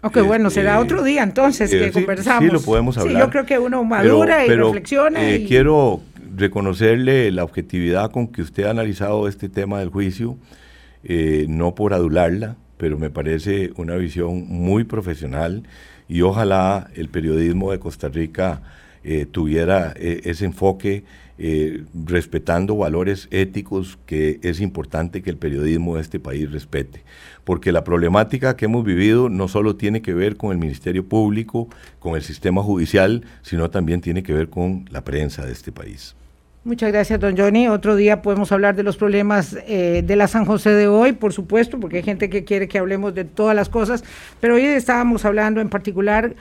Ok, 0.02 0.18
bueno, 0.22 0.50
será 0.50 0.80
otro 0.80 1.02
día 1.02 1.22
entonces 1.22 1.70
que 1.70 1.90
conversamos. 1.90 2.44
Sí, 2.44 2.50
lo 2.50 2.60
podemos 2.60 2.98
hablar. 2.98 3.14
Sí, 3.14 3.20
yo 3.20 3.30
creo 3.30 3.46
que 3.46 3.58
uno 3.58 3.84
madura 3.84 4.44
y 4.44 4.50
reflexiona. 4.50 5.30
Y... 5.30 5.46
Quiero 5.46 6.00
reconocerle 6.36 7.30
la 7.30 7.44
objetividad 7.44 8.10
con 8.10 8.28
que 8.28 8.42
usted 8.42 8.64
ha 8.64 8.70
analizado 8.70 9.28
este 9.28 9.48
tema 9.48 9.78
del 9.78 9.88
juicio. 9.88 10.36
Eh, 11.06 11.44
no 11.50 11.74
por 11.74 11.92
adularla, 11.92 12.56
pero 12.78 12.98
me 12.98 13.10
parece 13.10 13.72
una 13.76 13.94
visión 13.96 14.46
muy 14.48 14.84
profesional 14.84 15.64
y 16.08 16.22
ojalá 16.22 16.88
el 16.94 17.10
periodismo 17.10 17.72
de 17.72 17.78
Costa 17.78 18.08
Rica 18.08 18.62
eh, 19.04 19.26
tuviera 19.26 19.92
eh, 19.96 20.22
ese 20.24 20.46
enfoque 20.46 21.04
respetando 21.36 22.76
valores 22.76 23.28
éticos 23.30 23.98
que 24.06 24.38
es 24.42 24.60
importante 24.60 25.22
que 25.22 25.30
el 25.30 25.36
periodismo 25.36 25.96
de 25.96 26.02
este 26.02 26.20
país 26.20 26.50
respete. 26.52 27.02
Porque 27.44 27.72
la 27.72 27.84
problemática 27.84 28.56
que 28.56 28.66
hemos 28.66 28.84
vivido 28.84 29.28
no 29.28 29.48
solo 29.48 29.76
tiene 29.76 30.00
que 30.00 30.14
ver 30.14 30.36
con 30.36 30.52
el 30.52 30.58
Ministerio 30.58 31.04
Público, 31.06 31.68
con 31.98 32.14
el 32.14 32.22
sistema 32.22 32.62
judicial, 32.62 33.24
sino 33.42 33.70
también 33.70 34.00
tiene 34.00 34.22
que 34.22 34.32
ver 34.32 34.48
con 34.48 34.88
la 34.90 35.02
prensa 35.02 35.44
de 35.44 35.52
este 35.52 35.72
país. 35.72 36.14
Muchas 36.64 36.90
gracias, 36.92 37.20
don 37.20 37.36
Johnny. 37.36 37.68
Otro 37.68 37.94
día 37.94 38.22
podemos 38.22 38.50
hablar 38.50 38.74
de 38.74 38.82
los 38.82 38.96
problemas 38.96 39.54
eh, 39.66 40.02
de 40.02 40.16
la 40.16 40.28
San 40.28 40.46
José 40.46 40.70
de 40.70 40.88
hoy, 40.88 41.12
por 41.12 41.34
supuesto, 41.34 41.78
porque 41.78 41.98
hay 41.98 42.02
gente 42.02 42.30
que 42.30 42.44
quiere 42.44 42.68
que 42.68 42.78
hablemos 42.78 43.14
de 43.14 43.24
todas 43.26 43.54
las 43.54 43.68
cosas, 43.68 44.02
pero 44.40 44.54
hoy 44.54 44.62
estábamos 44.62 45.26
hablando 45.26 45.60
en 45.60 45.68
particular 45.68 46.34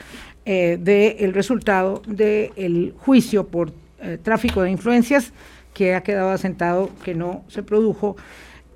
eh, 0.46 0.78
del 0.80 1.34
resultado 1.34 2.00
del 2.06 2.94
juicio 2.96 3.46
por 3.48 3.72
eh, 4.04 4.18
tráfico 4.22 4.62
de 4.62 4.70
influencias 4.70 5.32
que 5.72 5.94
ha 5.94 6.02
quedado 6.02 6.30
asentado, 6.30 6.90
que 7.04 7.14
no 7.14 7.44
se 7.48 7.62
produjo, 7.62 8.16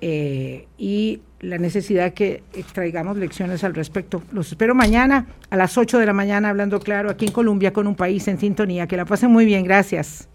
y 0.01 1.21
la 1.41 1.57
necesidad 1.57 2.13
que 2.13 2.41
extraigamos 2.53 3.17
lecciones 3.17 3.65
al 3.65 3.75
respecto. 3.75 4.23
Los 4.31 4.49
espero 4.49 4.75
mañana 4.75 5.27
a 5.49 5.57
las 5.57 5.77
8 5.77 5.99
de 5.99 6.05
la 6.05 6.13
mañana, 6.13 6.49
hablando 6.49 6.79
claro, 6.79 7.09
aquí 7.09 7.25
en 7.25 7.31
Colombia, 7.31 7.73
con 7.73 7.85
un 7.85 7.95
país 7.95 8.27
en 8.29 8.39
sintonía. 8.39 8.87
Que 8.87 8.97
la 8.97 9.05
pasen 9.05 9.31
muy 9.31 9.45
bien, 9.45 9.63
gracias. 9.63 10.29